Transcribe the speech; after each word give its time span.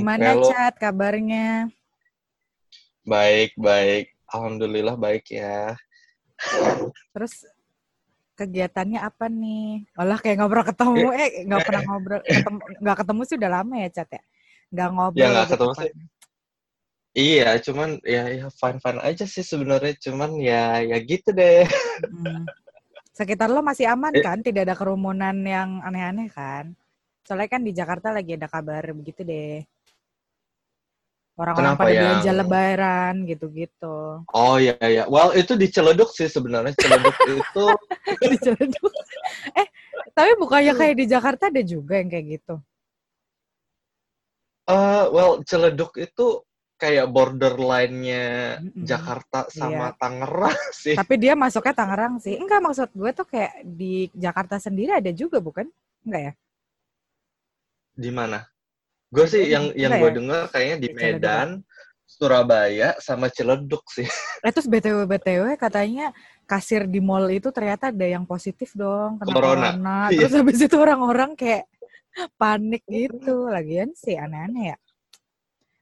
Gimana 0.00 0.32
Halo. 0.32 0.48
Cat 0.48 0.74
kabarnya? 0.80 1.68
Baik, 3.04 3.52
baik. 3.60 4.16
Alhamdulillah 4.32 4.96
baik 4.96 5.28
ya. 5.28 5.76
Terus 7.12 7.44
kegiatannya 8.32 8.96
apa 8.96 9.28
nih? 9.28 9.84
Olah 10.00 10.16
kayak 10.16 10.40
ngobrol 10.40 10.64
ketemu, 10.64 11.12
eh 11.12 11.44
nggak 11.44 11.60
pernah 11.68 11.82
ngobrol, 11.84 12.20
ketemu, 12.24 12.58
nggak 12.80 12.96
ketemu 13.04 13.20
sih 13.28 13.36
udah 13.36 13.50
lama 13.60 13.74
ya 13.76 13.88
Cat 13.92 14.08
ya? 14.08 14.22
Nggak 14.72 14.88
ngobrol. 14.96 15.20
Ya, 15.20 15.26
nggak 15.28 15.44
gitu 15.44 15.52
ketemu 15.52 15.72
kan. 15.76 15.84
sih. 15.84 15.92
Iya, 17.10 17.48
cuman 17.60 17.90
ya 18.06 18.22
ya 18.30 18.46
fine 18.48 18.78
fine 18.80 19.00
aja 19.04 19.24
sih 19.28 19.44
sebenarnya. 19.44 19.94
Cuman 20.00 20.30
ya 20.40 20.80
ya 20.80 20.96
gitu 21.04 21.28
deh. 21.36 21.68
Mm. 22.08 22.48
Sekitar 23.12 23.52
lo 23.52 23.60
masih 23.60 23.84
aman 23.90 24.16
Eh. 24.16 24.24
kan? 24.24 24.40
Tidak 24.40 24.64
ada 24.64 24.72
kerumunan 24.72 25.36
yang 25.44 25.84
aneh-aneh 25.84 26.32
kan? 26.32 26.72
Soalnya 27.26 27.50
kan 27.52 27.60
di 27.66 27.74
Jakarta 27.76 28.14
lagi 28.14 28.38
ada 28.38 28.48
kabar 28.48 28.80
begitu 28.96 29.26
deh. 29.26 29.60
Orang-orang 31.40 31.72
Kenapa 31.72 31.82
pada 31.82 31.90
yang- 31.90 32.02
belanja 32.04 32.32
lebaran 32.36 33.14
gitu-gitu. 33.24 33.96
Oh 34.28 34.60
iya 34.60 34.76
iya. 34.84 35.04
Well 35.08 35.32
itu 35.32 35.56
di 35.56 35.66
Ciledug 35.66 36.12
sih 36.12 36.28
sebenarnya. 36.28 36.76
Ciledug 36.76 37.16
itu 37.40 37.64
Di 38.20 38.36
Ciledug. 38.36 38.92
eh, 39.56 39.68
tapi 40.12 40.36
bukannya 40.36 40.76
kayak 40.76 40.94
di 40.94 41.06
Jakarta 41.08 41.48
ada 41.48 41.62
juga 41.64 41.96
yang 41.96 42.12
kayak 42.12 42.26
gitu? 42.36 42.54
eh 44.68 45.04
well 45.08 45.40
Ciledug 45.42 45.96
itu 45.96 46.44
kayak 46.76 47.08
borderline-nya 47.08 48.24
Mm-mm. 48.60 48.84
Jakarta 48.84 49.48
sama 49.48 49.92
Iya. 49.92 49.96
Tangerang 49.96 50.60
sih. 50.84 50.96
Tapi 50.96 51.14
dia 51.16 51.32
masuknya 51.32 51.72
Tangerang 51.72 52.20
sih. 52.20 52.36
Enggak, 52.36 52.60
maksud 52.60 52.88
gue 52.92 53.10
tuh 53.12 53.24
kayak 53.24 53.64
di 53.64 54.08
Jakarta 54.12 54.56
sendiri 54.56 54.92
ada 54.92 55.08
juga, 55.10 55.40
bukan? 55.40 55.68
Enggak 56.04 56.20
ya? 56.20 56.32
Di 57.96 58.10
mana? 58.12 58.44
Gue 59.10 59.26
sih 59.26 59.50
yang 59.50 59.74
yang 59.74 59.98
ya? 59.98 60.00
gue 60.00 60.10
dengar 60.22 60.42
kayaknya 60.54 60.76
di. 60.86 60.88
Medan, 60.94 61.66
Surabaya 62.10 62.98
sama 62.98 63.30
Ciledug 63.30 63.82
sih. 63.90 64.06
Eh, 64.40 64.48
terus 64.56 64.72
BTW 64.72 65.04
BTW 65.04 65.52
katanya 65.60 66.16
kasir 66.48 66.88
di 66.88 66.96
mall 66.96 67.28
itu 67.28 67.52
ternyata 67.52 67.92
ada 67.92 68.06
yang 68.08 68.24
positif 68.24 68.72
dong 68.72 69.20
kena 69.20 69.30
Corona. 69.30 69.68
corona. 69.76 69.98
Iya. 70.12 70.26
Terus 70.26 70.34
habis 70.40 70.58
itu 70.64 70.76
orang-orang 70.80 71.36
kayak 71.36 71.68
panik 72.40 72.82
gitu. 72.88 73.52
Lagian 73.52 73.92
sih 73.92 74.16
aneh-aneh 74.16 74.74
ya. 74.74 74.76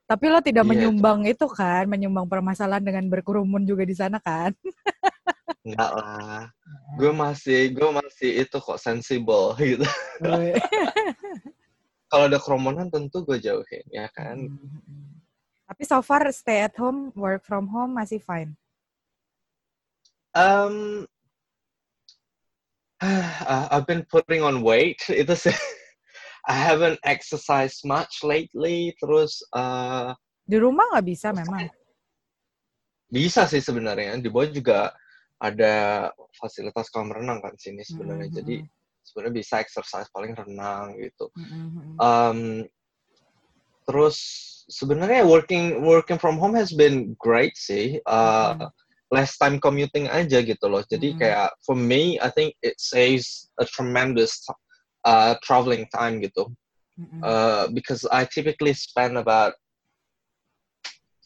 Tapi 0.08 0.24
lo 0.26 0.40
tidak 0.40 0.64
Iya, 0.64 0.70
menyumbang 0.72 1.28
itu 1.28 1.46
kan, 1.52 1.84
menyumbang 1.84 2.26
permasalahan 2.26 2.80
dengan 2.80 3.04
berkerumun 3.12 3.62
juga 3.68 3.84
di 3.84 3.92
sana 3.94 4.18
kan? 4.18 4.56
Enggak 5.68 5.90
lah. 6.00 6.48
Gue 6.96 7.12
masih 7.12 7.60
gue 7.76 7.90
masih 7.92 8.30
itu 8.42 8.56
kok 8.56 8.80
sensible 8.80 9.52
gitu. 9.60 9.84
Kalau 12.08 12.24
ada 12.24 12.40
kerumunan 12.40 12.88
tentu 12.88 13.20
gue 13.24 13.36
jauhin 13.36 13.84
ya 13.92 14.08
kan. 14.16 14.48
Hmm. 14.48 15.20
Tapi 15.68 15.82
so 15.84 16.00
far 16.00 16.24
stay 16.32 16.64
at 16.64 16.72
home, 16.80 17.12
work 17.12 17.44
from 17.44 17.68
home 17.68 17.92
masih 17.92 18.16
fine. 18.24 18.56
Um, 20.32 21.04
uh, 23.04 23.68
I've 23.68 23.84
been 23.84 24.08
putting 24.08 24.40
on 24.40 24.64
weight. 24.64 25.04
Itu 25.12 25.36
sih. 25.36 25.52
I 26.48 26.56
haven't 26.56 26.96
exercised 27.04 27.84
much 27.84 28.24
lately. 28.24 28.96
Terus 28.96 29.36
uh, 29.52 30.16
Di 30.48 30.56
rumah 30.56 30.88
nggak 30.96 31.06
bisa 31.06 31.28
memang. 31.36 31.68
bisa 33.12 33.44
sih 33.44 33.60
sebenarnya. 33.60 34.16
Di 34.16 34.32
bawah 34.32 34.48
juga 34.48 34.80
ada 35.36 36.08
fasilitas 36.40 36.88
kolam 36.88 37.12
renang 37.12 37.44
kan 37.44 37.52
sini 37.60 37.84
sebenarnya. 37.84 38.32
Mhm, 38.32 38.36
Jadi 38.40 38.56
sebenarnya 39.08 39.40
bisa 39.40 39.54
exercise 39.64 40.08
paling 40.12 40.36
renang 40.36 41.00
gitu. 41.00 41.32
Um, 41.98 42.68
terus 43.88 44.16
sebenarnya 44.68 45.24
working 45.24 45.80
working 45.80 46.20
from 46.20 46.36
home 46.36 46.52
has 46.52 46.70
been 46.76 47.16
great 47.16 47.56
sih. 47.56 47.98
Uh, 48.04 48.54
Mhm. 48.54 48.68
less 49.08 49.40
time 49.40 49.56
commuting 49.56 50.04
aja 50.12 50.44
gitu 50.44 50.68
loh. 50.68 50.84
Jadi 50.84 51.16
Mhm. 51.16 51.18
kayak 51.18 51.48
for 51.64 51.72
me, 51.72 52.20
I 52.20 52.28
think 52.28 52.52
it 52.60 52.76
saves 52.76 53.48
a 53.56 53.64
tremendous 53.64 54.36
uh, 55.08 55.40
traveling 55.40 55.88
time 55.88 56.20
gitu. 56.20 56.52
Mhm. 57.00 57.20
Uh, 57.24 57.64
because 57.72 58.04
I 58.12 58.28
typically 58.28 58.76
spend 58.76 59.16
about 59.16 59.56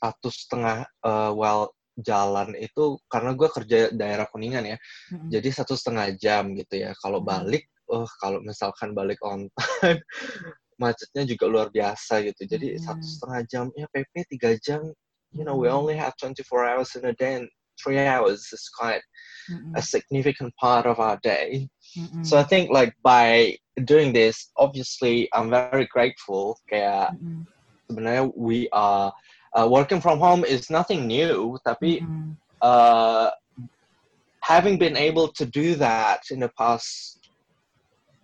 satu 0.03 0.31
setengah 0.31 0.87
uh, 1.03 1.31
well 1.35 1.75
jalan 2.01 2.57
itu 2.57 2.97
karena 3.11 3.37
gue 3.37 3.49
kerja 3.53 3.79
daerah 3.93 4.27
kuningan 4.31 4.65
ya. 4.65 4.79
Mhm. 5.13 5.29
Jadi 5.29 5.49
satu 5.53 5.75
setengah 5.77 6.17
jam 6.17 6.57
gitu 6.57 6.81
ya. 6.81 6.97
Kalau 7.01 7.21
balik, 7.21 7.69
oh 7.93 8.09
kalau 8.21 8.41
misalkan 8.41 8.97
balik 8.97 9.21
on 9.21 9.49
time, 9.57 10.01
macetnya 10.83 11.23
juga 11.29 11.45
luar 11.47 11.69
biasa 11.69 12.25
gitu. 12.25 12.49
Jadi 12.49 12.77
Mhm. 12.77 12.81
satu 12.81 13.05
setengah 13.05 13.41
jam, 13.49 13.65
ya 13.77 13.87
PP 13.93 14.13
tiga 14.33 14.57
jam. 14.65 14.83
You 15.33 15.49
know, 15.49 15.57
we 15.57 15.73
only 15.73 15.97
have 15.97 16.13
24 16.21 16.69
hours 16.69 16.93
in 16.93 17.09
a 17.09 17.17
day, 17.17 17.41
and 17.41 17.49
three 17.81 17.97
hours 17.97 18.53
is 18.53 18.69
quite 18.77 19.01
a 19.77 19.81
significant 19.81 20.53
part 20.61 20.85
of 20.85 21.01
our 21.01 21.17
day. 21.25 21.69
Mhm. 21.97 22.25
So 22.25 22.37
I 22.37 22.45
think 22.45 22.69
like 22.69 22.93
by 23.01 23.57
doing 23.89 24.13
this, 24.13 24.53
obviously 24.61 25.29
I'm 25.33 25.49
very 25.49 25.89
grateful. 25.89 26.61
Kayak 26.69 27.17
sebenarnya 27.89 28.33
we 28.37 28.69
are 28.73 29.13
uh, 29.57 29.69
working 29.69 30.01
from 30.01 30.19
home 30.19 30.45
is 30.45 30.71
nothing 30.71 31.07
new, 31.07 31.59
tapi 31.67 32.01
Mhm. 32.01 32.37
uh, 32.63 33.31
having 34.43 34.79
been 34.79 34.97
able 34.97 35.29
to 35.29 35.45
do 35.47 35.75
that 35.77 36.21
in 36.31 36.41
the 36.41 36.51
past 36.59 37.19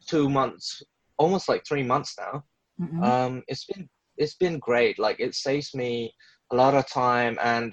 two 0.09 0.29
months, 0.29 0.83
almost 1.19 1.49
like 1.49 1.63
three 1.67 1.83
months 1.83 2.15
now, 2.19 2.43
Mhm. 2.81 3.05
um, 3.05 3.43
it's 3.49 3.65
been 3.67 3.89
it's 4.17 4.35
been 4.37 4.59
great. 4.59 4.99
Like 4.99 5.21
it 5.21 5.35
saves 5.35 5.75
me 5.75 6.13
a 6.53 6.57
lot 6.57 6.75
of 6.75 6.89
time, 6.89 7.39
and 7.43 7.73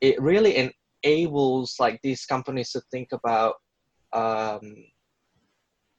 it 0.00 0.20
really 0.20 0.70
enables 1.04 1.74
like 1.78 1.98
these 2.02 2.24
companies 2.26 2.70
to 2.72 2.82
think 2.90 3.08
about, 3.12 3.54
um, 4.12 4.60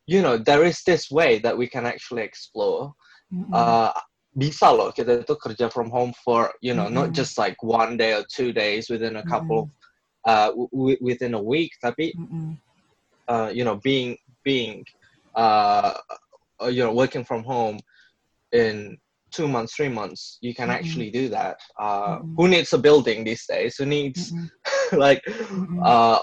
you 0.06 0.22
know, 0.22 0.38
there 0.38 0.64
is 0.64 0.84
this 0.84 1.10
way 1.10 1.40
that 1.40 1.58
we 1.58 1.68
can 1.68 1.86
actually 1.86 2.24
explore. 2.24 2.94
Mhm. 3.32 3.54
Uh, 3.54 3.92
bisa 4.38 4.70
loh 4.70 4.94
kita 4.94 5.26
itu 5.26 5.36
kerja 5.36 5.72
from 5.74 5.90
home 5.90 6.14
for 6.22 6.54
you 6.62 6.74
know 6.74 6.88
not 6.88 7.10
Mhm. 7.10 7.18
just 7.18 7.38
like 7.38 7.58
one 7.66 7.98
day 7.98 8.14
or 8.14 8.24
two 8.30 8.54
days 8.54 8.90
within 8.90 9.18
a 9.18 9.26
couple 9.26 9.66
of 9.66 9.70
uh, 10.28 10.50
w- 10.54 10.70
w- 10.72 11.02
within 11.02 11.34
a 11.34 11.42
week, 11.42 11.72
tapi 11.82 12.14
Mhm. 12.14 12.60
uh, 13.28 13.50
you 13.54 13.64
know 13.64 13.80
being 13.82 14.18
being 14.44 14.84
uh, 15.36 15.94
uh, 16.62 16.68
you 16.68 16.84
know 16.84 16.94
working 16.94 17.24
from 17.24 17.44
home 17.44 17.80
in 18.52 18.98
two 19.32 19.48
months, 19.48 19.76
three 19.76 19.90
months, 19.90 20.38
you 20.42 20.54
can 20.54 20.70
actually 20.70 21.12
do 21.12 21.30
that. 21.30 21.58
Uh. 21.80 22.18
Who 22.38 22.48
needs 22.48 22.74
a 22.74 22.78
building 22.78 23.24
these 23.24 23.46
days? 23.46 23.78
Who 23.78 23.86
needs 23.86 24.34
like 24.92 25.22
uh, 25.86 26.20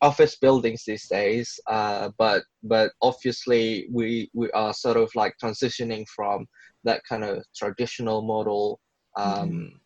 office 0.00 0.36
buildings 0.38 0.84
these 0.86 1.06
days? 1.10 1.58
Uh, 1.66 2.10
but 2.16 2.42
but 2.62 2.92
obviously 3.02 3.88
we 3.92 4.30
we 4.34 4.50
are 4.52 4.72
sort 4.72 4.96
of 4.96 5.10
like 5.14 5.34
transitioning 5.42 6.06
from 6.14 6.46
that 6.88 7.04
kind 7.04 7.22
of 7.22 7.44
traditional 7.52 8.24
model. 8.24 8.80
Um, 9.12 9.76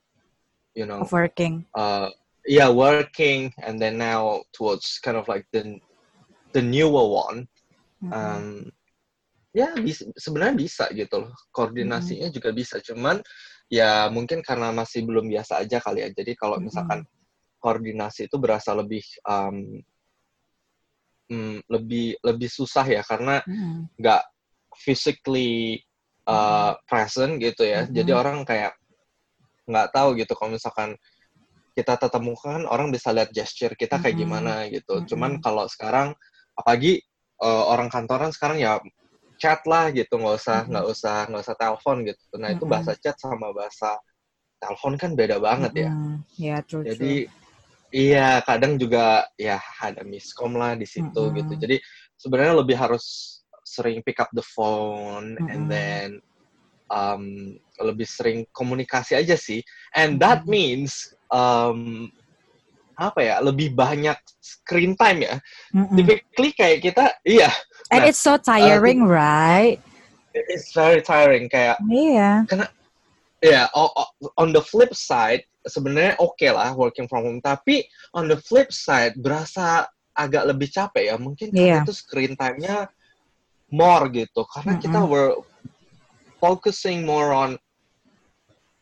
You 0.73 0.89
know, 0.89 1.05
of 1.05 1.13
working. 1.13 1.69
uh 1.77 2.09
yeah 2.49 2.73
working 2.73 3.53
and 3.61 3.77
then 3.77 4.01
now 4.01 4.41
towards 4.57 4.97
kind 5.05 5.21
of 5.21 5.29
like 5.29 5.45
the 5.53 5.77
the 6.57 6.65
newer 6.65 7.05
one 7.05 7.45
Mhm. 8.01 8.17
um 8.17 8.49
ya 9.53 9.69
bisa, 9.77 10.09
sebenarnya 10.17 10.57
bisa 10.57 10.89
gitu 10.97 11.29
loh 11.29 11.33
koordinasinya 11.53 12.33
juga 12.33 12.57
bisa 12.57 12.81
cuman 12.81 13.21
ya 13.69 14.09
mungkin 14.09 14.41
karena 14.41 14.73
masih 14.73 15.05
belum 15.05 15.29
biasa 15.29 15.61
aja 15.61 15.77
kali 15.77 16.01
ya 16.03 16.09
jadi 16.09 16.33
kalau 16.41 16.57
Mhm. 16.57 16.65
misalkan 16.73 17.01
koordinasi 17.61 18.33
itu 18.33 18.37
berasa 18.41 18.73
lebih 18.73 19.05
um, 19.29 19.77
mm, 21.29 21.69
lebih 21.69 22.17
lebih 22.25 22.49
susah 22.49 22.89
ya 22.89 23.05
karena 23.05 23.45
Mhm. 23.45 23.93
nggak 24.01 24.23
physically 24.83 25.85
uh, 26.29 26.73
present 26.87 27.39
gitu 27.43 27.63
ya 27.67 27.87
Mhm. 27.87 27.95
jadi 27.95 28.13
orang 28.15 28.39
kayak 28.47 28.73
nggak 29.67 29.89
tahu 29.95 30.19
gitu 30.19 30.33
kalau 30.35 30.55
misalkan 30.55 30.99
kita 31.73 31.97
tetap 31.97 32.21
muka 32.21 32.61
kan 32.61 32.65
orang 32.69 32.93
bisa 32.93 33.15
lihat 33.17 33.33
gesture 33.33 33.73
kita 33.73 33.97
kayak 33.97 34.17
Mhm. 34.19 34.23
gimana 34.29 34.53
gitu. 34.69 35.01
Mhm. 35.01 35.07
Cuman 35.09 35.33
kalau 35.41 35.65
sekarang 35.71 36.13
apalagi 36.53 37.01
uh, 37.41 37.65
orang 37.73 37.89
kantoran 37.89 38.29
sekarang 38.29 38.61
ya 38.61 38.77
chat 39.41 39.65
lah 39.65 39.89
gitu 39.91 40.21
nggak 40.21 40.37
usah 40.37 40.59
Mhm. 40.63 40.69
nggak 40.69 40.87
usah 40.93 41.17
nggak 41.33 41.43
usah 41.49 41.57
telepon 41.57 41.97
gitu. 42.05 42.23
Nah 42.37 42.49
itu 42.53 42.65
Mhm. 42.69 42.73
bahasa 42.77 42.93
chat 43.01 43.17
sama 43.17 43.49
bahasa 43.57 43.97
telepon 44.61 44.95
kan 45.01 45.11
beda 45.17 45.41
banget 45.41 45.73
ya. 45.89 45.91
Mhm. 45.91 46.15
Ya, 46.37 46.57
true, 46.61 46.85
Jadi 46.85 47.25
true. 47.25 47.41
iya 47.97 48.45
kadang 48.45 48.77
juga 48.77 49.25
ya 49.41 49.57
ada 49.81 50.05
miskom 50.05 50.53
lah 50.61 50.77
di 50.77 50.85
situ 50.85 51.23
Mhm. 51.33 51.35
gitu. 51.41 51.53
Jadi 51.57 51.77
sebenarnya 52.21 52.55
lebih 52.61 52.77
harus 52.77 53.41
sering 53.73 54.05
pick 54.05 54.21
up 54.21 54.29
the 54.37 54.45
phone 54.45 55.41
and 55.49 55.65
Mhm. 55.65 55.73
then 55.73 56.09
um, 56.93 57.57
lebih 57.81 58.05
sering 58.05 58.45
komunikasi 58.53 59.17
aja 59.17 59.33
sih. 59.33 59.65
And 59.97 60.21
that 60.21 60.45
means 60.45 61.17
um, 61.33 62.13
apa 63.01 63.21
ya 63.25 63.37
lebih 63.41 63.73
banyak 63.73 64.21
screen 64.45 64.93
time 65.01 65.25
ya. 65.25 65.35
Mhm. 65.73 65.97
Typically 65.97 66.51
kayak 66.53 66.79
kita 66.85 67.05
iya 67.25 67.49
And 67.89 68.05
nah, 68.05 68.09
it's 68.13 68.21
so 68.21 68.37
tiring, 68.37 69.09
right? 69.09 69.81
it's 70.33 70.73
very 70.73 71.05
tiring 71.05 71.49
kayak 71.49 71.77
Iya. 71.89 72.49
yeah, 73.45 73.69
on 74.41 74.49
the 74.53 74.65
flip 74.65 74.97
side 74.97 75.45
sebenarnya 75.69 76.17
oke 76.19 76.35
okay 76.41 76.51
lah 76.51 76.73
working 76.75 77.07
from 77.07 77.25
home, 77.25 77.41
tapi 77.45 77.85
on 78.17 78.27
the 78.27 78.39
flip 78.41 78.73
side 78.73 79.15
berasa 79.21 79.87
agak 80.17 80.49
lebih 80.49 80.69
capek 80.73 81.13
ya. 81.13 81.17
Mungkin 81.21 81.53
karena 81.53 81.81
yeah. 81.81 81.85
itu 81.85 81.95
screen 81.95 82.35
time-nya 82.37 82.89
more 83.73 84.07
gitu. 84.13 84.45
Karena 84.53 84.77
mm 84.77 84.79
-hmm. 84.79 84.85
kita 84.85 85.01
were 85.09 85.33
focusing 86.39 87.03
more 87.09 87.33
on 87.33 87.57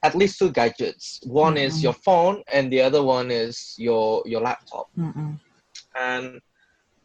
at 0.02 0.18
least 0.18 0.36
two 0.42 0.50
gadgets. 0.50 1.22
One 1.24 1.54
mm 1.54 1.62
-hmm. 1.62 1.68
is 1.70 1.74
your 1.80 1.96
phone 2.02 2.42
and 2.50 2.68
the 2.68 2.82
other 2.82 3.00
one 3.00 3.30
is 3.30 3.78
your 3.78 4.26
your 4.26 4.42
laptop. 4.42 4.90
Mm 4.98 5.12
-hmm. 5.14 5.30
And 5.94 6.26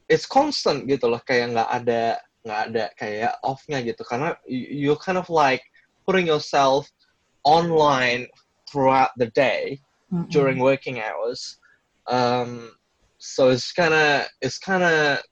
it's 0.09 0.25
constant 0.25 0.85
gitu 0.89 1.09
loh 1.09 1.21
kayak 1.25 1.53
nggak 1.53 1.69
ada 1.69 2.01
nggak 2.45 2.61
ada 2.69 2.85
kayak 2.93 3.33
off-nya 3.41 3.81
gitu 3.81 4.05
karena 4.05 4.37
you, 4.45 4.93
you 4.93 4.93
kind 5.01 5.17
of 5.17 5.25
like 5.33 5.65
putting 6.05 6.29
yourself 6.29 6.85
online 7.41 8.29
throughout 8.69 9.09
the 9.17 9.33
day 9.33 9.81
mm-hmm. 10.13 10.29
during 10.29 10.61
working 10.61 11.01
hours. 11.01 11.57
Um, 12.05 12.77
so 13.17 13.49
it's 13.49 13.73
kind 13.73 13.93
of 13.93 14.29
it's 14.41 14.61
kind 14.61 14.83
of 14.83 15.25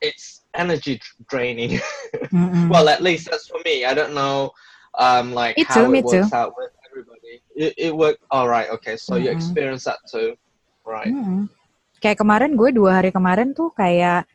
it's 0.00 0.37
energy 0.54 1.00
draining. 1.28 1.80
Mm-hmm. 2.28 2.68
well, 2.68 2.88
at 2.88 3.00
least 3.00 3.28
that's 3.30 3.48
for 3.48 3.60
me. 3.64 3.84
I 3.84 3.92
don't 3.92 4.12
know, 4.12 4.52
um, 4.96 5.32
like 5.32 5.56
me 5.56 5.64
how 5.64 5.84
too, 5.84 5.94
it 5.94 6.04
works 6.04 6.30
too. 6.30 6.36
out 6.36 6.52
with 6.56 6.72
everybody. 6.84 7.40
It, 7.56 7.72
it 7.76 7.92
worked. 7.96 8.20
All 8.30 8.48
right. 8.48 8.68
Okay. 8.68 8.96
So 8.96 9.14
mm-hmm. 9.14 9.24
you 9.24 9.30
experience 9.30 9.84
that 9.84 10.00
too, 10.08 10.36
right? 10.84 11.08
Mm-hmm. 11.08 11.48
Kayak 12.00 12.20
kemarin 12.20 12.56
gue 12.56 12.72
dua 12.72 13.00
hari 13.00 13.12
kemarin 13.12 13.56
tuh 13.56 13.72
kayak 13.76 14.28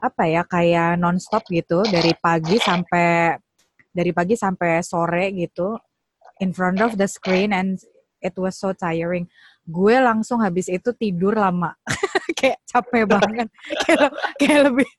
apa 0.00 0.22
ya 0.28 0.42
kayak 0.44 1.00
nonstop 1.00 1.44
gitu 1.48 1.84
dari 1.88 2.12
pagi 2.16 2.60
sampai 2.60 3.36
dari 3.92 4.12
pagi 4.12 4.36
sampai 4.36 4.80
sore 4.84 5.32
gitu 5.32 5.76
in 6.40 6.52
front 6.52 6.80
of 6.80 6.96
the 6.96 7.08
screen 7.08 7.52
and 7.52 7.80
it 8.20 8.36
was 8.36 8.56
so 8.56 8.72
tiring. 8.72 9.28
Gue 9.66 9.96
langsung 10.00 10.40
habis 10.40 10.66
itu 10.66 10.90
tidur 10.96 11.36
lama. 11.36 11.76
kayak 12.40 12.58
capek 12.64 13.04
banget. 13.06 13.48
kayak, 13.86 14.10
kayak 14.40 14.60
lebih 14.72 14.90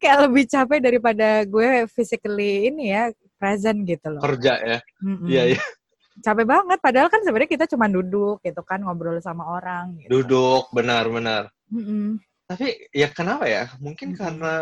kayak 0.00 0.18
lebih 0.28 0.44
capek 0.50 0.78
daripada 0.82 1.28
gue 1.46 1.86
physically 1.90 2.70
ini 2.70 2.92
ya 2.92 3.10
present 3.40 3.86
gitu 3.88 4.18
loh. 4.18 4.22
Kerja 4.22 4.54
ya. 4.60 4.78
Iya, 5.26 5.42
mm 5.46 5.50
iya. 5.56 5.62
Capek 6.20 6.44
banget 6.44 6.78
padahal 6.84 7.08
kan 7.08 7.24
sebenarnya 7.24 7.48
kita 7.48 7.64
cuma 7.64 7.88
duduk 7.88 8.44
gitu 8.44 8.60
kan 8.60 8.84
ngobrol 8.84 9.16
sama 9.24 9.48
orang 9.56 9.96
gitu. 10.04 10.20
Duduk, 10.20 10.68
benar-benar. 10.76 11.48
Mm. 11.72 12.20
Tapi 12.44 12.92
ya 12.92 13.08
kenapa 13.08 13.48
ya? 13.48 13.72
Mungkin 13.80 14.12
mm 14.12 14.18
karena 14.20 14.54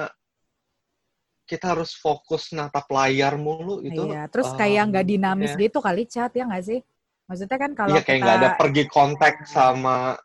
kita 1.48 1.72
harus 1.72 1.96
fokus 1.96 2.52
natap 2.52 2.84
layar 2.92 3.40
mulu 3.40 3.80
gitu. 3.80 4.12
Iya, 4.12 4.28
terus 4.28 4.52
kayak 4.52 4.92
nggak 4.92 5.06
dinamis 5.08 5.56
ya. 5.56 5.64
gitu 5.64 5.80
kali 5.80 6.04
chat 6.04 6.28
ya 6.36 6.44
nggak 6.44 6.64
sih? 6.68 6.80
Maksudnya 7.28 7.58
kan 7.60 7.72
kalau 7.76 7.92
iya, 7.92 8.02
kayak 8.02 8.20
nggak 8.24 8.36
ada 8.40 8.50
pergi 8.56 8.84
kontak 8.88 9.44
sama 9.44 10.16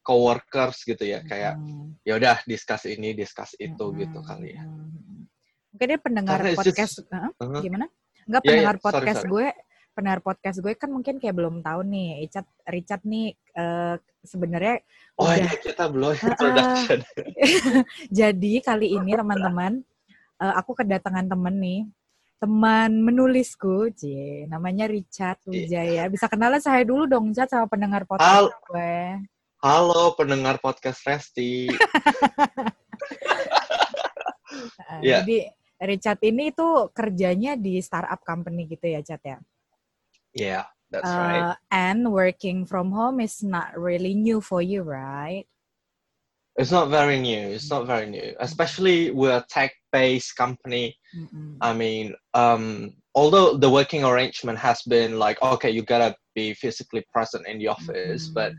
coworkers 0.00 0.88
gitu 0.88 1.04
ya, 1.04 1.20
kayak 1.20 1.60
hmm. 1.60 2.00
ya 2.02 2.16
udah 2.16 2.36
discuss 2.48 2.88
ini, 2.88 3.12
discuss 3.12 3.52
itu 3.60 3.84
hmm. 3.84 3.96
gitu 4.00 4.18
kali 4.24 4.56
ya. 4.56 4.64
Mungkin 5.76 5.86
dia 5.92 6.00
pendengar 6.00 6.40
Karena 6.40 6.56
podcast, 6.56 7.04
just, 7.04 7.12
uh, 7.12 7.28
uh, 7.28 7.60
gimana? 7.60 7.86
Enggak 8.24 8.42
yeah, 8.42 8.48
pendengar 8.48 8.76
yeah, 8.80 8.84
podcast 8.88 9.20
sorry, 9.20 9.28
sorry. 9.28 9.32
gue, 9.36 9.46
pendengar 9.92 10.20
podcast 10.24 10.58
gue 10.64 10.72
kan 10.80 10.90
mungkin 10.90 11.14
kayak 11.20 11.36
belum 11.36 11.60
tahu 11.60 11.80
nih, 11.84 12.08
Richard, 12.24 12.48
Richard 12.64 13.02
nih 13.04 13.26
uh, 13.52 13.94
sebenarnya 14.24 14.80
Oh 15.18 15.26
udah, 15.26 15.36
ya 15.36 15.52
kita 15.58 15.84
belum 15.90 16.14
introduction. 16.14 16.98
jadi 18.22 18.52
kali 18.62 18.86
ini 18.94 19.12
teman-teman 19.18 19.82
uh, 20.38 20.54
aku 20.56 20.78
kedatangan 20.78 21.26
temen 21.26 21.54
nih 21.58 21.80
teman 22.38 23.02
menulisku, 23.02 23.90
J, 23.90 24.02
namanya 24.46 24.86
Richard 24.86 25.42
iya. 25.50 25.50
Wijaya. 25.50 26.02
Bisa 26.06 26.30
kenalan 26.30 26.62
saya 26.62 26.86
dulu 26.86 27.10
dong, 27.10 27.34
Richard, 27.34 27.50
sama 27.50 27.66
pendengar 27.66 28.06
podcast 28.06 28.46
Halo. 28.46 28.54
gue. 28.70 28.98
Halo, 29.58 30.14
pendengar 30.14 30.62
podcast 30.62 31.02
Resti. 31.02 31.66
uh, 31.66 31.82
yeah. 35.02 35.26
Jadi 35.26 35.50
Richard 35.82 36.22
ini 36.22 36.54
tuh 36.54 36.94
kerjanya 36.94 37.58
di 37.58 37.82
startup 37.82 38.22
company 38.22 38.70
gitu 38.70 38.86
ya, 38.86 39.02
Chat 39.02 39.22
ya? 39.26 39.38
Yeah, 40.30 40.64
that's 40.94 41.10
uh, 41.10 41.18
right. 41.18 41.58
And 41.74 42.14
working 42.14 42.70
from 42.70 42.94
home 42.94 43.18
is 43.18 43.42
not 43.42 43.74
really 43.74 44.14
new 44.14 44.38
for 44.38 44.62
you, 44.62 44.86
right? 44.86 45.50
It's 46.58 46.72
not 46.74 46.90
very 46.90 47.20
new. 47.20 47.38
It's 47.38 47.70
not 47.70 47.86
very 47.86 48.10
new, 48.10 48.34
especially 48.40 49.12
we're 49.12 49.38
a 49.38 49.46
tech-based 49.48 50.34
company. 50.34 50.98
Mm-hmm. 51.16 51.62
I 51.62 51.72
mean, 51.72 52.14
um, 52.34 52.94
although 53.14 53.56
the 53.56 53.70
working 53.70 54.02
arrangement 54.04 54.58
has 54.58 54.82
been 54.82 55.20
like, 55.20 55.40
okay, 55.40 55.70
you 55.70 55.82
gotta 55.82 56.16
be 56.34 56.54
physically 56.54 57.06
present 57.14 57.46
in 57.46 57.58
the 57.58 57.68
office, 57.68 58.26
mm-hmm. 58.26 58.34
but 58.34 58.52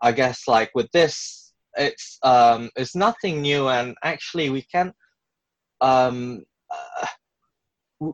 I 0.00 0.12
guess 0.12 0.48
like 0.48 0.70
with 0.74 0.90
this, 0.92 1.52
it's 1.76 2.18
um, 2.22 2.70
it's 2.74 2.96
nothing 2.96 3.42
new, 3.42 3.68
and 3.68 3.96
actually 4.02 4.48
we 4.48 4.62
can, 4.62 4.92
um, 5.80 6.44
uh, 6.72 7.06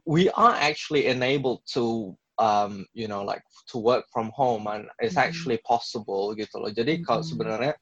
we 0.04 0.30
are 0.30 0.54
actually 0.54 1.06
enabled 1.06 1.62
to 1.74 2.16
um, 2.38 2.86
you 2.92 3.06
know 3.06 3.22
like 3.22 3.42
to 3.70 3.78
work 3.78 4.04
from 4.12 4.30
home, 4.34 4.66
and 4.66 4.86
it's 4.98 5.14
mm-hmm. 5.14 5.30
actually 5.30 5.58
possible 5.62 6.34
gitu 6.34 6.58
loh. 6.58 6.74
Jadi 6.74 7.06
kalau 7.06 7.22
mm-hmm. 7.22 7.30
sebenarnya 7.30 7.74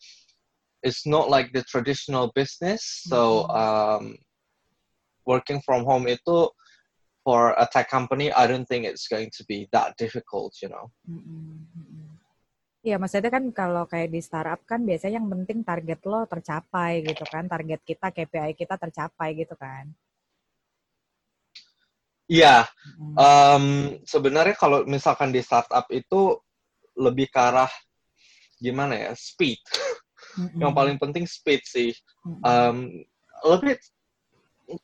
it's 0.86 1.02
not 1.02 1.26
like 1.26 1.50
the 1.50 1.66
traditional 1.66 2.30
business. 2.30 3.02
So 3.10 3.50
mm-hmm. 3.50 3.58
um, 3.58 4.04
working 5.26 5.58
from 5.66 5.82
home 5.82 6.06
itu 6.06 6.54
for 7.26 7.58
a 7.58 7.66
tech 7.66 7.90
company, 7.90 8.30
I 8.30 8.46
don't 8.46 8.70
think 8.70 8.86
it's 8.86 9.10
going 9.10 9.34
to 9.34 9.42
be 9.50 9.66
that 9.74 9.98
difficult, 9.98 10.54
you 10.62 10.70
know. 10.70 10.94
Iya, 12.86 13.02
maksudnya 13.02 13.34
kan 13.34 13.50
kalau 13.50 13.82
kayak 13.90 14.14
di 14.14 14.22
startup 14.22 14.62
kan 14.62 14.86
biasanya 14.86 15.18
yang 15.18 15.26
penting 15.26 15.66
target 15.66 15.98
lo 16.06 16.22
tercapai 16.30 17.02
gitu 17.02 17.26
kan, 17.26 17.50
target 17.50 17.82
kita 17.82 18.14
KPI 18.14 18.54
kita 18.54 18.78
tercapai 18.78 19.34
gitu 19.34 19.58
kan. 19.58 19.90
Iya, 22.30 22.66
um, 23.18 23.98
sebenarnya 24.06 24.54
kalau 24.54 24.86
misalkan 24.86 25.34
di 25.34 25.42
startup 25.42 25.90
itu 25.90 26.38
lebih 26.94 27.26
ke 27.26 27.38
arah 27.42 27.70
gimana 28.62 28.94
ya, 28.94 29.12
speed. 29.18 29.58
Mm-hmm. 30.36 30.60
Yang 30.60 30.72
paling 30.72 30.96
penting 31.00 31.26
speed 31.26 31.62
sih. 31.64 31.92
Mm-hmm. 32.24 32.44
Um, 32.44 33.04
a 33.42 33.48
little 33.48 33.64
bit 33.64 33.80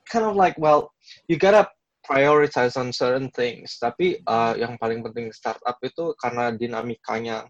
kind 0.08 0.24
of 0.24 0.36
like 0.36 0.56
well, 0.56 0.92
you 1.28 1.36
gotta 1.36 1.68
prioritize 2.02 2.76
on 2.76 2.92
certain 2.92 3.30
things. 3.32 3.78
Tapi 3.78 4.18
uh, 4.26 4.54
yang 4.58 4.76
paling 4.80 5.04
penting 5.04 5.30
startup 5.30 5.78
itu 5.84 6.14
karena 6.18 6.50
dinamikanya 6.52 7.44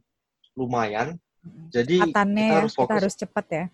lumayan. 0.58 1.18
Jadi 1.74 1.98
Katannya 1.98 2.46
kita 2.46 2.58
harus 2.58 2.74
fokus. 2.74 2.90
Kita 2.90 3.00
harus 3.02 3.16
cepat 3.18 3.46
ya. 3.50 3.66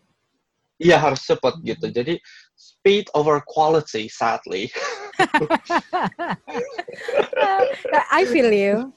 Iya 0.78 0.96
harus 1.02 1.26
cepat 1.26 1.58
mm-hmm. 1.58 1.70
gitu. 1.74 1.86
Jadi 1.90 2.14
speed 2.54 3.10
over 3.12 3.42
quality, 3.44 4.06
sadly. 4.06 4.70
I 8.14 8.22
feel 8.30 8.54
you. 8.54 8.94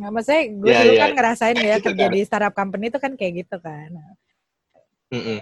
Nah, 0.00 0.08
maksudnya 0.08 0.42
gue 0.56 0.72
yeah, 0.72 0.82
dulu 0.84 0.94
yeah. 0.96 1.02
kan 1.04 1.10
ngerasain 1.12 1.58
ya 1.60 1.76
kerja 1.80 2.06
di 2.08 2.20
startup 2.24 2.54
company 2.56 2.88
itu 2.88 2.96
kan 2.96 3.12
kayak 3.12 3.44
gitu 3.44 3.60
kan. 3.60 3.92
Mm-mm. 5.12 5.38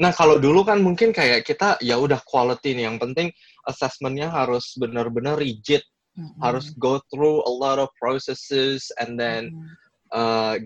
Nah 0.00 0.10
kalau 0.10 0.40
dulu 0.40 0.64
kan 0.64 0.80
mungkin 0.80 1.12
kayak 1.12 1.44
kita 1.44 1.78
ya 1.84 2.00
udah 2.00 2.18
quality 2.24 2.74
nih 2.74 2.90
yang 2.90 2.98
penting 2.98 3.30
assessmentnya 3.68 4.32
harus 4.32 4.74
benar-benar 4.74 5.38
rigid, 5.38 5.84
mm-hmm. 6.18 6.40
harus 6.42 6.74
go 6.80 6.98
through 7.12 7.44
a 7.44 7.52
lot 7.52 7.78
of 7.78 7.92
processes 8.00 8.88
and 8.98 9.14
then 9.20 9.52
mm-hmm. 9.52 9.68
uh, 10.10 10.56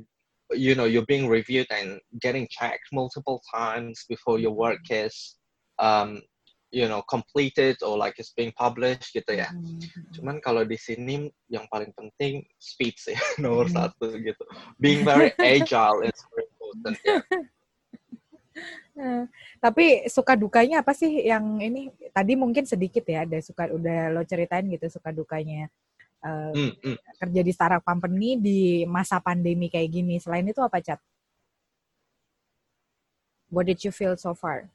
you 0.55 0.79
know 0.79 0.87
you're 0.87 1.05
being 1.11 1.27
reviewed 1.27 1.67
and 1.75 1.99
getting 2.23 2.47
checked 2.49 2.87
multiple 2.95 3.43
times 3.51 4.07
before 4.09 4.39
your 4.39 4.55
work 4.55 4.81
is 4.89 5.37
um, 5.83 6.23
you 6.71 6.89
know 6.89 7.03
completed 7.11 7.77
or 7.83 7.99
like 7.99 8.15
it's 8.17 8.33
being 8.39 8.55
published 8.57 9.13
gitu 9.13 9.37
ya. 9.37 9.51
Mm-hmm. 9.53 10.17
Cuman 10.17 10.41
kalau 10.41 10.65
di 10.65 10.79
sini 10.79 11.29
yang 11.53 11.69
paling 11.69 11.91
penting 11.93 12.47
speed 12.57 12.97
sih 12.97 13.19
nomor 13.43 13.67
mm-hmm. 13.69 13.85
satu 13.85 14.17
gitu. 14.17 14.45
Being 14.81 15.05
very 15.05 15.35
agile 15.43 16.07
is 16.07 16.17
very 16.33 16.47
important. 16.57 16.97
Yeah. 17.05 17.21
Eh, 18.97 19.25
tapi 19.61 20.09
suka 20.09 20.33
dukanya 20.33 20.81
apa 20.81 20.97
sih 20.97 21.29
yang 21.29 21.61
ini 21.61 21.93
tadi 22.17 22.33
mungkin 22.33 22.65
sedikit 22.65 23.05
ya 23.05 23.29
ada 23.29 23.37
suka 23.45 23.69
udah 23.69 24.09
lo 24.09 24.25
ceritain 24.25 24.65
gitu 24.73 24.89
suka 24.89 25.13
dukanya 25.13 25.69
uh, 26.25 26.49
mm, 26.57 26.73
mm. 26.81 26.97
kerja 27.21 27.41
di 27.45 27.53
startup 27.53 27.85
company 27.85 28.41
di 28.41 28.61
masa 28.89 29.21
pandemi 29.21 29.69
kayak 29.69 29.93
gini 29.93 30.17
selain 30.17 30.49
itu 30.49 30.65
apa 30.65 30.81
cat? 30.81 31.01
What 33.53 33.69
did 33.69 33.85
you 33.85 33.93
feel 33.93 34.17
so 34.17 34.33
far? 34.33 34.73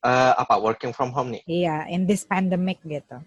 Uh, 0.00 0.34
apa 0.34 0.56
working 0.58 0.90
from 0.96 1.12
home 1.12 1.36
nih? 1.36 1.44
Iya, 1.44 1.92
in 1.92 2.08
this 2.08 2.24
pandemic 2.24 2.80
gitu. 2.82 3.20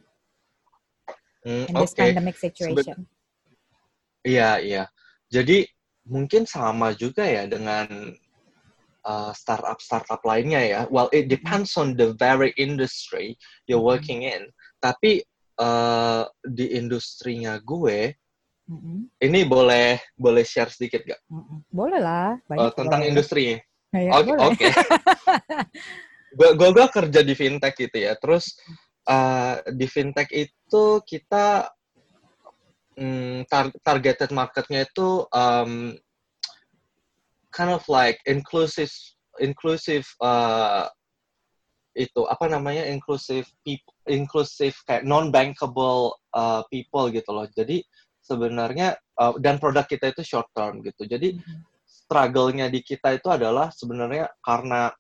Mm, 1.45 1.69
in 1.69 1.73
this 1.77 1.93
okay. 1.93 2.09
pandemic 2.09 2.35
situation. 2.35 3.05
Iya, 4.25 4.57
iya. 4.59 4.83
Jadi 5.29 5.69
mungkin 6.09 6.49
sama 6.49 6.97
juga 6.97 7.23
ya 7.23 7.45
dengan 7.45 7.87
uh, 9.05 9.31
startup 9.31 9.79
startup 9.79 10.21
lainnya 10.25 10.61
ya. 10.65 10.81
Well, 10.89 11.07
it 11.13 11.29
depends 11.29 11.77
on 11.77 11.95
the 11.95 12.17
very 12.17 12.51
industry 12.57 13.37
you're 13.69 13.79
mm-hmm. 13.79 13.93
working 13.93 14.21
in. 14.25 14.49
Tapi 14.81 15.23
uh, 15.61 16.27
di 16.43 16.75
industrinya 16.75 17.61
gue, 17.63 18.13
Mm-hmm. 18.65 19.21
Ini 19.21 19.39
boleh 19.45 20.01
boleh 20.17 20.41
share 20.41 20.73
sedikit 20.73 21.05
gak? 21.05 21.21
Boleh 21.69 22.01
lah. 22.01 22.33
Banyak 22.49 22.65
uh, 22.65 22.73
tentang 22.73 23.01
boleh. 23.05 23.11
industri. 23.13 23.61
Ya, 23.93 24.11
Oke. 24.17 24.33
Okay, 24.33 24.41
okay. 24.41 24.71
gue 26.57 26.69
gue 26.73 26.87
kerja 26.89 27.21
di 27.21 27.33
fintech 27.37 27.77
gitu 27.77 27.97
ya. 28.09 28.17
Terus 28.17 28.57
uh, 29.05 29.61
di 29.69 29.85
fintech 29.85 30.33
itu 30.33 30.85
kita 31.05 31.69
um, 32.97 33.45
tar 33.45 33.69
targeted 33.85 34.33
marketnya 34.33 34.89
itu 34.89 35.29
um, 35.29 35.93
kind 37.55 37.71
of 37.71 37.81
like 37.87 38.19
inclusive 38.27 38.91
inclusive 39.39 40.03
uh, 40.19 40.91
itu 41.95 42.27
apa 42.27 42.51
namanya 42.51 42.83
inclusive 42.91 43.47
people 43.63 43.95
inclusive 44.11 44.75
kayak 44.83 45.07
non 45.07 45.31
bankable 45.31 46.19
uh, 46.35 46.59
people 46.67 47.07
gitu 47.07 47.31
loh 47.31 47.47
jadi 47.55 47.79
sebenarnya 48.19 48.99
uh, 49.15 49.39
dan 49.39 49.55
produk 49.57 49.87
kita 49.87 50.11
itu 50.11 50.21
short 50.27 50.51
term 50.51 50.83
gitu 50.83 51.07
jadi 51.07 51.39
mm-hmm. 51.39 51.61
struggle-nya 51.87 52.67
di 52.67 52.83
kita 52.83 53.15
itu 53.15 53.31
adalah 53.31 53.71
sebenarnya 53.71 54.27
karena 54.43 54.91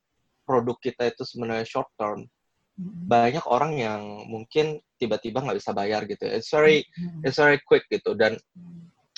produk 0.47 0.79
kita 0.79 1.11
itu 1.11 1.27
sebenarnya 1.27 1.67
short 1.67 1.91
term 1.99 2.23
mm-hmm. 2.23 3.11
banyak 3.11 3.45
orang 3.51 3.75
yang 3.75 4.01
mungkin 4.31 4.79
tiba-tiba 4.95 5.43
nggak 5.43 5.59
bisa 5.59 5.75
bayar 5.75 6.07
gitu 6.07 6.23
it's 6.31 6.47
very 6.47 6.87
mm-hmm. 6.95 7.27
it's 7.27 7.35
very 7.35 7.59
quick 7.67 7.83
gitu 7.91 8.15
dan 8.15 8.39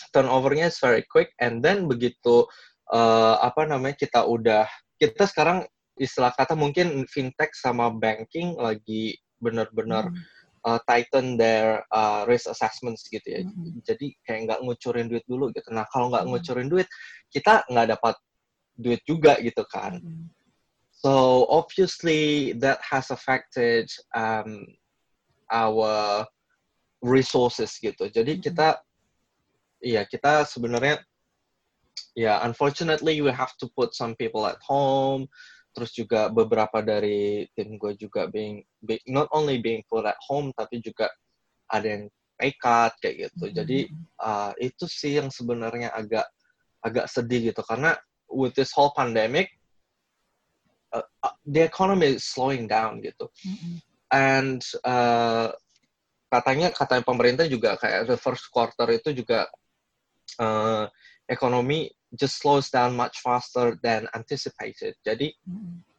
turnovernya 0.10 0.74
is 0.74 0.82
very 0.82 1.06
quick 1.06 1.29
and 1.38 1.62
then 1.62 1.86
begitu 1.86 2.48
uh, 2.91 3.36
apa 3.44 3.67
namanya 3.67 3.96
kita 4.00 4.24
udah 4.24 4.67
kita 4.98 5.27
sekarang 5.29 5.67
istilah 5.98 6.32
kata 6.34 6.53
mungkin 6.53 7.06
fintech 7.10 7.53
sama 7.58 7.89
banking 7.89 8.53
lagi 8.58 9.17
benar-benar 9.41 10.10
hmm. 10.10 10.22
uh, 10.65 10.79
tighten 10.86 11.38
their 11.38 11.82
uh, 11.89 12.25
risk 12.29 12.50
assessments 12.50 13.06
gitu 13.10 13.25
ya. 13.25 13.41
Hmm. 13.46 13.82
Jadi 13.82 14.13
kayak 14.25 14.39
nggak 14.50 14.60
ngucurin 14.65 15.10
duit 15.10 15.25
dulu 15.25 15.50
gitu. 15.53 15.70
Nah 15.74 15.86
kalau 15.89 16.13
nggak 16.13 16.25
hmm. 16.25 16.32
ngucurin 16.34 16.70
duit, 16.70 16.88
kita 17.34 17.65
nggak 17.70 17.98
dapat 17.98 18.15
duit 18.77 19.01
juga 19.06 19.38
gitu 19.41 19.65
kan. 19.70 19.98
Hmm. 19.98 20.29
So 20.98 21.46
obviously 21.50 22.53
that 22.58 22.82
has 22.82 23.13
affected 23.13 23.89
um, 24.17 24.65
our 25.53 26.25
resources 27.01 27.77
gitu. 27.77 28.10
Jadi 28.10 28.38
hmm. 28.38 28.41
kita, 28.41 28.82
iya 29.82 30.06
kita 30.06 30.46
sebenarnya 30.46 31.01
ya 32.17 32.23
yeah, 32.33 32.37
unfortunately 32.45 33.21
we 33.21 33.31
have 33.33 33.53
to 33.57 33.69
put 33.77 33.93
some 33.93 34.17
people 34.17 34.45
at 34.45 34.57
home 34.65 35.29
terus 35.77 35.93
juga 35.93 36.33
beberapa 36.33 36.81
dari 36.81 37.45
tim 37.53 37.77
gue 37.77 37.93
juga 37.93 38.25
being, 38.25 38.65
being 38.81 39.05
not 39.05 39.29
only 39.29 39.61
being 39.61 39.85
put 39.85 40.09
at 40.09 40.17
home 40.25 40.49
tapi 40.57 40.81
juga 40.81 41.05
ada 41.69 41.85
yang 41.85 42.03
cut 42.57 42.93
kayak 42.97 43.29
gitu. 43.29 43.45
Mm 43.45 43.49
-hmm. 43.49 43.57
Jadi 43.61 43.79
uh, 44.21 44.51
itu 44.57 44.85
sih 44.89 45.21
yang 45.21 45.29
sebenarnya 45.29 45.93
agak 45.93 46.25
agak 46.81 47.05
sedih 47.09 47.53
gitu 47.53 47.61
karena 47.65 47.93
with 48.29 48.57
this 48.57 48.73
whole 48.73 48.93
pandemic 48.93 49.53
uh, 50.93 51.05
uh 51.25 51.35
the 51.45 51.65
economy 51.65 52.17
is 52.17 52.25
slowing 52.25 52.65
down 52.65 52.97
gitu. 53.05 53.29
Mm 53.45 53.55
-hmm. 53.57 53.75
And 54.07 54.61
uh, 54.81 55.53
katanya 56.33 56.73
katanya 56.73 57.03
pemerintah 57.03 57.45
juga 57.45 57.77
kayak 57.77 58.09
the 58.09 58.17
first 58.17 58.49
quarter 58.49 58.87
itu 58.89 59.13
juga 59.13 59.45
uh, 60.39 60.89
ekonomi 61.27 61.91
just 62.15 62.39
slows 62.39 62.72
down 62.72 62.96
much 62.96 63.19
faster 63.19 63.75
than 63.84 64.07
anticipated. 64.15 64.96
Jadi 65.03 65.31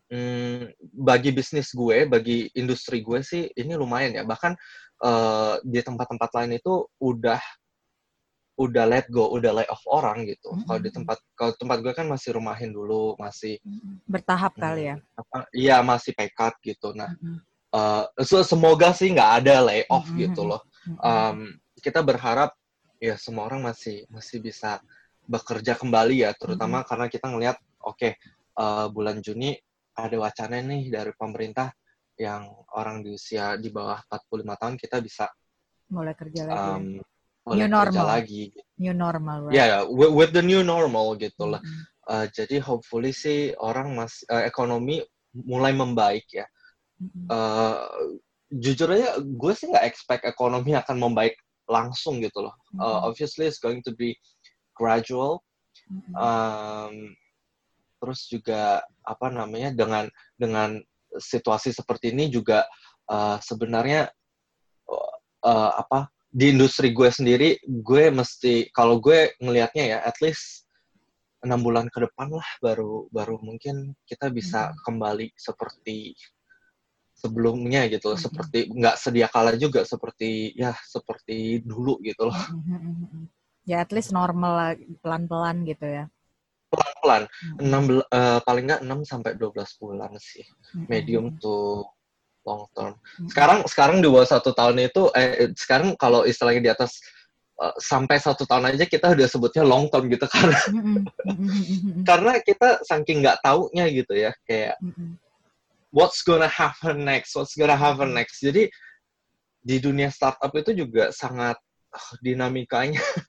hmm, 0.08 0.72
bagi 0.96 1.30
bisnis 1.30 1.72
gue, 1.76 2.08
bagi 2.08 2.48
industri 2.56 3.04
gue 3.04 3.20
sih 3.20 3.44
ini 3.52 3.76
lumayan 3.76 4.16
ya. 4.16 4.24
Bahkan 4.24 4.52
uh, 5.04 5.54
di 5.62 5.80
tempat-tempat 5.84 6.30
lain 6.32 6.56
itu 6.56 6.84
udah 7.00 7.40
udah 8.58 8.84
let 8.90 9.06
go, 9.06 9.30
udah 9.30 9.54
lay 9.54 9.66
off 9.70 9.86
orang 9.86 10.26
gitu. 10.26 10.50
Mm-hmm. 10.50 10.66
Kalau 10.66 10.80
di 10.82 10.90
tempat 10.90 11.18
kalau 11.38 11.52
tempat 11.54 11.78
gue 11.78 11.92
kan 11.94 12.06
masih 12.10 12.34
rumahin 12.34 12.74
dulu, 12.74 13.14
masih 13.14 13.62
bertahap 14.02 14.58
hmm, 14.58 14.62
kali 14.66 14.82
ya. 14.90 14.96
iya, 15.54 15.76
masih 15.78 16.10
cut 16.34 16.58
gitu. 16.66 16.90
Nah, 16.90 17.06
mm-hmm. 17.06 17.38
uh, 17.70 18.04
so, 18.26 18.42
semoga 18.42 18.90
sih 18.90 19.14
nggak 19.14 19.46
ada 19.46 19.62
lay 19.62 19.86
off 19.86 20.10
mm-hmm. 20.10 20.20
gitu 20.26 20.42
loh. 20.42 20.60
Um, 20.98 21.54
kita 21.78 22.02
berharap 22.02 22.50
ya 22.98 23.14
semua 23.14 23.46
orang 23.46 23.62
masih 23.62 24.02
masih 24.10 24.42
bisa 24.42 24.82
bekerja 25.28 25.76
kembali 25.76 26.24
ya, 26.24 26.32
terutama 26.32 26.80
hmm. 26.80 26.86
karena 26.88 27.06
kita 27.12 27.26
ngelihat, 27.28 27.56
oke, 27.84 27.96
okay, 28.00 28.12
uh, 28.56 28.64
eh, 28.64 28.86
bulan 28.88 29.20
Juni 29.20 29.52
ada 29.98 30.16
wacana 30.16 30.62
nih 30.62 30.88
dari 30.88 31.12
pemerintah 31.12 31.68
yang 32.18 32.50
orang 32.74 33.06
di 33.06 33.14
usia 33.14 33.54
di 33.58 33.70
bawah 33.70 33.98
45 34.10 34.60
tahun 34.60 34.74
kita 34.74 34.96
bisa 34.98 35.26
mulai 35.88 36.14
kerja 36.14 36.42
lagi. 36.44 36.58
Um, 36.58 36.84
mulai 37.48 37.58
new 37.64 37.70
normal. 37.72 38.06
lagi. 38.06 38.44
New 38.76 38.94
normal, 38.94 39.38
right? 39.48 39.56
Ya, 39.56 39.64
yeah, 39.64 39.80
with, 39.86 40.12
with 40.12 40.30
the 40.36 40.44
new 40.44 40.60
normal 40.60 41.16
gitu 41.16 41.48
lah. 41.48 41.62
Mm 41.64 41.70
-hmm. 41.70 41.84
uh, 42.12 42.26
jadi 42.28 42.56
hopefully 42.60 43.14
sih 43.14 43.56
orang 43.56 43.96
mas 43.96 44.20
uh, 44.28 44.44
ekonomi 44.44 45.00
mulai 45.32 45.72
membaik 45.72 46.28
ya. 46.28 46.44
-hmm. 47.00 47.26
uh, 47.30 47.88
jujur 48.52 48.88
aja 48.92 49.20
gue 49.20 49.52
sih 49.52 49.68
nggak 49.68 49.86
expect 49.86 50.24
ekonomi 50.24 50.72
akan 50.76 50.96
membaik 51.00 51.36
langsung 51.68 52.20
gitu 52.20 52.44
loh. 52.44 52.54
-hmm. 52.74 52.84
uh, 52.84 53.08
obviously 53.08 53.48
it's 53.48 53.62
going 53.62 53.80
to 53.80 53.94
be 53.96 54.12
gradual. 54.78 55.42
Um, 56.14 57.18
terus 57.98 58.30
juga 58.30 58.86
apa 59.02 59.26
namanya 59.28 59.74
dengan 59.74 60.06
dengan 60.38 60.78
situasi 61.18 61.74
seperti 61.74 62.14
ini 62.14 62.30
juga 62.30 62.64
uh, 63.10 63.36
sebenarnya 63.42 64.06
uh, 65.42 65.72
apa 65.74 66.08
di 66.28 66.52
industri 66.54 66.92
gue 66.92 67.08
sendiri 67.08 67.58
gue 67.64 68.04
mesti 68.12 68.68
kalau 68.70 69.00
gue 69.00 69.34
ngelihatnya 69.40 69.84
ya 69.96 69.98
at 70.04 70.20
least 70.20 70.68
enam 71.42 71.62
bulan 71.62 71.86
ke 71.88 72.02
depan 72.02 72.28
lah 72.34 72.48
baru 72.60 73.06
baru 73.14 73.38
mungkin 73.40 73.94
kita 74.04 74.28
bisa 74.28 74.70
hmm. 74.70 74.76
kembali 74.84 75.26
seperti 75.38 76.12
sebelumnya 77.14 77.86
gitu 77.90 78.14
hmm. 78.14 78.20
seperti 78.20 78.58
nggak 78.70 78.96
sedia 78.98 79.26
kala 79.30 79.54
juga 79.56 79.82
seperti 79.86 80.54
ya 80.54 80.74
seperti 80.84 81.62
dulu 81.62 81.98
gitu 82.02 82.28
loh 82.28 82.36
hmm. 82.36 83.37
Ya 83.68 83.84
at 83.84 83.92
least 83.92 84.16
normal 84.16 84.80
pelan-pelan 85.04 85.68
gitu 85.68 85.84
ya. 85.84 86.04
Pelan-pelan. 86.72 87.28
Hmm. 87.60 88.00
uh, 88.08 88.40
paling 88.40 88.64
nggak 88.64 88.80
6 88.80 89.04
sampai 89.04 89.36
12 89.36 89.80
bulan 89.80 90.10
sih. 90.16 90.44
Hmm. 90.72 90.88
Medium 90.88 91.36
to 91.36 91.84
long 92.48 92.64
term. 92.72 92.96
Hmm. 92.96 93.28
Sekarang 93.28 93.58
sekarang 93.68 93.96
di 94.00 94.08
bawah 94.08 94.24
satu 94.24 94.56
tahun 94.56 94.88
itu 94.88 95.12
eh 95.12 95.52
sekarang 95.52 95.92
kalau 96.00 96.24
istilahnya 96.24 96.62
di 96.64 96.72
atas 96.72 96.96
uh, 97.60 97.76
sampai 97.76 98.16
satu 98.16 98.48
tahun 98.48 98.72
aja 98.72 98.88
kita 98.88 99.12
udah 99.12 99.28
sebutnya 99.28 99.64
long 99.68 99.92
term 99.92 100.08
gitu 100.08 100.24
karena 100.24 100.58
hmm. 100.72 102.02
karena 102.08 102.32
kita 102.40 102.80
saking 102.88 103.20
nggak 103.20 103.44
taunya 103.44 103.84
gitu 103.92 104.16
ya 104.16 104.32
kayak 104.48 104.80
hmm. 104.80 105.20
what's 105.92 106.24
gonna 106.24 106.48
happen 106.48 107.04
next, 107.04 107.36
what's 107.36 107.52
gonna 107.52 107.76
happen 107.76 108.16
next. 108.16 108.40
Jadi 108.40 108.72
di 109.58 109.76
dunia 109.82 110.08
startup 110.08 110.54
itu 110.56 110.72
juga 110.72 111.12
sangat 111.12 111.60
uh, 111.92 112.12
dinamikanya 112.24 113.02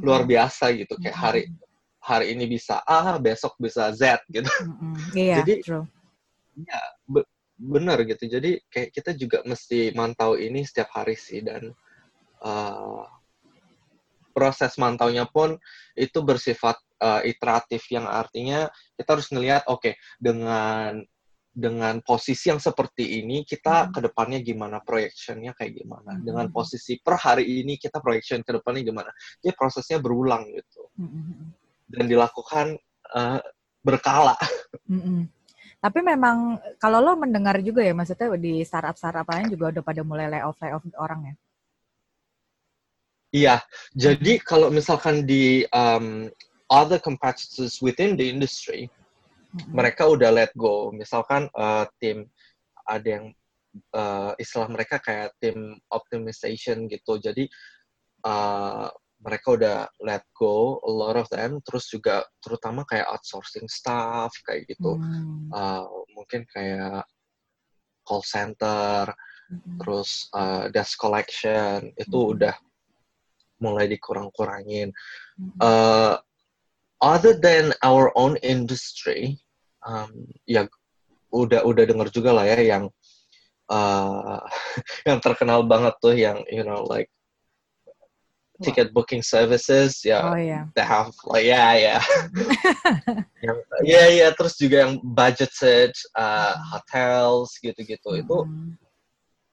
luar 0.00 0.22
biasa 0.26 0.70
gitu 0.74 0.94
kayak 0.98 1.16
hari 1.16 1.42
hari 2.04 2.36
ini 2.36 2.44
bisa 2.44 2.84
A 2.84 3.16
besok 3.16 3.56
bisa 3.56 3.88
Z 3.96 4.20
gitu. 4.28 4.48
Yeah, 5.16 5.40
jadi 5.40 5.64
true. 5.64 5.86
ya 6.54 6.80
be 7.08 7.24
benar 7.56 8.02
gitu. 8.04 8.28
Jadi 8.28 8.60
kayak 8.68 8.90
kita 8.92 9.16
juga 9.16 9.40
mesti 9.46 9.94
mantau 9.96 10.36
ini 10.36 10.66
setiap 10.66 10.92
hari 10.92 11.16
sih 11.16 11.40
dan 11.40 11.72
uh, 12.44 13.06
proses 14.34 14.74
mantaunya 14.76 15.24
pun 15.24 15.56
itu 15.94 16.18
bersifat 16.20 16.76
uh, 17.00 17.22
iteratif 17.22 17.86
yang 17.94 18.04
artinya 18.04 18.66
kita 18.98 19.08
harus 19.14 19.30
ngelihat 19.30 19.62
oke 19.70 19.86
okay, 19.86 19.94
dengan 20.18 20.98
dengan 21.54 22.02
posisi 22.02 22.50
yang 22.50 22.58
seperti 22.58 23.22
ini 23.22 23.46
kita 23.46 23.86
hmm. 23.86 23.90
ke 23.94 24.00
depannya 24.10 24.42
gimana 24.42 24.82
proyectionnya 24.82 25.54
kayak 25.54 25.78
gimana 25.78 26.18
hmm. 26.18 26.26
dengan 26.26 26.50
posisi 26.50 26.98
per 26.98 27.14
hari 27.14 27.46
ini 27.62 27.78
kita 27.78 28.02
proyection 28.02 28.42
ke 28.42 28.58
depannya 28.58 28.82
gimana 28.82 29.10
jadi 29.38 29.54
prosesnya 29.54 30.02
berulang 30.02 30.50
gitu 30.50 30.82
hmm. 30.98 31.54
dan 31.94 32.04
dilakukan 32.10 32.74
uh, 33.14 33.38
berkala 33.86 34.34
hmm. 34.90 35.30
tapi 35.78 36.02
memang 36.02 36.58
kalau 36.82 36.98
lo 36.98 37.14
mendengar 37.14 37.62
juga 37.62 37.86
ya 37.86 37.94
maksudnya 37.94 38.34
di 38.34 38.66
startup 38.66 38.98
startup 38.98 39.30
lain 39.30 39.54
juga 39.54 39.78
udah 39.78 39.82
pada 39.86 40.02
mulai 40.02 40.26
layoff 40.26 40.58
layoff 40.58 40.82
orang 40.98 41.20
ya 41.22 41.34
iya 43.30 43.56
jadi 43.94 44.42
kalau 44.42 44.74
misalkan 44.74 45.22
di 45.22 45.62
um, 45.70 46.26
other 46.66 46.98
competitors 46.98 47.78
within 47.78 48.18
the 48.18 48.26
industry 48.26 48.90
mereka 49.70 50.10
udah 50.10 50.30
let 50.34 50.52
go. 50.58 50.90
Misalkan 50.90 51.46
uh, 51.54 51.86
tim 52.02 52.26
ada 52.84 53.06
yang 53.06 53.26
uh, 53.94 54.32
istilah 54.36 54.68
mereka 54.70 54.98
kayak 54.98 55.34
tim 55.38 55.78
optimization 55.90 56.90
gitu. 56.90 57.18
Jadi 57.22 57.46
uh, 58.26 58.90
mereka 59.24 59.56
udah 59.56 59.78
let 60.04 60.26
go 60.36 60.82
a 60.84 60.90
lot 60.90 61.16
of 61.16 61.30
them. 61.30 61.62
Terus 61.64 61.88
juga 61.88 62.26
terutama 62.42 62.84
kayak 62.84 63.08
outsourcing 63.08 63.70
staff 63.70 64.34
kayak 64.44 64.68
gitu. 64.68 64.98
Hmm. 64.98 65.48
Uh, 65.54 65.86
mungkin 66.12 66.44
kayak 66.52 67.06
call 68.04 68.20
center, 68.20 69.08
hmm. 69.48 69.80
terus 69.80 70.28
uh, 70.36 70.68
desk 70.68 71.00
collection 71.00 71.88
itu 71.96 72.18
hmm. 72.20 72.32
udah 72.36 72.54
mulai 73.64 73.88
dikurang-kurangin. 73.88 74.92
Uh, 75.56 76.20
other 77.00 77.32
than 77.32 77.72
our 77.80 78.12
own 78.12 78.36
industry, 78.44 79.40
um, 79.84 80.10
ya 80.48 80.66
udah 81.32 81.64
udah 81.66 81.84
dengar 81.84 82.08
juga 82.10 82.30
lah 82.32 82.44
ya 82.48 82.58
yang 82.60 82.84
uh, 83.70 84.40
yang 85.08 85.18
terkenal 85.20 85.64
banget 85.64 85.94
tuh 86.00 86.14
yang 86.16 86.40
you 86.50 86.64
know 86.64 86.84
like 86.88 87.08
ticket 88.62 88.94
booking 88.94 89.20
services 89.20 89.98
ya 90.06 90.30
Oh 90.30 90.38
iya. 90.38 90.70
they 90.78 90.86
have 90.86 91.10
like 91.26 91.44
ya 91.44 91.74
ya 91.74 91.96
yang 93.44 93.58
ya 93.84 94.04
ya 94.08 94.28
terus 94.32 94.56
juga 94.56 94.88
yang 94.88 94.94
budgeted 95.04 95.92
uh, 96.16 96.56
hotels 96.72 97.52
gitu-gitu. 97.60 98.24
Itu 98.24 98.48
Mm-mm. 98.48 98.80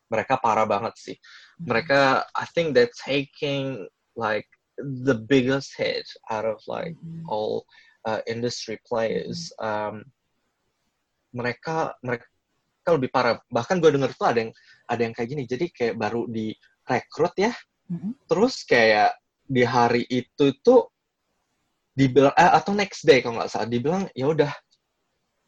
mereka 0.08 0.40
parah 0.40 0.64
banget 0.64 0.96
sih. 0.96 1.18
Mereka 1.62 2.24
I 2.32 2.46
think 2.56 2.72
they're 2.72 2.94
taking 2.96 3.86
like 4.16 4.48
the 4.80 5.16
biggest 5.28 5.76
hit 5.76 6.08
out 6.32 6.48
of 6.48 6.64
like 6.72 6.96
Mm-mm. 6.96 7.28
all 7.28 7.68
uh, 8.08 8.24
industry 8.26 8.80
players. 8.88 9.52
Um, 9.60 10.08
mereka 11.32 11.96
mereka 12.04 12.28
lebih 12.92 13.10
parah 13.14 13.38
bahkan 13.48 13.78
gue 13.78 13.92
denger 13.94 14.12
tuh 14.18 14.28
ada 14.28 14.40
yang 14.44 14.52
ada 14.90 15.02
yang 15.06 15.14
kayak 15.14 15.30
gini 15.30 15.44
jadi 15.46 15.66
kayak 15.72 15.96
baru 15.98 16.26
direkrut 16.28 17.34
ya 17.38 17.54
Mm-mm. 17.92 18.14
terus 18.26 18.66
kayak 18.66 19.16
di 19.46 19.64
hari 19.68 20.04
itu 20.08 20.56
tuh 20.64 20.88
dibilang 21.92 22.34
eh, 22.40 22.52
atau 22.56 22.72
next 22.72 23.04
day 23.04 23.20
kalau 23.20 23.38
nggak 23.40 23.52
salah 23.52 23.68
dibilang 23.68 24.08
ya 24.16 24.32
udah 24.32 24.52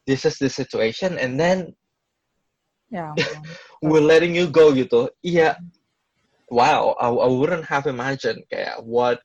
this 0.04 0.28
is 0.28 0.36
the 0.36 0.48
situation 0.48 1.16
and 1.16 1.40
then 1.40 1.72
ampun. 2.94 3.42
we're 3.82 4.04
letting 4.04 4.36
you 4.36 4.46
go 4.46 4.70
gitu 4.70 5.08
iya 5.24 5.56
wow 6.52 6.94
I, 7.00 7.08
I 7.08 7.28
wouldn't 7.32 7.66
have 7.66 7.88
imagined 7.90 8.44
kayak 8.52 8.78
what 8.84 9.18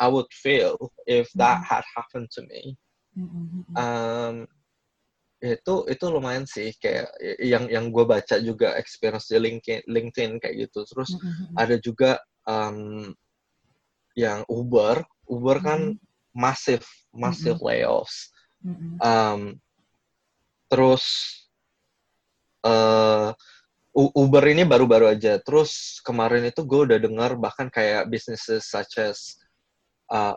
I 0.00 0.08
would 0.08 0.30
feel 0.32 0.78
if 1.04 1.28
that 1.36 1.60
Mhm. 1.60 1.68
had 1.68 1.84
happened 1.92 2.30
to 2.38 2.46
me 2.48 2.78
Mm-mm. 3.18 3.66
um, 3.76 4.46
itu 5.40 5.88
itu 5.88 6.04
lumayan 6.12 6.44
sih 6.44 6.76
kayak 6.76 7.08
yang 7.40 7.64
yang 7.72 7.88
gue 7.88 8.04
baca 8.04 8.36
juga 8.44 8.76
experience 8.76 9.32
di 9.32 9.40
LinkedIn 9.40 9.88
LinkedIn 9.88 10.36
kayak 10.36 10.68
gitu. 10.68 10.84
Terus 10.84 11.16
Mm-mm. 11.16 11.56
ada 11.56 11.76
juga 11.80 12.20
um, 12.44 13.08
yang 14.12 14.44
Uber. 14.52 15.00
Uber 15.24 15.56
kan 15.64 15.80
massive 16.36 16.84
massive 17.16 17.58
layoffs. 17.64 18.28
Mm-mm. 18.60 19.00
um, 19.00 19.56
terus 20.68 21.04
uh, 22.62 23.32
Uber 23.96 24.44
ini 24.46 24.68
baru-baru 24.68 25.10
aja. 25.10 25.40
Terus 25.40 26.04
kemarin 26.04 26.46
itu 26.46 26.62
gue 26.62 26.80
udah 26.92 26.98
dengar 27.00 27.34
bahkan 27.40 27.72
kayak 27.72 28.06
businesses 28.12 28.68
such 28.68 29.00
as 29.00 29.40
uh, 30.12 30.36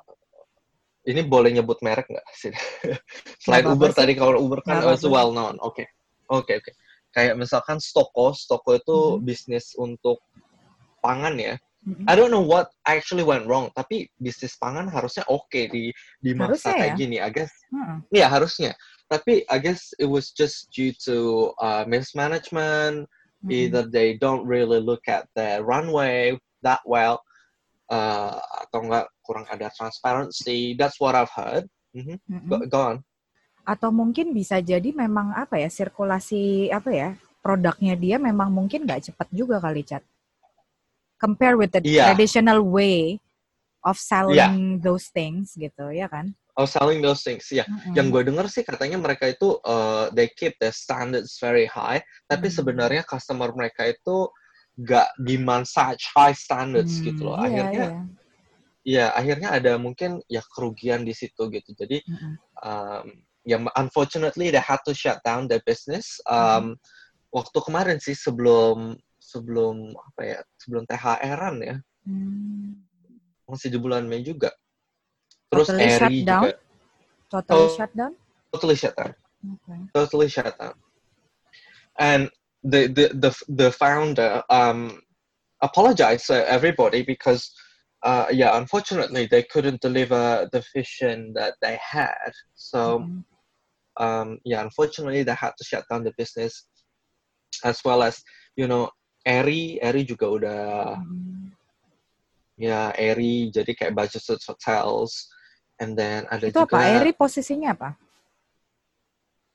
ini 1.04 1.22
boleh 1.24 1.52
nyebut 1.52 1.80
merek 1.84 2.08
nggak 2.08 2.28
sih 2.32 2.52
selain 3.44 3.68
Uber 3.68 3.92
sih. 3.92 4.00
tadi 4.00 4.14
kalau 4.16 4.40
Uber 4.40 4.64
kan 4.64 4.80
Nggak 4.80 5.00
apa-apa. 5.04 5.10
well 5.12 5.32
known 5.36 5.56
oke 5.60 5.84
oke 6.32 6.52
oke 6.52 6.72
kayak 7.12 7.36
misalkan 7.38 7.78
Stoko 7.78 8.32
Stoko 8.34 8.74
itu 8.76 8.98
Mhm. 9.20 9.24
bisnis 9.24 9.76
untuk 9.76 10.24
pangan 11.00 11.36
ya 11.38 11.56
Mm-mm. 11.84 12.08
I 12.08 12.16
don't 12.16 12.32
know 12.32 12.40
what 12.40 12.72
actually 12.88 13.28
went 13.28 13.44
wrong, 13.44 13.68
tapi 13.76 14.08
bisnis 14.16 14.56
pangan 14.56 14.88
harusnya 14.88 15.28
oke 15.28 15.68
di 15.68 15.92
di 16.24 16.32
masa 16.32 16.72
Harusnya 16.72 16.80
kayak 16.80 16.88
ya. 16.88 16.96
gini. 16.96 17.18
I 17.20 17.28
guess, 17.28 17.52
Mm-mm. 17.76 18.00
ya 18.08 18.32
harusnya. 18.32 18.72
Tapi 19.12 19.44
I 19.52 19.58
guess 19.60 19.92
it 20.00 20.08
was 20.08 20.32
just 20.32 20.72
due 20.72 20.96
to 21.04 21.52
uh, 21.60 21.84
mismanagement. 21.84 23.04
Mm-mm. 23.44 23.52
Either 23.52 23.84
they 23.84 24.16
don't 24.16 24.48
really 24.48 24.80
look 24.80 25.04
at 25.12 25.28
the 25.36 25.60
runway 25.60 26.40
that 26.64 26.80
well, 26.88 27.20
uh, 27.92 28.40
atau 28.64 28.80
enggak 28.88 29.12
kurang 29.24 29.48
ada 29.48 29.72
transparency. 29.72 30.76
That's 30.76 31.00
what 31.00 31.16
I've 31.16 31.32
heard. 31.32 31.66
Mhm. 31.96 32.20
Mm-mm. 32.30 32.48
Go, 32.52 32.58
go 32.68 32.80
on. 32.94 32.98
Atau 33.64 33.96
mungkin 33.96 34.36
bisa 34.36 34.60
jadi 34.60 34.92
memang 34.92 35.32
apa 35.32 35.56
ya 35.56 35.72
sirkulasi 35.72 36.68
apa 36.68 36.92
ya 36.92 37.10
produknya 37.40 37.96
dia 37.96 38.16
memang 38.20 38.52
mungkin 38.52 38.84
nggak 38.84 39.12
cepat 39.12 39.28
juga 39.32 39.64
kali 39.64 39.88
cat. 39.88 40.04
Compare 41.16 41.56
with 41.56 41.72
the 41.72 41.80
Iya. 41.80 42.12
traditional 42.12 42.60
way 42.60 43.24
of 43.88 43.96
selling 43.96 44.84
those 44.84 45.08
things 45.08 45.56
gitu 45.56 45.92
ya 45.96 46.12
kan? 46.12 46.36
Oh, 46.54 46.68
selling 46.70 47.02
those 47.02 47.26
things. 47.26 47.50
Ya, 47.50 47.66
Mm-mm. 47.66 47.98
yang 47.98 48.14
gue 48.14 48.22
dengar 48.30 48.46
sih 48.46 48.62
katanya 48.62 49.02
mereka 49.02 49.26
itu 49.26 49.58
uh, 49.66 50.12
they 50.14 50.30
keep 50.30 50.54
the 50.62 50.70
standards 50.70 51.40
very 51.42 51.66
high, 51.66 52.04
tapi 52.30 52.52
Hmm. 52.52 52.58
sebenarnya 52.62 53.02
customer 53.08 53.50
mereka 53.56 53.90
itu 53.90 54.30
gak 54.86 55.10
demand 55.18 55.66
such 55.66 56.14
high 56.14 56.36
standards 56.38 57.02
Hmm, 57.02 57.06
gitu 57.10 57.22
loh. 57.26 57.38
iya, 57.42 57.46
Akhirnya, 57.46 57.88
iya. 57.90 58.02
Ya 58.84 59.16
akhirnya 59.16 59.56
ada 59.56 59.80
mungkin 59.80 60.20
ya 60.28 60.44
kerugian 60.54 61.08
di 61.08 61.16
situ 61.16 61.48
gitu. 61.50 61.72
Jadi, 61.76 62.04
Mm-mm. 62.04 62.34
um, 62.64 63.06
ya 63.48 63.58
unfortunately 63.80 64.52
they 64.52 64.60
had 64.64 64.80
to 64.88 64.92
shut 64.96 65.20
down 65.24 65.48
their 65.48 65.64
business. 65.64 66.20
Um, 66.28 66.76
Waktu 67.34 67.66
kemarin 67.66 67.98
sih 67.98 68.14
sebelum 68.14 68.94
sebelum 69.18 69.98
apa 69.98 70.22
ya 70.22 70.40
sebelum 70.62 70.86
THR-an 70.86 71.58
ya 71.66 71.76
Hmm. 72.06 72.84
masih 73.50 73.72
di 73.74 73.80
bulan 73.82 74.06
Mei 74.06 74.22
juga. 74.22 74.52
Terus 75.50 75.72
Totally 75.72 75.88
shut 75.90 76.12
Eri 76.12 76.22
down? 76.28 76.44
juga 76.46 76.52
Totally 77.34 77.66
Oh. 77.66 77.74
shut 77.74 77.92
down? 77.98 78.14
totally 78.54 78.76
shut 78.78 78.94
down. 78.94 79.14
Okay. 79.42 79.80
totally 79.98 80.30
shut 80.30 80.54
down. 80.62 80.76
And 81.98 82.30
the 82.62 82.92
the 82.92 83.06
the, 83.18 83.32
the 83.50 83.70
founder 83.74 84.46
um, 84.54 85.02
apologized 85.64 86.30
to 86.30 86.38
everybody 86.46 87.02
because 87.02 87.50
uh, 88.04 88.28
yeah, 88.32 88.60
unfortunately 88.60 89.26
they 89.26 89.44
couldn't 89.48 89.82
deliver 89.82 90.48
the 90.52 90.62
vision 90.76 91.32
that 91.34 91.56
they 91.64 91.80
had. 91.80 92.32
So 92.54 93.08
Mm-mm. 93.08 93.24
um, 93.98 94.40
yeah, 94.44 94.62
unfortunately 94.62 95.24
they 95.24 95.34
had 95.36 95.56
to 95.58 95.64
shut 95.64 95.88
down 95.90 96.04
the 96.04 96.14
business, 96.20 96.68
as 97.64 97.80
well 97.84 98.04
as 98.04 98.22
you 98.56 98.68
know, 98.68 98.92
Eri 99.26 99.80
Eri 99.82 100.04
juga 100.04 100.28
udah 100.28 100.64
Mm-mm. 101.00 101.56
ya 102.60 102.92
Eri 103.00 103.50
jadi 103.50 103.72
kayak 103.72 103.96
budgeted 103.96 104.44
hotels, 104.44 105.32
and 105.80 105.96
then 105.96 106.28
ada 106.28 106.52
Itu 106.52 106.68
apa? 106.68 106.76
juga 106.76 107.02
Eri 107.02 107.12
posisinya 107.16 107.72
apa? 107.72 107.90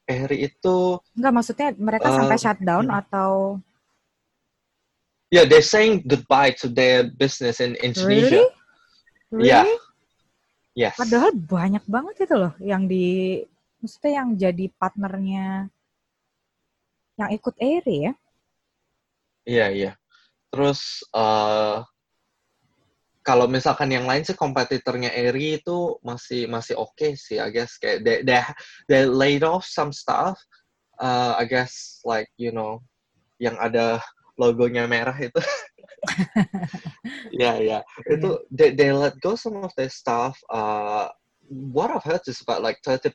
Eri 0.09 0.49
itu 0.49 0.97
Enggak 1.13 1.33
maksudnya 1.37 1.69
mereka 1.77 2.09
Uh, 2.09 2.17
sampai 2.17 2.39
shutdown 2.41 2.89
hmm. 2.89 3.01
atau 3.05 3.61
yeah 5.29 5.45
they're 5.45 5.65
saying 5.65 6.05
goodbye 6.05 6.53
to 6.53 6.69
their 6.69 7.09
business 7.09 7.61
in 7.61 7.77
Indonesia. 7.81 8.45
really? 8.45 8.49
Really? 9.29 9.49
Yeah. 9.49 9.67
Yes. 10.79 10.95
Padahal 10.95 11.35
banyak 11.35 11.85
banget 11.91 12.31
itu 12.31 12.35
loh 12.39 12.55
yang 12.63 12.87
di 12.87 13.43
maksudnya 13.83 14.23
yang 14.23 14.29
jadi 14.39 14.67
partnernya 14.79 15.67
yang 17.19 17.31
ikut 17.35 17.55
Eri 17.59 18.07
ya. 18.07 18.15
Iya, 19.43 19.67
iya. 19.75 19.93
Terus 20.55 21.03
eh 21.11 21.83
kalau 23.27 23.45
misalkan 23.45 23.93
yang 23.93 24.09
lain 24.09 24.25
sih 24.25 24.39
kompetitornya 24.39 25.13
Eri 25.13 25.61
itu 25.61 26.01
masih 26.01 26.49
masih 26.49 26.81
oke 26.81 27.13
sih, 27.13 27.37
I 27.37 27.53
guess 27.53 27.77
kayak 27.77 28.01
they, 28.01 28.25
they 28.25 28.41
they 28.89 29.03
laid 29.05 29.45
off 29.45 29.69
some 29.69 29.93
stuff. 29.93 30.39
Uh, 30.97 31.37
I 31.37 31.45
guess 31.45 32.01
like 32.09 32.31
you 32.41 32.55
know 32.55 32.81
yang 33.37 33.59
ada 33.61 34.01
logonya 34.39 34.87
merah 34.87 35.17
itu. 35.19 35.39
Ya, 37.35 37.61
ya. 37.61 37.85
Itu 38.09 38.47
they, 38.49 38.73
they 38.73 38.95
let 38.95 39.19
go 39.21 39.37
some 39.37 39.61
of 39.61 39.75
their 39.77 39.93
stuff. 39.93 40.39
Uh, 40.49 41.11
what 41.49 41.91
I've 41.91 42.07
heard 42.07 42.25
is 42.25 42.41
about 42.41 42.63
like 42.63 42.81
30% 42.87 43.13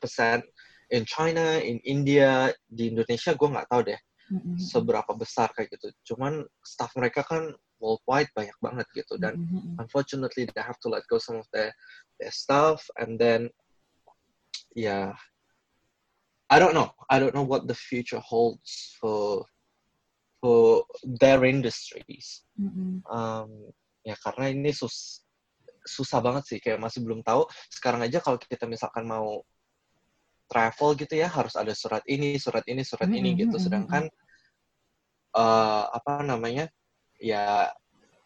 in 0.92 1.02
China, 1.08 1.58
in 1.58 1.80
India, 1.82 2.52
di 2.70 2.92
Indonesia 2.92 3.34
gue 3.34 3.48
nggak 3.50 3.68
tahu 3.72 3.82
deh. 3.90 4.00
Mm-mm. 4.32 4.56
seberapa 4.56 5.12
besar 5.12 5.52
kayak 5.52 5.76
gitu. 5.76 5.92
Cuman 6.14 6.48
staff 6.64 6.96
mereka 6.96 7.20
kan 7.28 7.52
worldwide 7.76 8.32
banyak 8.32 8.56
banget 8.64 8.86
gitu 8.96 9.20
dan 9.20 9.36
Mm-mm. 9.36 9.76
unfortunately 9.76 10.48
they 10.48 10.64
have 10.64 10.80
to 10.80 10.88
let 10.88 11.04
go 11.12 11.20
some 11.20 11.36
of 11.36 11.48
their 11.52 11.68
their 12.16 12.32
stuff 12.32 12.80
and 12.96 13.20
then 13.20 13.52
yeah 14.72 15.12
I 16.48 16.60
don't 16.60 16.76
know. 16.76 16.92
I 17.10 17.18
don't 17.18 17.34
know 17.34 17.44
what 17.44 17.66
the 17.66 17.74
future 17.74 18.20
holds 18.20 18.96
for 19.00 19.44
for 20.44 20.84
their 21.00 21.40
industries. 21.48 22.44
Mm-mm. 22.60 23.00
Um, 23.08 23.72
ya 24.04 24.12
karena 24.20 24.52
ini 24.52 24.76
sus 24.76 25.24
susah 25.88 26.20
banget 26.20 26.44
sih 26.44 26.58
kayak 26.60 26.84
masih 26.84 27.00
belum 27.00 27.24
tahu. 27.24 27.48
Sekarang 27.72 28.04
aja 28.04 28.20
kalau 28.20 28.36
kita 28.36 28.68
misalkan 28.68 29.08
mau 29.08 29.40
travel 30.52 31.00
gitu 31.00 31.16
ya 31.16 31.32
harus 31.32 31.56
ada 31.56 31.72
surat 31.72 32.04
ini, 32.04 32.36
surat 32.36 32.60
ini, 32.68 32.84
surat 32.84 33.08
ini 33.08 33.32
Mm-mm, 33.32 33.40
gitu. 33.48 33.56
Sedangkan 33.56 34.04
eh 35.34 35.84
apa 35.88 36.20
namanya 36.20 36.68
ya 37.16 37.72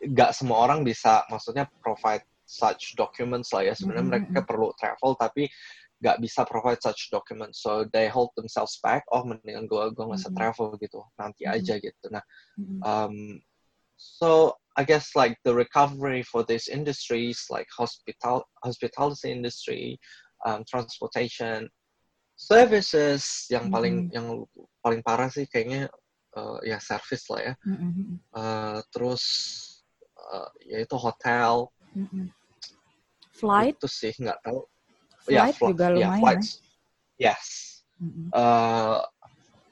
nggak 0.03 0.35
semua 0.35 0.67
orang 0.67 0.83
bisa 0.83 1.23
maksudnya 1.31 1.71
provide 1.79 2.27
such 2.43 2.99
documents 2.99 3.55
lah 3.55 3.63
ya. 3.63 3.79
Sebenarnya 3.79 4.03
Mm-mm, 4.11 4.27
mereka 4.27 4.43
perlu 4.43 4.75
travel 4.75 5.15
tapi 5.15 5.47
nggak 5.99 6.23
bisa 6.23 6.47
provide 6.47 6.79
such 6.79 7.11
documents, 7.11 7.59
so 7.63 7.83
they 7.91 8.07
hold 8.07 8.31
themselves 8.39 8.79
back. 8.87 9.03
Oh 9.11 9.27
mendingan 9.27 9.67
gue 9.67 9.83
gue 9.91 10.05
nggak 10.07 10.21
usah 10.23 10.31
Mm-mm. 10.31 10.39
travel 10.39 10.69
gitu, 10.79 11.01
nanti 11.19 11.43
Mm-mm. 11.43 11.59
aja 11.59 11.75
gitu. 11.83 12.05
Nah 12.15 12.23
Mm-mm. 12.55 12.81
um, 12.87 13.17
so 13.99 14.55
I 14.79 14.87
guess 14.87 15.19
like 15.19 15.35
the 15.43 15.51
recovery 15.51 16.23
for 16.23 16.47
these 16.47 16.71
industries 16.71 17.51
like 17.51 17.67
hospital 17.75 18.47
hospitality 18.63 19.35
industry, 19.35 19.99
um, 20.47 20.63
transportation, 20.63 21.67
services 22.39 23.51
yang 23.51 23.67
paling 23.75 24.07
Mm-mm. 24.07 24.15
yang 24.15 24.27
paling 24.79 25.03
parah 25.03 25.27
sih 25.27 25.51
kayaknya 25.51 25.91
uh, 26.39 26.63
ya 26.63 26.79
service 26.79 27.27
lah 27.27 27.43
ya. 27.43 27.55
Mm-mm. 27.67 28.23
Uh, 28.31 28.79
terus 28.95 29.25
uh, 30.15 30.47
yaitu 30.63 30.95
hotel 30.95 31.67
Mm-mm. 31.99 32.31
Flight, 33.35 33.75
itu 33.75 33.91
sih 33.91 34.15
nggak 34.15 34.47
tahu. 34.47 34.63
Flight 35.29 35.55
fli- 35.57 35.71
juga 35.77 35.87
ya, 35.93 36.09
lumayan. 36.09 36.21
flights. 36.21 36.51
Yes. 37.19 37.45
Mm-mm. 38.01 38.31
Uh, 38.33 39.03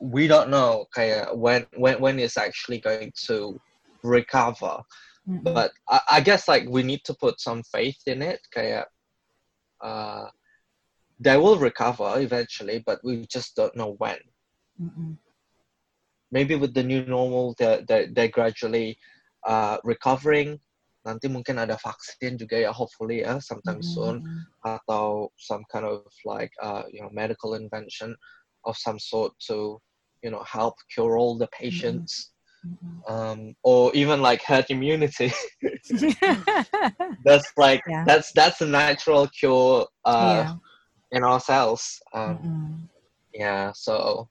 we 0.00 0.28
don't 0.28 0.50
know 0.50 0.84
kayak 0.92 1.32
when 1.32 1.64
when 1.80 1.96
when 2.00 2.18
it's 2.20 2.36
actually 2.36 2.80
going 2.80 3.12
to 3.26 3.56
recover. 4.04 4.82
Mm-mm. 5.26 5.42
but 5.42 5.72
I, 5.90 6.00
I 6.10 6.20
guess 6.20 6.46
like 6.46 6.70
we 6.70 6.82
need 6.86 7.02
to 7.04 7.14
put 7.14 7.40
some 7.40 7.62
faith 7.66 7.98
in 8.06 8.22
it 8.22 8.38
kayak 8.54 8.86
uh 9.82 10.30
they 11.18 11.36
will 11.36 11.58
recover 11.58 12.14
eventually 12.22 12.78
but 12.86 13.02
we 13.02 13.26
just 13.26 13.56
don't 13.58 13.74
know 13.74 13.98
when 13.98 14.22
Mm-mm. 14.78 15.18
maybe 16.30 16.54
with 16.54 16.74
the 16.74 16.82
new 16.82 17.04
normal 17.06 17.54
they're, 17.58 17.82
they're, 17.88 18.06
they're 18.14 18.28
gradually 18.30 18.96
uh 19.46 19.78
recovering 19.82 20.60
nanti 21.06 21.30
mungkin 21.30 21.62
ada 21.62 21.78
vaksin 21.78 22.34
juga 22.34 22.58
ya 22.58 22.74
hopefully 22.74 23.22
ya 23.22 23.38
sometime 23.38 23.78
soon 23.78 24.18
Mm-mm. 24.18 24.42
atau 24.66 25.30
some 25.38 25.62
kind 25.70 25.86
of 25.86 26.02
like 26.26 26.50
uh 26.58 26.82
you 26.90 26.98
know 26.98 27.08
medical 27.14 27.54
invention 27.54 28.10
of 28.66 28.74
some 28.74 28.98
sort 28.98 29.30
to 29.38 29.78
you 30.26 30.30
know 30.34 30.42
help 30.42 30.74
cure 30.90 31.14
all 31.14 31.38
the 31.38 31.46
patients 31.54 32.34
Mm-mm. 32.66 32.98
um 33.06 33.54
or 33.62 33.94
even 33.94 34.18
like 34.18 34.42
herd 34.42 34.66
immunity 34.68 35.30
that's 37.24 37.46
like 37.56 37.82
Yeah. 37.86 38.04
that's 38.04 38.34
that's 38.34 38.60
a 38.60 38.66
natural 38.66 39.30
cure 39.30 39.86
uh 40.04 40.42
in 41.14 41.22
ourselves 41.22 42.02
um 42.10 42.42
Mm-mm. 42.42 42.88
yeah 43.30 43.70
so 43.70 44.26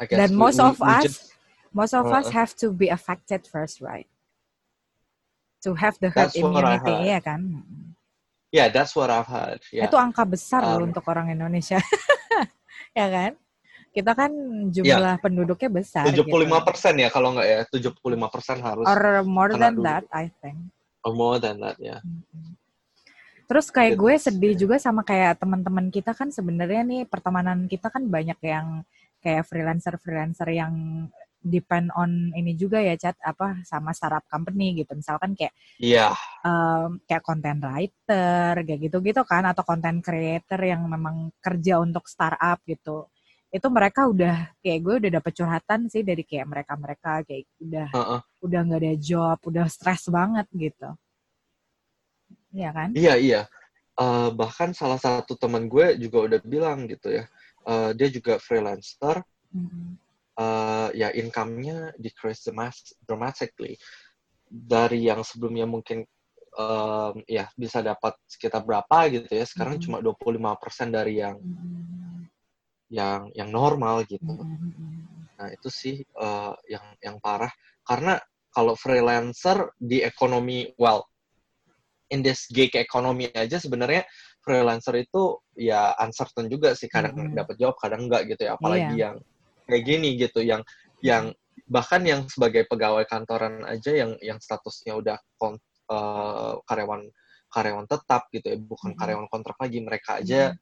i 0.00 0.04
guess 0.04 0.28
Dan 0.28 0.36
we- 0.36 0.44
most 0.44 0.60
we- 0.60 0.60
of 0.60 0.76
we 0.84 0.92
us, 0.92 1.02
just- 1.08 1.32
most 1.72 1.94
of 1.94 2.12
us 2.12 2.26
Uh-uh. 2.26 2.32
have 2.32 2.54
to 2.56 2.70
be 2.72 2.88
affected 2.88 3.46
first, 3.46 3.80
right? 3.80 4.06
To 5.66 5.74
have 5.74 5.98
the 5.98 6.14
herd 6.14 6.30
That's 6.30 6.38
immunity, 6.38 6.94
iya 7.10 7.18
kan? 7.18 7.42
Yeah 8.54 8.70
that's 8.70 8.94
what 8.94 9.10
i've 9.10 9.26
heard 9.26 9.58
yeah 9.74 9.90
Itu 9.90 9.98
angka 9.98 10.22
besar 10.22 10.62
loh 10.62 10.86
Um, 10.86 10.94
untuk 10.94 11.02
orang 11.10 11.28
Indonesia, 11.28 11.82
ya 12.98 13.06
kan? 13.10 13.32
Kita 13.90 14.12
kan 14.14 14.30
jumlah 14.70 15.18
penduduknya 15.18 15.66
besar. 15.72 16.06
Iya. 16.06 16.14
tujuh 16.14 16.24
puluh 16.30 16.46
lima 16.46 16.62
gitu. 16.62 16.68
persen 16.70 16.94
ya 17.00 17.08
kalau 17.10 17.34
nggak 17.34 17.48
ya 17.50 17.58
tujuh 17.66 17.90
puluh 17.98 18.14
lima 18.14 18.28
persen 18.30 18.62
harus 18.62 18.86
Or 18.86 19.26
more 19.26 19.50
than 19.52 19.74
dulu. 19.74 19.84
that, 19.84 20.04
I 20.14 20.30
think. 20.40 20.70
or 21.02 21.12
more 21.14 21.38
than 21.38 21.58
that 21.58 21.74
ya 21.78 21.98
Mm-mm. 22.02 22.54
Terus 23.46 23.70
kayak 23.70 23.94
Gitu 23.94 24.02
gue 24.02 24.14
sedih 24.18 24.54
juga 24.58 24.76
sama 24.82 25.06
kayak 25.06 25.38
teman-teman 25.38 25.86
kita 25.90 26.10
kan 26.18 26.34
sebenarnya 26.34 26.82
nih 26.82 27.02
pertemanan 27.06 27.70
kita 27.70 27.94
kan 27.94 28.02
banyak 28.06 28.34
yang 28.42 28.82
kayak 29.22 29.46
freelancer-freelancer 29.46 30.50
yang 30.50 30.74
depend 31.46 31.94
on 31.94 32.34
ini 32.34 32.58
juga 32.58 32.82
ya 32.82 32.98
chat 32.98 33.14
apa 33.22 33.62
sama 33.62 33.94
startup 33.94 34.26
company 34.26 34.82
gitu. 34.82 34.98
Misalkan 34.98 35.38
kayak 35.38 35.54
iya 35.78 36.10
em, 36.42 36.98
kayak 37.06 37.22
content 37.22 37.62
writer 37.62 38.52
kayak 38.66 38.80
gitu-gitu 38.90 39.22
kan 39.22 39.46
atau 39.46 39.62
content 39.62 40.02
creator 40.02 40.58
yang 40.58 40.82
memang 40.90 41.30
kerja 41.38 41.78
untuk 41.78 42.10
startup 42.10 42.58
gitu. 42.66 43.06
Itu 43.54 43.70
mereka 43.70 44.10
udah 44.10 44.50
kayak 44.58 44.80
gue 44.82 44.94
udah 45.06 45.10
dapet 45.22 45.32
curhatan 45.38 45.80
sih 45.86 46.02
dari 46.02 46.26
kayak 46.26 46.50
mereka-mereka 46.50 47.22
kayak 47.22 47.46
udah 47.62 47.88
Heeh. 47.94 48.20
udah 48.42 48.60
nggak 48.66 48.80
ada 48.82 48.94
job, 48.98 49.38
udah 49.46 49.66
stres 49.70 50.10
banget 50.10 50.46
gitu. 50.50 50.90
Iya 52.50 52.70
kan? 52.74 52.90
iya 52.96 53.14
iya 53.16 53.42
Uh, 53.96 54.28
bahkan 54.28 54.76
salah 54.76 55.00
satu 55.00 55.40
teman 55.40 55.72
gue 55.72 55.96
juga 55.96 56.28
udah 56.28 56.40
bilang 56.44 56.84
gitu 56.84 57.08
ya 57.08 57.24
uh, 57.64 57.96
dia 57.96 58.12
juga 58.12 58.36
freelancer 58.36 59.24
Mm-mm. 59.56 59.96
Uh, 60.38 60.88
ya 60.94 61.10
income-nya 61.12 61.92
decrease 61.98 62.48
dramatically 63.02 63.74
dari 64.46 65.04
yang 65.08 65.26
sebelumnya 65.26 65.66
mungkin 65.66 66.06
um, 66.56 67.18
ya 67.26 67.50
bisa 67.58 67.82
dapat 67.82 68.14
sekitar 68.24 68.62
berapa 68.62 69.10
gitu 69.10 69.28
ya 69.28 69.44
sekarang 69.44 69.76
Mhm. 69.76 69.82
cuma 69.82 69.98
25% 70.00 70.88
dari 70.94 71.20
yang 71.20 71.36
Mm-mm. 71.40 72.30
yang 72.88 73.28
yang 73.34 73.50
normal 73.50 74.06
gitu 74.06 74.24
Mm-mm. 74.24 75.34
nah 75.36 75.48
itu 75.50 75.68
sih 75.68 75.96
uh, 76.16 76.54
yang 76.70 76.86
yang 77.02 77.16
parah 77.18 77.50
karena 77.84 78.16
kalau 78.54 78.72
freelancer 78.78 79.68
di 79.76 80.00
ekonomi 80.00 80.70
well 80.80 81.04
in 82.08 82.22
this 82.22 82.46
gig 82.48 82.70
economy 82.78 83.28
aja 83.34 83.58
sebenarnya 83.58 84.06
freelancer 84.40 84.94
itu 85.02 85.36
ya 85.58 85.90
uncertain 85.98 86.46
juga 86.46 86.72
sih 86.78 86.86
kadang 86.86 87.18
Mhm. 87.18 87.34
dapat 87.34 87.58
job 87.58 87.74
kadang 87.82 88.06
enggak 88.06 88.30
gitu 88.30 88.46
ya 88.46 88.54
apalagi 88.54 88.94
Iya. 88.94 89.02
yang 89.10 89.16
kayak 89.66 89.82
gini 89.84 90.14
gitu 90.16 90.40
yang 90.40 90.62
yang 91.02 91.34
bahkan 91.66 92.00
yang 92.06 92.24
sebagai 92.30 92.64
pegawai 92.70 93.02
kantoran 93.04 93.66
aja 93.66 93.90
yang 93.90 94.14
yang 94.22 94.38
statusnya 94.38 94.94
udah 94.94 95.18
kon- 95.36 95.58
eh, 95.90 96.54
karyawan 96.64 97.10
karyawan 97.50 97.86
tetap 97.86 98.30
gitu 98.30 98.46
ya 98.46 98.58
bukan 98.58 98.94
karyawan 98.94 99.26
kontrak 99.26 99.58
lagi 99.58 99.78
mereka 99.82 100.22
aja 100.22 100.54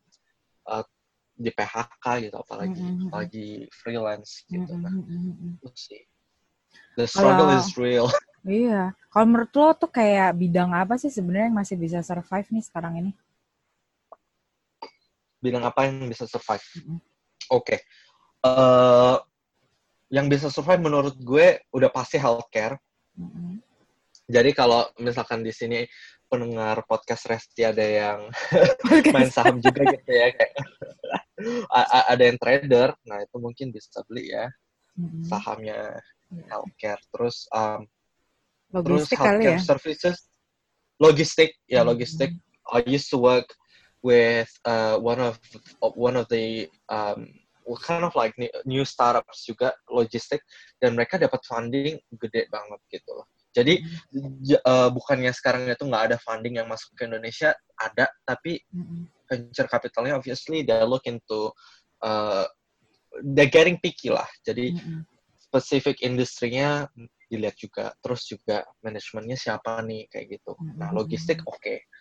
eh, 0.65 0.85
di 1.35 1.51
PHK 1.51 2.05
gitu 2.25 2.37
apalagi 2.41 2.81
Mhm. 2.81 3.11
apalagi 3.11 3.49
freelance 3.75 4.47
gitu 4.49 4.65
Mm-mm. 4.71 4.83
nah 4.83 4.93
Mm-mm. 4.95 5.61
itu 5.61 5.69
sih 5.77 6.03
the 6.97 7.05
struggle 7.05 7.49
Kalau- 7.53 7.61
is 7.61 7.71
real 7.77 8.09
Iya. 8.45 8.93
Kalau 9.09 9.25
menurut 9.25 9.49
lo 9.57 9.73
tuh 9.73 9.89
kayak 9.89 10.37
bidang 10.37 10.77
apa 10.77 11.01
sih 11.01 11.09
sebenarnya 11.09 11.49
yang 11.49 11.57
masih 11.57 11.81
bisa 11.81 12.05
survive 12.05 12.45
nih 12.53 12.61
sekarang 12.61 13.01
ini? 13.01 13.13
bilang 15.41 15.65
apa 15.65 15.89
yang 15.89 16.09
bisa 16.09 16.25
survive 16.25 16.61
Mhm. 16.81 17.01
oke 17.53 17.77
Eh, 18.45 19.17
yang 20.13 20.29
bisa 20.29 20.53
survive 20.53 20.85
menurut 20.85 21.17
gue 21.17 21.65
udah 21.73 21.89
pasti 21.89 22.21
healthcare 22.21 22.77
Mm-mm. 23.17 23.57
jadi 24.29 24.53
kalau 24.53 24.85
misalkan 25.01 25.41
di 25.41 25.49
sini 25.49 25.89
pendengar 26.29 26.85
podcast 26.85 27.25
Resti 27.25 27.65
ada 27.65 27.81
yang 27.81 28.29
main 29.17 29.33
saham 29.33 29.57
juga 29.65 29.89
gitu 29.89 30.11
ya 30.13 30.29
kayak 30.37 30.55
ada 32.13 32.21
yang 32.21 32.37
trader 32.37 32.93
nah 33.09 33.25
itu 33.25 33.37
mungkin 33.41 33.73
bisa 33.73 34.05
beli 34.05 34.29
ya 34.29 34.45
Mm-mm. 35.01 35.25
sahamnya 35.25 35.97
Iya. 36.35 36.45
healthcare 36.51 37.03
terus 37.15 37.49
um, 37.55 37.89
terus 38.85 39.07
Logistik 39.09 39.19
kali 39.25 39.45
healthcare 39.45 39.57
ya? 39.57 39.61
services 39.65 40.17
logistik 41.01 41.51
ya 41.65 41.81
Mm-mm. 41.81 41.97
logistik 41.97 42.31
I 42.77 42.85
used 42.85 43.09
to 43.09 43.17
work 43.17 43.49
with 44.05 44.53
uh, 44.69 45.01
one 45.01 45.23
of 45.23 45.41
one 45.81 46.21
of 46.21 46.29
the 46.29 46.69
um, 46.93 47.44
kind 47.81 48.05
of 48.05 48.13
like 48.13 48.37
new, 48.69 48.85
startups 48.85 49.49
juga 49.49 49.73
logistik 49.89 50.45
dan 50.77 50.93
mereka 50.93 51.17
dapat 51.17 51.41
funding 51.49 51.97
gede 52.21 52.47
banget 52.53 52.81
gitu 52.93 53.11
loh. 53.17 53.27
Jadi 53.55 53.81
j- 54.43 54.61
uh, 54.67 54.91
bukannya 54.91 55.31
sekarang 55.33 55.71
itu 55.71 55.87
nggak 55.87 56.13
ada 56.13 56.19
funding 56.21 56.59
yang 56.61 56.67
masuk 56.69 56.93
ke 56.99 57.07
Indonesia 57.09 57.55
ada 57.79 58.11
tapi 58.27 58.61
Mm-mm. 58.75 59.07
venture 59.31 59.71
capitalnya 59.71 60.19
obviously 60.19 60.67
they're 60.67 60.85
looking 60.85 61.23
to 61.31 61.49
uh, 62.03 62.45
they're 63.33 63.51
getting 63.51 63.79
picky 63.79 64.11
lah. 64.11 64.27
Jadi 64.43 64.75
Mm-mm. 64.75 65.07
spesifik 65.39 66.03
industrinya 66.03 66.91
dilihat 67.31 67.57
juga 67.57 67.95
terus 68.03 68.27
juga 68.27 68.67
manajemennya 68.83 69.39
siapa 69.39 69.81
nih 69.87 70.11
kayak 70.11 70.27
gitu. 70.39 70.59
Nah 70.77 70.91
Mhm. 70.91 70.99
logistik 70.99 71.39
oke. 71.47 71.63
Mm-mm. 71.63 71.94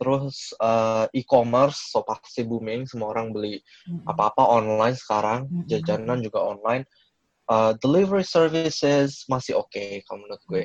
Terus 0.00 0.50
uh, 0.58 1.06
e-commerce 1.14 1.92
so 1.92 2.02
pasti 2.02 2.42
booming 2.42 2.88
semua 2.88 3.14
orang 3.14 3.30
beli 3.30 3.62
apa-apa 4.08 4.42
online 4.42 4.96
sekarang 4.98 5.46
jajanan 5.70 6.24
juga 6.24 6.42
online. 6.42 6.84
Uh, 7.50 7.74
delivery 7.82 8.22
services 8.22 9.26
masih 9.26 9.58
oke 9.58 10.02
kalau 10.06 10.22
menurut 10.22 10.42
gue. 10.46 10.64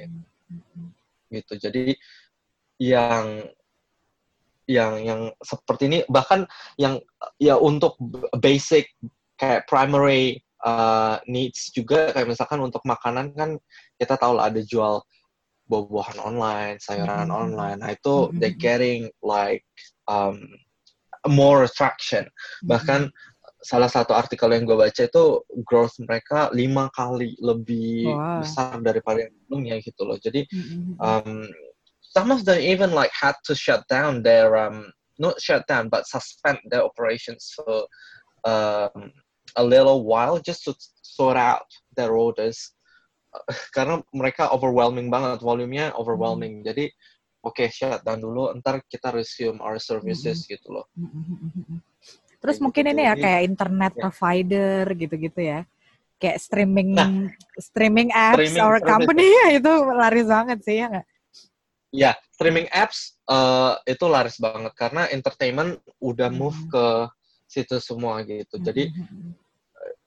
Gitu. 1.34 1.54
Jadi 1.58 1.86
yang 2.82 3.46
yang 4.66 4.98
yang 5.06 5.22
seperti 5.46 5.86
ini 5.86 6.00
bahkan 6.10 6.50
yang 6.82 6.98
ya 7.38 7.58
untuk 7.58 7.98
basic 8.42 8.90
kayak 9.38 9.70
primary 9.70 10.42
uh, 10.66 11.22
needs 11.30 11.70
juga 11.70 12.10
kayak 12.12 12.34
misalkan 12.34 12.58
untuk 12.62 12.82
makanan 12.82 13.30
kan 13.38 13.62
kita 14.02 14.18
tahu 14.18 14.42
lah 14.42 14.50
ada 14.50 14.62
jual 14.66 15.06
buah-buahan 15.66 16.20
online, 16.22 16.78
sayuran 16.78 17.30
Mhm. 17.30 17.36
online. 17.36 17.78
Nah 17.82 17.92
itu 17.94 18.30
Mhm. 18.30 18.38
they 18.40 18.52
getting 18.54 19.10
like 19.26 19.66
um, 20.06 20.46
more 21.26 21.66
attraction. 21.66 22.30
Bahkan 22.62 23.10
salah 23.66 23.90
satu 23.90 24.14
artikel 24.14 24.54
yang 24.54 24.70
gue 24.70 24.78
baca 24.78 25.02
itu 25.10 25.42
growth 25.66 25.98
mereka 26.06 26.54
lima 26.54 26.86
kali 26.94 27.34
lebih 27.42 28.14
Wah. 28.14 28.38
besar 28.38 28.78
daripada 28.86 29.26
yang 29.26 29.34
sebelumnya 29.34 29.76
gitu 29.82 30.02
loh. 30.06 30.18
Jadi 30.22 30.46
Mm-mm. 30.54 31.02
um, 31.02 31.50
some 32.14 32.30
of 32.30 32.46
them 32.46 32.62
even 32.62 32.94
like 32.94 33.10
had 33.10 33.34
to 33.42 33.58
shut 33.58 33.82
down 33.90 34.22
their 34.22 34.54
um, 34.54 34.94
not 35.18 35.42
shut 35.42 35.66
down 35.66 35.90
but 35.90 36.06
suspend 36.06 36.62
their 36.70 36.86
operations 36.86 37.50
for 37.58 37.90
um, 38.46 39.10
a 39.58 39.64
little 39.66 40.06
while 40.06 40.38
just 40.38 40.62
to 40.70 40.76
sort 41.02 41.40
out 41.40 41.66
their 41.98 42.14
orders 42.14 42.75
karena 43.76 44.02
mereka 44.12 44.52
overwhelming 44.52 45.08
banget 45.12 45.42
volumenya 45.42 45.92
overwhelming 45.96 46.62
hmm. 46.62 46.66
jadi 46.66 46.86
oke 47.46 47.56
okay, 47.56 47.68
shutdown 47.70 48.20
dulu 48.20 48.52
ntar 48.62 48.82
kita 48.90 49.14
resume 49.14 49.62
our 49.62 49.78
services 49.78 50.46
hmm. 50.46 50.58
gitu 50.58 50.68
loh 50.74 50.86
hmm. 50.98 51.80
terus 52.42 52.58
kayak 52.58 52.66
mungkin 52.66 52.84
gitu. 52.90 52.94
ini 52.96 53.02
ya 53.06 53.14
kayak 53.16 53.42
internet 53.46 53.94
ya. 53.94 54.02
provider 54.08 54.84
gitu-gitu 54.98 55.42
ya 55.42 55.60
kayak 56.16 56.38
streaming 56.40 56.90
nah, 56.96 57.10
streaming 57.60 58.10
apps 58.16 58.40
streaming 58.40 58.64
our 58.64 58.80
company 58.80 59.26
ya 59.28 59.48
itu 59.60 59.74
laris 59.94 60.28
banget 60.28 60.60
sih 60.64 60.76
ya 60.80 60.86
nggak 60.88 61.08
ya 61.96 62.12
streaming 62.32 62.68
apps 62.72 63.20
uh, 63.28 63.80
itu 63.88 64.06
laris 64.08 64.36
banget 64.40 64.74
karena 64.76 65.08
entertainment 65.12 65.80
udah 66.00 66.28
move 66.32 66.56
hmm. 66.56 66.72
ke 66.72 66.86
situ 67.46 67.78
semua 67.80 68.20
gitu 68.26 68.58
jadi 68.60 68.90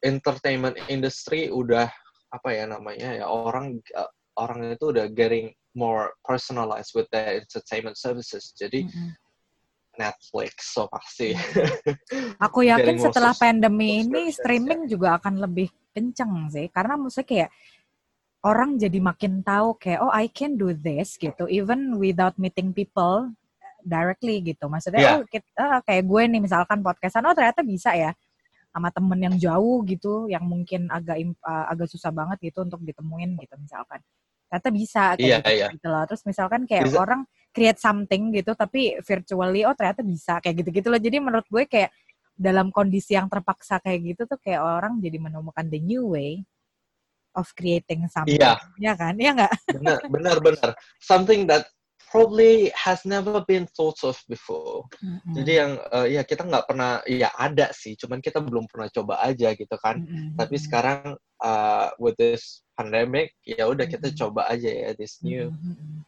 entertainment 0.02 0.76
industry 0.90 1.48
udah 1.48 1.88
apa 2.28 2.48
ya 2.52 2.64
namanya 2.68 3.24
ya 3.24 3.24
orang 3.24 3.80
uh, 3.96 4.10
orang 4.38 4.72
itu 4.72 4.94
udah 4.94 5.06
getting 5.10 5.50
more 5.74 6.14
personalized 6.22 6.94
with 6.94 7.06
their 7.10 7.42
entertainment 7.42 7.98
services. 7.98 8.54
Jadi 8.54 8.86
mm-hmm. 8.86 9.10
Netflix 9.98 10.70
so 10.74 10.86
pasti. 10.86 11.34
Aku 12.46 12.62
yakin 12.62 13.02
setelah 13.02 13.34
pandemi 13.34 14.06
ini 14.06 14.30
streaming 14.30 14.86
juga 14.86 15.18
akan 15.18 15.42
lebih 15.42 15.68
kenceng 15.90 16.46
sih 16.54 16.70
karena 16.70 16.94
maksudnya 16.94 17.26
kayak 17.26 17.50
orang 18.46 18.78
jadi 18.78 18.98
makin 19.02 19.42
tahu 19.42 19.74
kayak 19.82 19.98
oh 19.98 20.14
I 20.14 20.30
can 20.30 20.54
do 20.54 20.70
this 20.70 21.18
gitu 21.18 21.50
even 21.50 21.98
without 21.98 22.38
meeting 22.38 22.70
people 22.70 23.34
directly 23.82 24.38
gitu. 24.42 24.70
Maksudnya 24.70 25.02
yeah. 25.02 25.14
oh 25.18 25.26
kita, 25.26 25.82
kayak 25.82 26.04
gue 26.06 26.22
nih 26.30 26.40
misalkan 26.42 26.78
podcastan 26.78 27.26
oh 27.26 27.34
ternyata 27.34 27.66
bisa 27.66 27.90
ya 27.98 28.14
sama 28.78 28.94
temen 28.94 29.18
yang 29.18 29.34
jauh 29.34 29.82
gitu 29.82 30.30
yang 30.30 30.46
mungkin 30.46 30.86
agak 30.86 31.18
uh, 31.42 31.66
agak 31.66 31.90
susah 31.90 32.14
banget 32.14 32.38
gitu 32.54 32.62
untuk 32.62 32.78
ditemuin 32.86 33.34
gitu 33.42 33.54
misalkan. 33.58 33.98
Ternyata 34.48 34.68
bisa 34.70 35.02
kayak 35.18 35.26
yeah, 35.26 35.40
gitu, 35.42 35.58
yeah. 35.58 35.70
gitu 35.74 35.86
loh. 35.90 36.02
Terus 36.06 36.22
misalkan 36.24 36.62
kayak 36.64 36.86
bisa. 36.88 36.98
orang 37.02 37.20
create 37.50 37.80
something 37.82 38.30
gitu 38.30 38.54
tapi 38.54 38.94
virtually 39.02 39.66
oh 39.66 39.74
ternyata 39.74 40.06
bisa 40.06 40.38
kayak 40.38 40.62
gitu 40.62 40.70
gitu 40.70 40.88
loh. 40.94 41.00
Jadi 41.02 41.16
menurut 41.18 41.46
gue 41.50 41.66
kayak 41.66 41.90
dalam 42.38 42.70
kondisi 42.70 43.18
yang 43.18 43.26
terpaksa 43.26 43.82
kayak 43.82 44.14
gitu 44.14 44.22
tuh 44.30 44.38
kayak 44.38 44.62
orang 44.62 45.02
jadi 45.02 45.18
menemukan 45.18 45.66
the 45.66 45.82
new 45.82 46.14
way 46.14 46.46
of 47.34 47.50
creating 47.58 48.06
something. 48.06 48.38
Yeah. 48.38 48.62
ya 48.78 48.94
kan? 48.94 49.18
Ya 49.18 49.34
nggak? 49.34 49.52
Benar 49.74 49.98
benar 50.06 50.36
benar 50.38 50.70
something 51.02 51.50
that 51.50 51.66
probably 52.10 52.72
has 52.72 53.04
never 53.04 53.44
been 53.44 53.68
thought 53.68 54.00
of 54.04 54.16
before. 54.28 54.88
Mm-hmm. 55.00 55.32
Jadi 55.36 55.52
yang 55.52 55.72
uh, 55.92 56.08
ya 56.08 56.24
kita 56.24 56.44
nggak 56.44 56.66
pernah 56.66 57.04
ya 57.04 57.32
ada 57.36 57.70
sih, 57.70 57.94
cuman 57.94 58.24
kita 58.24 58.40
belum 58.40 58.66
pernah 58.66 58.88
coba 58.88 59.20
aja 59.24 59.52
gitu 59.52 59.76
kan. 59.80 60.02
Mm-hmm. 60.02 60.36
Tapi 60.40 60.56
sekarang 60.56 61.16
uh, 61.42 61.88
with 61.98 62.16
this 62.18 62.62
pandemic 62.78 63.34
ya 63.42 63.66
udah 63.66 63.86
mm-hmm. 63.86 63.98
kita 63.98 64.14
coba 64.14 64.46
aja 64.46 64.70
ya 64.70 64.90
this 64.94 65.18
new 65.26 65.50
mm-hmm. 65.50 66.02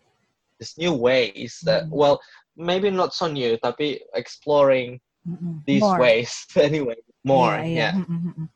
this 0.62 0.78
new 0.78 0.94
ways 0.94 1.58
that 1.66 1.86
mm-hmm. 1.86 1.98
well 1.98 2.16
maybe 2.54 2.90
not 2.90 3.10
so 3.10 3.26
new 3.26 3.58
tapi 3.58 3.98
exploring 4.14 5.02
mm-hmm. 5.26 5.58
these 5.66 5.82
more. 5.82 5.98
ways 5.98 6.46
anyway 6.58 6.98
more 7.26 7.58
yeah. 7.58 7.66
yeah. 7.66 7.92
yeah. 7.98 8.06
Mm-hmm. 8.06 8.46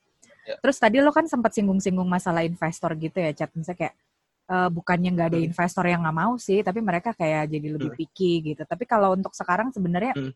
yeah. 0.46 0.58
Terus 0.62 0.76
tadi 0.78 1.02
lo 1.02 1.10
kan 1.10 1.26
sempat 1.26 1.56
singgung-singgung 1.56 2.06
masalah 2.06 2.44
investor 2.44 2.92
gitu 3.00 3.16
ya, 3.16 3.32
chat 3.32 3.48
misalnya 3.56 3.88
kayak 3.88 3.94
uh, 4.48 4.68
bukannya 4.68 5.10
nggak 5.14 5.28
ada 5.32 5.40
hmm. 5.40 5.48
investor 5.52 5.84
yang 5.88 6.00
nggak 6.04 6.18
mau 6.18 6.34
sih, 6.36 6.60
tapi 6.60 6.80
mereka 6.84 7.16
kayak 7.16 7.48
jadi 7.48 7.68
lebih 7.76 7.90
hmm. 7.92 7.98
picky 7.98 8.32
gitu. 8.52 8.62
Tapi 8.64 8.84
kalau 8.84 9.16
untuk 9.16 9.32
sekarang 9.32 9.72
sebenarnya 9.72 10.12
hmm. 10.16 10.32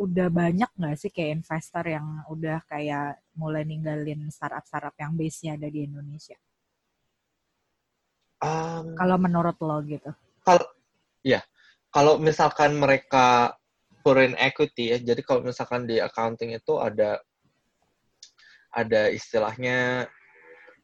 udah 0.00 0.28
banyak 0.28 0.70
nggak 0.76 0.96
sih 0.96 1.10
kayak 1.12 1.42
investor 1.42 1.84
yang 1.84 2.06
udah 2.28 2.60
kayak 2.68 3.20
mulai 3.36 3.64
ninggalin 3.64 4.28
startup-startup 4.28 4.96
yang 5.00 5.12
base-nya 5.16 5.56
ada 5.56 5.68
di 5.68 5.84
Indonesia? 5.84 6.36
Um, 8.36 8.92
kalau 8.96 9.16
menurut 9.16 9.56
lo 9.64 9.80
gitu? 9.88 10.12
Kalau 10.44 10.68
ya, 11.24 11.40
kalau 11.88 12.20
misalkan 12.20 12.76
mereka 12.76 13.56
foreign 14.04 14.36
equity 14.36 14.92
ya, 14.92 14.98
jadi 15.00 15.20
kalau 15.24 15.40
misalkan 15.48 15.88
di 15.88 15.96
accounting 15.98 16.52
itu 16.52 16.76
ada 16.76 17.18
ada 18.76 19.08
istilahnya 19.08 20.04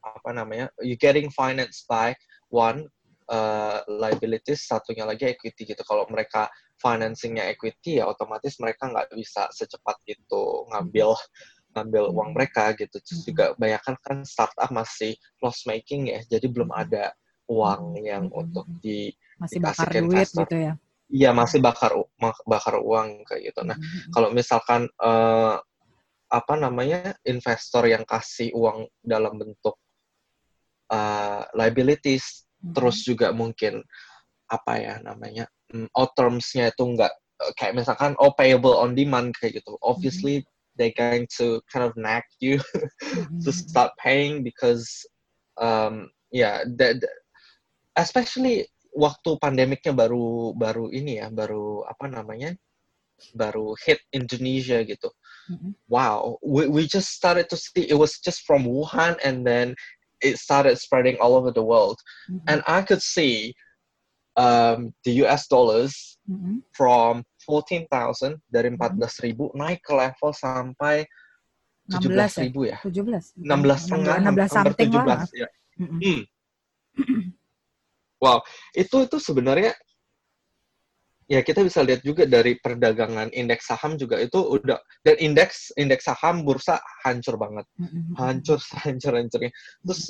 apa 0.02 0.30
namanya 0.34 0.66
you 0.82 0.98
getting 0.98 1.30
financed 1.30 1.86
by 1.86 2.12
one 2.50 2.86
uh, 3.30 3.80
liabilities 3.86 4.66
satunya 4.66 5.06
lagi 5.06 5.30
equity 5.30 5.64
gitu 5.64 5.82
kalau 5.86 6.04
mereka 6.10 6.50
financingnya 6.82 7.46
equity 7.48 8.02
ya 8.02 8.10
otomatis 8.10 8.58
mereka 8.58 8.90
nggak 8.90 9.14
bisa 9.14 9.46
secepat 9.54 9.96
itu 10.10 10.42
ngambil 10.74 11.14
ngambil 11.72 12.04
uang 12.12 12.30
hmm. 12.32 12.36
mereka 12.36 12.76
gitu 12.76 13.00
terus 13.00 13.24
hmm. 13.24 13.28
juga 13.32 13.44
bayangkan 13.56 13.96
kan 14.04 14.18
startup 14.28 14.68
masih 14.68 15.16
loss 15.40 15.64
making 15.64 16.12
ya 16.12 16.20
jadi 16.28 16.46
belum 16.50 16.68
hmm. 16.68 16.82
ada 16.82 17.04
uang 17.48 17.98
yang 18.02 18.28
untuk 18.30 18.64
di 18.80 19.10
masih 19.40 19.58
bakar 19.58 19.90
duit 19.90 20.02
investor. 20.04 20.44
gitu 20.46 20.56
ya 20.56 20.72
iya 21.12 21.30
masih 21.34 21.58
bakar 21.60 21.92
bakar 22.48 22.80
uang 22.80 23.24
kayak 23.28 23.52
gitu 23.52 23.60
nah 23.64 23.76
kalau 24.12 24.32
misalkan 24.32 24.88
uh, 25.00 25.60
apa 26.32 26.54
namanya 26.56 27.12
investor 27.28 27.84
yang 27.84 28.08
kasih 28.08 28.48
uang 28.56 28.88
dalam 29.04 29.36
bentuk 29.36 29.76
uh, 30.90 31.44
liabilities 31.54 32.48
hmm. 32.62 32.74
terus 32.74 33.04
juga 33.06 33.30
mungkin 33.30 33.84
apa 34.50 34.72
ya 34.80 34.94
namanya 35.04 35.46
um, 35.72 35.88
out 35.96 36.12
terms-nya 36.18 36.72
itu 36.72 36.82
enggak 36.84 37.12
uh, 37.40 37.52
kayak 37.54 37.78
misalkan 37.78 38.16
oh 38.18 38.32
payable 38.34 38.74
on 38.74 38.96
demand 38.96 39.32
kayak 39.38 39.62
gitu 39.62 39.78
obviously 39.84 40.42
hmm. 40.42 40.48
they 40.80 40.90
going 40.96 41.28
to 41.28 41.60
kind 41.68 41.84
of 41.84 41.92
nag 41.94 42.24
you 42.42 42.58
to 43.44 43.50
hmm. 43.50 43.62
start 43.68 43.92
paying 44.00 44.42
because 44.42 44.88
um, 45.60 46.08
yeah 46.32 46.64
the, 46.64 46.98
the, 46.98 47.08
especially 48.00 48.64
waktu 48.92 49.40
pandemiknya 49.40 49.96
baru 49.96 50.52
baru 50.52 50.92
ini 50.92 51.20
ya 51.20 51.32
baru 51.32 51.84
apa 51.88 52.12
namanya 52.12 52.52
baru 53.34 53.78
hit 53.78 54.02
Indonesia 54.10 54.82
gitu. 54.82 55.10
Mm-hmm. 55.50 55.72
Wow, 55.86 56.38
we, 56.42 56.66
we 56.66 56.86
just 56.86 57.14
started 57.14 57.46
to 57.50 57.56
see 57.58 57.86
it 57.86 57.98
was 57.98 58.18
just 58.18 58.42
from 58.46 58.66
Wuhan 58.66 59.18
and 59.22 59.46
then 59.46 59.74
it 60.22 60.38
started 60.38 60.78
spreading 60.78 61.16
all 61.20 61.34
over 61.34 61.50
the 61.50 61.62
world, 61.62 61.98
mm-hmm. 62.30 62.42
and 62.48 62.62
I 62.66 62.82
could 62.82 63.02
see 63.02 63.54
um, 64.36 64.94
the 65.04 65.12
US 65.26 65.46
dollars 65.46 66.18
mm-hmm. 66.30 66.64
from 66.72 67.24
14,000 67.46 68.40
dari 68.48 68.70
14 68.70 68.78
mm-hmm. 68.78 69.58
naik 69.58 69.82
ke 69.82 69.92
level 69.92 70.30
sampai 70.32 71.04
17 71.90 72.08
ya? 72.08 72.26
ribu 72.46 72.60
ya? 72.70 72.78
17. 72.80 73.42
16 73.42 73.82
setengah, 73.82 74.16
16 74.22 74.48
something 74.48 74.90
17 74.94 75.10
lah. 75.10 75.20
Ya. 75.34 75.48
Mm-hmm. 75.80 76.20
Hmm. 76.92 77.32
wow, 78.20 78.44
itu 78.76 79.08
itu 79.08 79.16
sebenarnya 79.16 79.72
ya 81.30 81.40
kita 81.42 81.62
bisa 81.62 81.82
lihat 81.82 82.02
juga 82.02 82.26
dari 82.26 82.58
perdagangan 82.58 83.30
indeks 83.30 83.70
saham 83.70 83.94
juga 83.94 84.18
itu 84.18 84.38
udah 84.38 84.78
dan 85.06 85.16
indeks 85.22 85.70
indeks 85.78 86.06
saham 86.06 86.42
bursa 86.42 86.82
hancur 87.06 87.38
banget. 87.38 87.66
Hancur 88.18 88.58
hancur 88.82 89.12
hancurnya. 89.18 89.52
Terus 89.82 90.02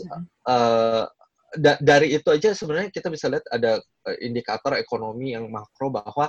uh, 0.48 1.04
da 1.52 1.76
dari 1.80 2.16
itu 2.16 2.28
aja 2.32 2.56
sebenarnya 2.56 2.88
kita 2.88 3.12
bisa 3.12 3.28
lihat 3.28 3.44
ada 3.52 3.76
uh, 3.80 4.16
indikator 4.24 4.76
ekonomi 4.76 5.36
yang 5.36 5.52
makro 5.52 5.92
bahwa 5.92 6.28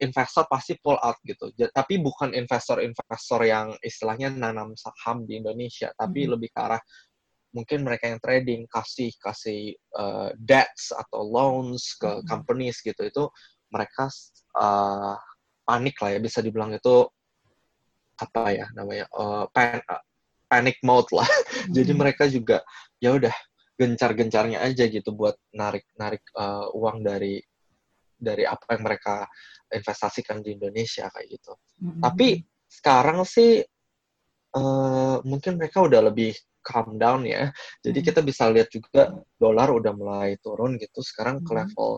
investor 0.00 0.48
pasti 0.50 0.74
pull 0.82 0.98
out 0.98 1.20
gitu. 1.22 1.52
Tapi 1.54 2.02
bukan 2.02 2.34
investor-investor 2.34 3.40
yang 3.46 3.76
istilahnya 3.84 4.34
nanam 4.34 4.74
saham 4.74 5.28
di 5.28 5.38
Indonesia 5.38 5.92
tapi 5.94 6.26
lebih 6.26 6.50
ke 6.50 6.60
arah 6.60 6.82
mungkin 7.52 7.84
mereka 7.84 8.08
yang 8.08 8.18
trading 8.18 8.64
kasih 8.64 9.12
kasih 9.20 9.76
uh, 9.94 10.32
debts 10.40 10.90
atau 10.90 11.20
loans 11.20 11.94
ke 12.00 12.24
companies 12.26 12.80
gitu. 12.80 12.98
Itu 13.04 13.28
mereka 13.72 14.12
uh, 14.60 15.16
panik 15.64 15.96
lah 15.98 16.10
ya 16.12 16.20
bisa 16.20 16.44
dibilang 16.44 16.76
itu 16.76 17.08
apa 18.20 18.42
ya 18.52 18.66
namanya 18.76 19.08
uh, 19.16 19.48
pan, 19.50 19.80
uh, 19.80 20.02
panic 20.46 20.78
mode 20.84 21.08
lah. 21.12 21.26
Hmm. 21.62 21.78
Jadi 21.78 21.92
mereka 21.94 22.26
juga 22.26 22.58
ya 22.98 23.14
udah 23.14 23.30
gencar-gencarnya 23.78 24.58
aja 24.66 24.90
gitu 24.90 25.14
buat 25.14 25.38
narik 25.54 25.86
narik 25.94 26.24
uh, 26.34 26.74
uang 26.74 27.06
dari 27.06 27.38
dari 28.18 28.42
apa 28.42 28.74
yang 28.74 28.82
mereka 28.82 29.30
investasikan 29.70 30.42
di 30.42 30.58
Indonesia 30.58 31.06
kayak 31.06 31.38
gitu. 31.38 31.54
Hmm. 31.78 32.02
Tapi 32.02 32.42
sekarang 32.66 33.22
sih 33.22 33.62
uh, 34.58 35.16
mungkin 35.22 35.54
mereka 35.54 35.86
udah 35.86 36.10
lebih 36.10 36.34
calm 36.66 36.98
down 36.98 37.26
ya. 37.30 37.54
Jadi 37.78 37.98
hmm. 38.02 38.06
kita 38.10 38.20
bisa 38.26 38.50
lihat 38.50 38.70
juga 38.74 39.14
dolar 39.38 39.70
udah 39.70 39.92
mulai 39.94 40.34
turun 40.42 40.78
gitu. 40.82 40.98
Sekarang 40.98 41.46
ke 41.46 41.52
hmm. 41.54 41.58
level 41.62 41.90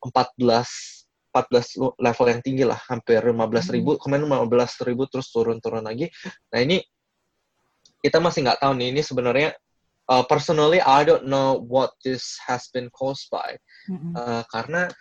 14 0.00 1.03
14 1.34 1.98
level 1.98 2.26
yang 2.30 2.40
tinggi 2.46 2.62
lah, 2.62 2.78
hampir 2.86 3.18
15 3.18 3.74
ribu, 3.74 3.98
hmm. 3.98 4.00
kemarin 4.06 4.30
15 4.46 4.86
ribu 4.86 5.02
terus 5.10 5.34
turun-turun 5.34 5.82
lagi. 5.82 6.06
Nah 6.54 6.62
ini 6.62 6.78
kita 8.04 8.22
masih 8.22 8.46
nggak 8.46 8.62
tahu 8.62 8.78
nih, 8.78 8.94
ini 8.94 9.02
sebenarnya 9.02 9.50
uh, 10.12 10.24
personally 10.28 10.78
I 10.84 11.02
don't 11.02 11.24
know 11.24 11.56
what 11.64 11.96
this 12.04 12.36
has 12.44 12.68
been 12.68 12.92
caused 12.92 13.32
by, 13.32 13.56
mm-hmm. 13.88 14.12
uh, 14.12 14.44
karena 14.52 14.92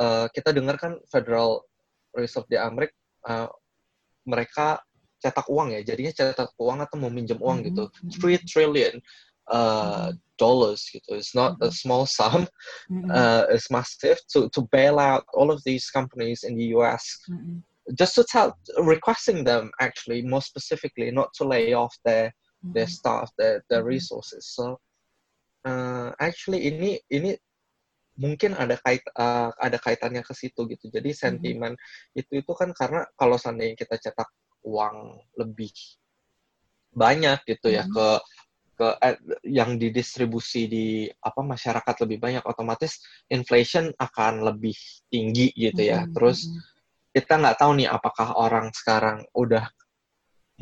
uh, 0.00 0.26
kita 0.32 0.56
dengar 0.56 0.80
kan 0.80 0.96
Federal 1.12 1.68
Reserve 2.16 2.48
di 2.48 2.56
Amerika 2.56 2.96
uh, 3.28 3.52
mereka 4.24 4.80
cetak 5.20 5.52
uang 5.52 5.76
ya, 5.76 5.84
jadinya 5.84 6.12
cetak 6.16 6.56
uang 6.56 6.80
atau 6.80 6.96
mau 6.96 7.12
minjem 7.12 7.36
uang 7.36 7.60
mm-hmm. 7.60 7.92
gitu, 8.08 8.40
3 8.40 8.48
trillion 8.48 8.96
uh, 9.50 10.12
dollars 10.38 10.88
gitu. 10.88 11.12
It's 11.12 11.34
not 11.36 11.60
a 11.60 11.68
small 11.68 12.06
sum. 12.06 12.48
Mm-mm. 12.88 13.10
Uh, 13.10 13.44
it's 13.52 13.68
massive 13.68 14.16
to 14.32 14.48
to 14.56 14.60
bail 14.72 14.96
out 14.96 15.26
all 15.36 15.52
of 15.52 15.60
these 15.68 15.90
companies 15.92 16.46
in 16.46 16.56
the 16.56 16.72
US. 16.78 17.04
Just 17.98 18.14
to 18.16 18.24
tell, 18.24 18.54
requesting 18.78 19.42
them 19.42 19.74
actually 19.82 20.22
more 20.22 20.40
specifically 20.40 21.10
not 21.10 21.34
to 21.36 21.44
lay 21.44 21.74
off 21.74 21.92
their 22.06 22.30
their 22.72 22.86
staff, 22.86 23.28
their 23.36 23.64
their 23.68 23.82
resources. 23.84 24.46
So 24.54 24.78
uh, 25.66 26.14
actually 26.20 26.70
ini 26.70 27.02
ini 27.10 27.34
mungkin 28.20 28.52
ada 28.54 28.76
kait 28.84 29.00
uh, 29.16 29.50
ada 29.58 29.80
kaitannya 29.80 30.22
ke 30.22 30.32
situ 30.36 30.68
gitu. 30.68 30.86
Jadi 30.92 31.10
sentimen 31.16 31.74
itu 32.14 32.40
itu 32.40 32.52
kan 32.54 32.70
karena 32.76 33.04
kalau 33.16 33.40
seandainya 33.40 33.74
kita 33.74 33.96
cetak 33.96 34.28
uang 34.64 35.18
lebih 35.40 35.72
banyak 36.94 37.38
gitu 37.46 37.70
ya 37.70 37.86
Mhm. 37.86 37.94
ke 37.94 38.06
ke 38.80 38.88
eh, 39.04 39.20
yang 39.44 39.76
didistribusi 39.76 40.64
di 40.64 40.86
apa 41.20 41.44
masyarakat 41.44 41.94
lebih 42.08 42.16
banyak 42.16 42.44
otomatis 42.48 43.04
inflation 43.28 43.92
akan 44.00 44.40
lebih 44.40 44.72
tinggi 45.12 45.52
gitu 45.52 45.84
ya. 45.84 46.08
Mm-mm. 46.08 46.16
Terus 46.16 46.48
kita 47.12 47.36
nggak 47.36 47.60
tahu 47.60 47.76
nih 47.76 47.92
apakah 47.92 48.40
orang 48.40 48.72
sekarang 48.72 49.28
udah 49.36 49.68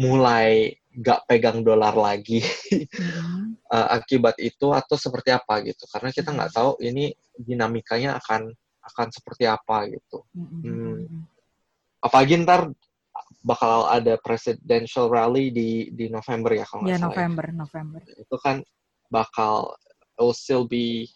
mulai 0.03 0.75
nggak 0.99 1.31
pegang 1.31 1.63
dolar 1.63 1.95
lagi 1.95 2.43
Mm-mm. 2.75 3.55
uh, 3.71 3.89
akibat 4.03 4.35
itu 4.43 4.75
atau 4.75 4.99
seperti 4.99 5.31
apa 5.31 5.63
gitu 5.63 5.87
karena 5.87 6.11
kita 6.11 6.35
nggak 6.35 6.51
tahu 6.51 6.75
ini 6.83 7.15
dinamikanya 7.39 8.19
akan 8.19 8.51
akan 8.83 9.09
seperti 9.15 9.47
apa 9.47 9.87
gitu. 9.95 10.27
Hmm. 10.35 10.67
Mm-mm. 10.67 11.23
apalagi 12.03 12.43
ntar 12.43 12.75
bakal 13.39 13.87
ada 13.87 14.19
presidential 14.19 15.07
rally 15.09 15.49
di 15.55 15.89
di 15.95 16.11
November 16.11 16.53
ya 16.59 16.67
kalau 16.67 16.83
Ya 16.85 16.97
nggak 16.97 16.99
salah 16.99 17.07
ya. 17.07 17.07
November, 17.09 17.47
November. 17.55 18.01
itu 18.05 18.37
kan 18.43 18.57
bakal 19.09 19.73
it 20.19 20.21
will 20.21 20.35
still 20.37 20.67
be 20.67 21.07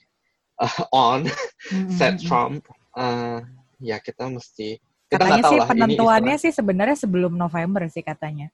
uh, 0.63 0.87
on 0.95 1.27
Mm-mm. 1.75 1.91
set. 1.91 2.23
Trump 2.23 2.63
uh, 2.95 3.43
ya 3.83 3.99
kita 3.99 4.31
mesti 4.31 4.79
kita 5.11 5.19
Katanya 5.29 5.43
sih 5.45 5.59
penentuannya 5.61 6.37
sih 6.41 6.53
sebenarnya 6.55 6.97
sebelum 6.97 7.37
November 7.37 7.85
sih 7.91 8.01
katanya. 8.01 8.49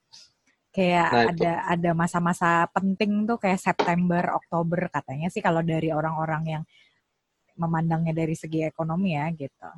Kayak 0.74 1.08
Nah, 1.10 1.24
itu. 1.30 1.42
ada 1.44 1.52
ada 1.70 1.90
masa-masa 1.94 2.66
penting 2.74 3.24
tuh 3.30 3.38
kayak 3.38 3.60
September, 3.62 4.34
Oktober 4.36 4.90
katanya 4.90 5.30
sih 5.30 5.38
kalau 5.44 5.62
dari 5.62 5.92
orang-orang 5.94 6.42
yang 6.58 6.62
memandangnya 7.58 8.14
dari 8.14 8.34
segi 8.38 8.62
ekonomi 8.66 9.14
ya 9.14 9.26
gitu. 9.34 9.70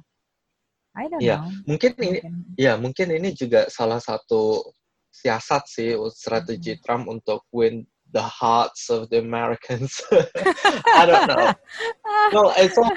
I 0.97 1.07
don't 1.07 1.23
Iya, 1.23 1.39
know. 1.39 1.51
mungkin 1.71 1.93
ini 2.03 2.19
Mungkin. 2.21 2.35
Ya, 2.59 2.73
mungkin 2.77 3.09
ini 3.15 3.31
juga 3.33 3.71
salah 3.71 4.03
satu 4.03 4.75
siasat 5.11 5.63
sih, 5.71 5.95
strategi 6.15 6.77
Trump 6.83 7.07
untuk 7.11 7.47
win 7.55 7.87
the 8.11 8.23
hearts 8.23 8.91
of 8.91 9.07
the 9.15 9.19
Americans. 9.23 10.03
I 10.99 11.07
don't 11.07 11.27
know. 11.31 11.51
No, 12.35 12.55
it's 12.55 12.79
all 12.79 12.95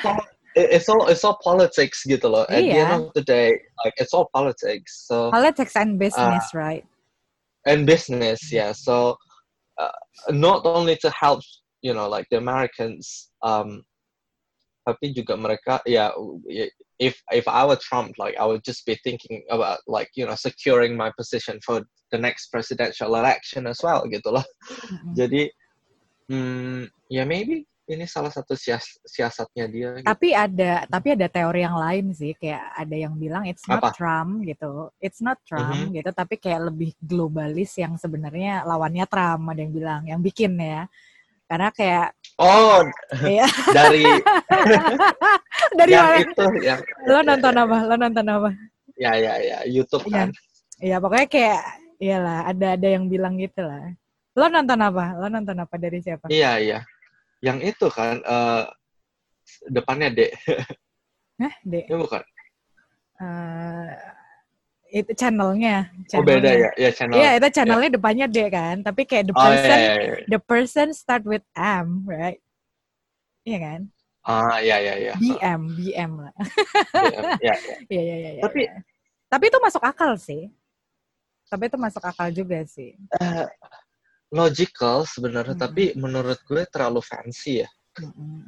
it's 0.53 0.85
all 0.89 1.09
it's 1.09 1.25
all 1.25 1.37
politics 1.41 2.05
gitu 2.05 2.29
loh. 2.29 2.45
At 2.49 2.61
the 2.69 2.77
end 2.77 2.93
Iya. 2.93 2.97
of 3.09 3.13
the 3.17 3.25
day, 3.25 3.49
like 3.81 3.93
it's 3.97 4.13
all 4.13 4.29
politics. 4.29 5.09
So 5.09 5.33
Politics 5.33 5.73
and 5.73 5.97
business, 5.97 6.53
Uh, 6.53 6.57
right? 6.61 6.85
and 7.65 7.85
business, 7.89 8.53
yeah. 8.53 8.73
So 8.77 9.17
uh, 9.81 9.95
not 10.29 10.65
only 10.69 10.97
to 11.01 11.09
help, 11.09 11.41
you 11.81 11.93
know, 11.97 12.05
like 12.05 12.29
the 12.29 12.37
Americans, 12.37 13.33
um, 13.41 13.81
tapi 14.85 15.15
juga 15.17 15.33
mereka, 15.33 15.81
ya, 15.89 16.13
if 16.99 17.17
if 17.33 17.45
I 17.47 17.65
were 17.65 17.79
Trump, 17.79 18.17
like 18.17 18.37
I 18.37 18.45
would 18.45 18.63
just 18.63 18.85
be 18.85 18.97
thinking 19.01 19.43
about 19.49 19.81
like 19.87 20.09
you 20.13 20.25
know 20.25 20.37
securing 20.37 20.97
my 20.97 21.11
position 21.15 21.59
for 21.65 21.81
the 22.13 22.19
next 22.19 22.53
presidential 22.53 23.15
election 23.17 23.65
as 23.65 23.81
well, 23.81 24.05
gitu 24.05 24.29
loh. 24.29 24.45
Jadi, 25.17 25.49
hmm, 26.29 26.85
ya 27.09 27.25
maybe 27.25 27.65
ini 27.83 28.07
salah 28.07 28.31
satu 28.31 28.55
sias- 28.55 29.01
siasatnya 29.03 29.65
dia. 29.67 29.89
gitu. 29.99 30.07
Tapi 30.07 30.31
ada 30.31 30.87
tapi 30.87 31.07
ada 31.19 31.27
teori 31.27 31.61
yang 31.67 31.75
lain 31.75 32.05
sih 32.15 32.31
kayak 32.37 32.63
ada 32.79 32.95
yang 32.95 33.13
bilang 33.19 33.43
it's 33.43 33.67
not 33.67 33.83
Apa? 33.83 33.91
Trump 33.91 34.47
gitu. 34.47 34.87
It's 35.03 35.19
not 35.19 35.41
Trump 35.43 35.91
gitu 35.91 36.09
tapi 36.15 36.39
kayak 36.39 36.71
lebih 36.71 36.95
globalis 37.03 37.75
yang 37.75 37.99
sebenarnya 37.99 38.63
lawannya 38.63 39.03
Trump 39.09 39.51
ada 39.51 39.59
yang 39.59 39.73
bilang 39.75 40.01
yang 40.07 40.21
bikin 40.23 40.55
ya. 40.55 40.87
Karena 41.43 41.69
kayak 41.75 42.15
Oh, 42.41 42.81
Iya. 43.21 43.45
dari 43.77 44.03
dari 45.79 45.91
yang 45.93 46.05
mana? 46.09 46.21
itu 46.25 46.45
yang 46.65 46.79
Lo 47.05 47.19
nonton 47.21 47.53
apa? 47.55 47.77
Lo 47.85 47.95
nonton 47.95 48.25
apa? 48.27 48.49
ya 48.93 49.13
ya 49.17 49.33
ya 49.41 49.57
YouTube 49.65 50.05
Iya. 50.09 50.13
kan. 50.13 50.29
Iya 50.77 50.95
pokoknya 51.01 51.27
kayak 51.29 51.61
iyalah 51.97 52.39
ada 52.45 52.67
ada 52.77 52.87
yang 52.89 53.05
bilang 53.07 53.37
gitu 53.37 53.61
lah. 53.61 53.93
Lo 54.33 54.45
nonton 54.49 54.79
apa? 54.81 55.05
Lo 55.17 55.27
nonton 55.29 55.57
apa 55.61 55.75
dari 55.77 56.01
siapa? 56.01 56.25
Iya 56.29 56.51
iya. 56.57 56.79
Yang 57.41 57.75
itu 57.75 57.87
kan 57.93 58.17
eh 58.19 58.63
depannya 59.69 60.09
D. 60.09 60.19
Hah, 61.37 61.53
Dek. 61.61 61.85
Ini 61.89 61.97
bukan. 61.97 62.21
Eh, 63.19 63.87
itu 64.93 65.11
channelnya. 65.17 65.89
Oh 66.13 66.21
beda 66.21 66.53
channelnya. 66.53 66.53
ya, 66.53 66.69
ya 66.77 66.89
channel. 66.93 67.15
Iya, 67.17 67.29
itu 67.41 67.47
channelnya 67.49 67.89
depannya 67.89 68.25
D 68.29 68.37
kan, 68.53 68.75
tapi 68.85 69.01
kayak 69.09 69.25
the 69.29 69.33
Oh 69.33 69.41
iya, 69.41 69.49
person 69.49 69.79
iya, 69.81 69.93
iya. 69.97 70.15
the 70.29 70.39
person 70.39 70.87
start 70.93 71.23
with 71.25 71.41
M, 71.57 72.05
right? 72.05 72.37
Iya 73.43 73.57
kan? 73.59 73.81
Ah 74.23 74.61
iya 74.63 74.77
iya 74.79 74.93
iya. 75.01 75.13
BM, 75.19 75.61
BM 75.75 76.11
lah. 76.21 76.33
Ya, 76.95 77.21
ya. 77.41 77.53
Iya, 77.91 78.01
iya, 78.05 78.15
iya. 78.15 78.31
iya, 78.37 78.41
Tapi- 78.45 78.69
iya. 78.69 78.79
tapi 79.27 79.43
itu 79.49 79.57
masuk 79.59 79.81
akal 79.83 80.13
sih. 80.15 80.47
Tapi 81.49 81.63
itu 81.67 81.77
masuk 81.81 82.03
akal 82.05 82.29
juga 82.29 82.61
sih. 82.69 82.93
Eh, 83.19 83.45
logical 84.33 85.05
sebenarnya, 85.09 85.53
Mm-mm. 85.57 85.65
tapi 85.69 85.83
menurut 85.97 86.39
gue 86.45 86.63
terlalu 86.69 87.01
fancy 87.01 87.65
ya. 87.65 87.69
Mm-mm, 87.99 88.45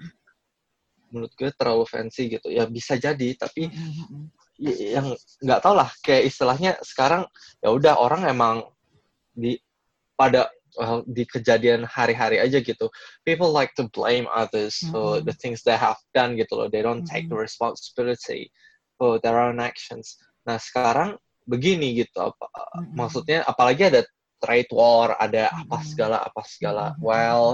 Menurut 1.13 1.33
gue 1.37 1.49
terlalu 1.57 1.85
fancy 1.89 2.37
gitu. 2.39 2.47
Ya 2.49 2.65
bisa 2.69 2.95
jadi, 2.97 3.29
tapi 3.37 3.69
y- 3.69 4.29
yang 4.59 5.15
nggak 5.43 5.59
tau 5.61 5.75
lah. 5.75 5.89
Kayak 5.99 6.31
istilahnya 6.31 6.71
sekarang 6.81 7.27
ya 7.59 7.69
udah 7.71 7.99
orang 7.99 8.27
emang 8.27 8.63
di 9.35 9.59
pada 10.15 10.47
well, 10.79 11.03
di 11.07 11.27
kejadian 11.27 11.83
hari-hari 11.87 12.39
aja 12.39 12.59
gitu. 12.63 12.87
People 13.27 13.51
like 13.51 13.75
to 13.75 13.87
blame 13.91 14.27
others 14.31 14.79
for 14.91 15.19
Mm-mm. 15.19 15.27
the 15.27 15.35
things 15.35 15.63
they 15.63 15.75
have 15.75 15.99
done 16.15 16.39
gitu 16.39 16.55
loh. 16.55 16.67
They 16.71 16.83
don't 16.83 17.03
take 17.03 17.27
the 17.27 17.39
responsibility 17.39 18.51
for 18.95 19.19
their 19.19 19.39
own 19.39 19.59
actions. 19.59 20.19
Nah 20.47 20.59
sekarang 20.59 21.19
begini 21.47 21.99
gitu. 21.99 22.31
Apa, 22.31 22.47
Mm-mm. 22.79 22.95
maksudnya 22.95 23.43
apalagi 23.43 23.91
ada 23.91 24.01
trade 24.39 24.71
war, 24.71 25.15
ada 25.19 25.51
apa 25.51 25.77
Mm-mm. 25.79 25.89
segala 25.91 26.17
apa 26.23 26.41
segala. 26.47 26.85
Mm-mm. 26.95 27.03
Well, 27.03 27.45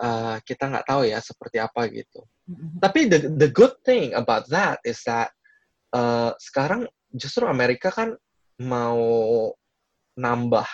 uh, 0.00 0.36
kita 0.44 0.68
nggak 0.68 0.86
tahu 0.88 1.08
ya 1.08 1.20
seperti 1.20 1.60
apa 1.60 1.88
gitu. 1.92 2.24
Mm-mm. 2.48 2.80
Tapi 2.80 3.08
the 3.08 3.32
the 3.36 3.48
good 3.48 3.76
thing 3.84 4.12
about 4.12 4.48
that 4.52 4.80
is 4.84 5.00
that 5.04 5.32
uh, 5.94 6.32
sekarang 6.40 6.88
justru 7.12 7.46
Amerika 7.46 7.92
kan 7.92 8.16
mau 8.62 9.52
nambah 10.16 10.64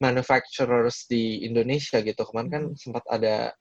manufacturers 0.00 1.08
di 1.08 1.44
Indonesia 1.44 2.00
gitu. 2.00 2.20
Kemarin 2.24 2.50
kan 2.50 2.62
Mhm. 2.72 2.76
sempat 2.76 3.04
ada 3.08 3.52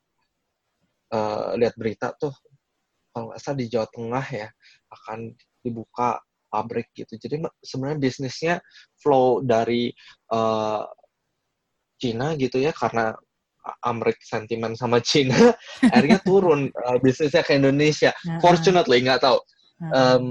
uh, 1.11 1.55
lihat 1.59 1.75
berita 1.79 2.11
tuh 2.15 2.31
kalau 3.11 3.31
nggak 3.33 3.41
salah 3.41 3.57
di 3.57 3.67
Jawa 3.67 3.87
Tengah 3.89 4.25
ya 4.29 4.47
akan 4.93 5.19
dibuka 5.63 6.19
pabrik 6.49 6.89
gitu. 6.95 7.15
Jadi 7.19 7.43
sebenarnya 7.61 7.99
bisnisnya 7.99 8.55
flow 8.99 9.43
dari 9.43 9.91
uh, 10.33 10.83
Cina 11.99 12.33
gitu 12.39 12.57
ya 12.63 12.71
karena 12.71 13.11
Amerika 13.83 14.23
sentimen 14.23 14.73
sama 14.73 15.03
Cina 15.09 15.51
akhirnya 15.91 16.19
turun 16.23 16.71
uh, 16.71 16.97
bisnisnya 17.03 17.43
ke 17.43 17.59
Indonesia. 17.59 18.15
Fortunately 18.39 19.03
nggak 19.03 19.21
tahu. 19.23 19.39
um, 19.95 20.23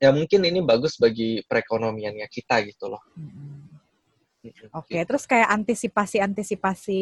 Ya 0.00 0.10
mungkin 0.10 0.40
ini 0.48 0.64
bagus 0.64 0.96
bagi 0.96 1.44
perekonomiannya 1.44 2.24
kita 2.26 2.64
gitu 2.64 2.88
loh. 2.88 3.02
mm-mm. 3.14 3.68
Mm-mm. 4.40 4.72
Oke, 4.72 4.96
terus 5.04 5.28
kayak 5.28 5.52
antisipasi-antisipasi 5.52 7.00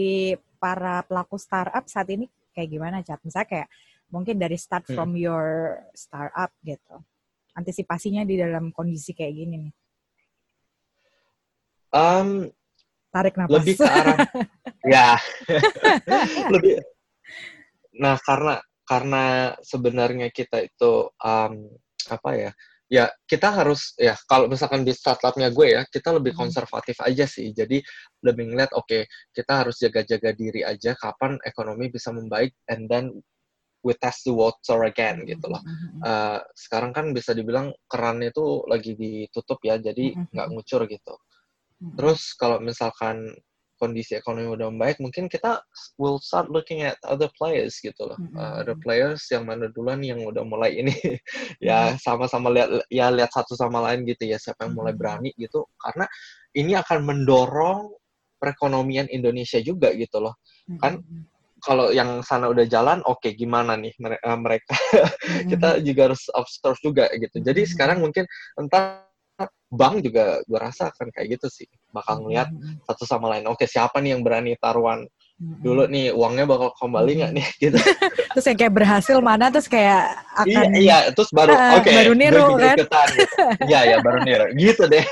para 0.59 1.07
pelaku 1.07 1.39
startup 1.39 1.87
saat 1.87 2.11
ini 2.11 2.27
kayak 2.51 2.67
gimana, 2.67 2.99
Cat? 3.07 3.23
Misalnya 3.23 3.47
kayak 3.47 3.69
mungkin 4.11 4.43
dari 4.43 4.59
start 4.59 4.91
Hmm. 4.91 4.95
from 4.99 5.11
your 5.15 5.79
startup 5.95 6.51
gitu. 6.67 6.99
Antisipasinya 7.55 8.27
di 8.27 8.35
dalam 8.35 8.75
kondisi 8.75 9.15
kayak 9.15 9.35
gini 9.35 9.55
nih. 9.71 9.75
Um, 11.89 12.51
Tarik 13.09 13.39
nafas. 13.39 13.55
lebih 13.57 13.75
ke 13.81 13.89
arah 13.89 14.19
ya 14.93 15.17
lebih 16.53 16.77
nah 17.97 18.21
karena 18.21 18.61
karena 18.85 19.25
sebenarnya 19.65 20.29
kita 20.29 20.61
itu 20.61 21.09
um, 21.17 21.53
apa 22.13 22.31
ya 22.37 22.51
ya 22.89 23.13
kita 23.29 23.53
harus 23.53 23.93
ya 24.01 24.17
kalau 24.25 24.49
misalkan 24.49 24.81
di 24.81 24.97
startupnya 24.97 25.53
gue 25.53 25.77
ya 25.77 25.83
kita 25.85 26.17
lebih 26.17 26.33
Hmm. 26.33 26.49
konservatif 26.49 26.97
aja 27.05 27.29
sih. 27.29 27.53
Jadi 27.53 27.85
lebih 28.25 28.49
ngeliat 28.53 28.73
oke 28.73 29.05
kita 29.37 29.53
harus 29.65 29.77
jaga-jaga 29.79 30.33
diri 30.33 30.65
aja 30.65 30.97
kapan 30.97 31.37
ekonomi 31.45 31.93
bisa 31.93 32.11
membaik 32.11 32.57
and 32.73 32.89
then 32.89 33.13
we 33.87 33.95
test 34.01 34.27
the 34.27 34.33
water 34.35 34.83
again 34.89 35.23
gitu 35.29 35.47
loh. 35.53 35.63
Eh, 36.03 36.41
sekarang 36.57 36.91
kan 36.97 37.13
bisa 37.15 37.31
dibilang 37.37 37.71
keran 37.87 38.25
itu 38.25 38.65
lagi 38.67 38.97
ditutup 38.99 39.61
ya 39.63 39.77
jadi 39.79 40.17
nggak 40.35 40.49
ngucur 40.51 40.83
gitu. 40.89 41.15
Terus 41.95 42.35
kalau 42.35 42.59
misalkan 42.59 43.31
kondisi 43.79 44.19
ekonomi 44.19 44.51
udah 44.53 44.69
membaik, 44.69 44.99
mungkin 44.99 45.31
kita 45.31 45.63
will 45.97 46.19
start 46.19 46.51
looking 46.51 46.83
at 46.83 46.99
other 47.07 47.31
players 47.39 47.79
gitu 47.79 47.97
loh. 48.05 48.19
Mm-hmm. 48.19 48.37
Uh, 48.37 48.53
other 48.61 48.77
players 48.77 49.23
yang 49.31 49.47
mana 49.47 49.71
duluan 49.73 50.03
yang 50.03 50.21
udah 50.27 50.43
mulai 50.43 50.77
ini 50.77 50.93
ya 51.65 51.95
sama-sama 51.97 52.51
lihat 52.53 52.85
ya 52.93 53.09
lihat 53.09 53.31
satu 53.31 53.55
sama 53.55 53.81
lain 53.89 54.05
gitu 54.05 54.29
ya 54.29 54.37
siapa 54.37 54.67
yang 54.67 54.75
mulai 54.77 54.93
berani 54.93 55.31
gitu 55.39 55.65
karena 55.79 56.05
ini 56.59 56.75
akan 56.75 56.99
mendorong 57.07 57.95
perekonomian 58.39 59.07
Indonesia 59.11 59.59
juga 59.63 59.95
gitu 59.95 60.23
loh. 60.23 60.39
Kan 60.79 61.03
kalau 61.59 61.91
yang 61.91 62.23
sana 62.23 62.47
udah 62.47 62.71
jalan, 62.71 63.03
oke 63.03 63.19
okay, 63.19 63.35
gimana 63.35 63.75
nih 63.75 63.91
mereka? 64.39 64.79
kita 65.51 65.83
juga 65.83 66.11
harus 66.13 66.31
observe 66.35 66.79
juga 66.83 67.11
gitu. 67.19 67.43
Jadi 67.43 67.67
sekarang 67.67 67.99
mungkin 67.99 68.31
entah 68.55 69.09
bank 69.69 70.01
juga 70.01 70.41
gue 70.49 70.59
rasa 70.59 70.89
akan 70.91 71.13
kayak 71.13 71.39
gitu 71.39 71.49
sih 71.53 71.69
bakal 71.93 72.25
ngeliat 72.25 72.49
satu 72.85 73.05
sama 73.09 73.33
lain. 73.33 73.49
Oke 73.49 73.65
siapa 73.65 73.99
nih 74.01 74.17
yang 74.17 74.23
berani 74.23 74.55
taruhan? 74.61 75.09
Dulu 75.39 75.87
nih 75.87 76.11
uangnya 76.11 76.45
bakal 76.51 76.75
kembali 76.75 77.13
nggak 77.23 77.33
nih? 77.33 77.47
Gitu. 77.63 77.79
Terus 78.35 78.45
yang 78.45 78.59
kayak 78.59 78.75
berhasil 78.75 79.17
mana 79.23 79.49
terus 79.49 79.71
kayak 79.71 80.15
akan 80.35 80.71
iya, 80.75 80.79
iya 80.79 80.99
terus 81.15 81.31
baru 81.31 81.55
uh, 81.55 81.79
oke 81.79 81.87
okay, 81.87 81.93
baru 81.95 82.13
niru 82.15 82.47
kan? 82.59 82.77
gitu. 82.77 82.99
iya 83.71 83.81
ya 83.95 83.97
baru 84.03 84.19
niru. 84.27 84.47
Gitu 84.55 84.83
deh. 84.91 85.07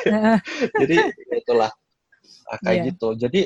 Jadi 0.82 0.96
itulah. 1.30 1.70
Uh, 2.46 2.58
kayak 2.62 2.78
yeah. 2.78 2.86
gitu. 2.90 3.08
Jadi 3.18 3.40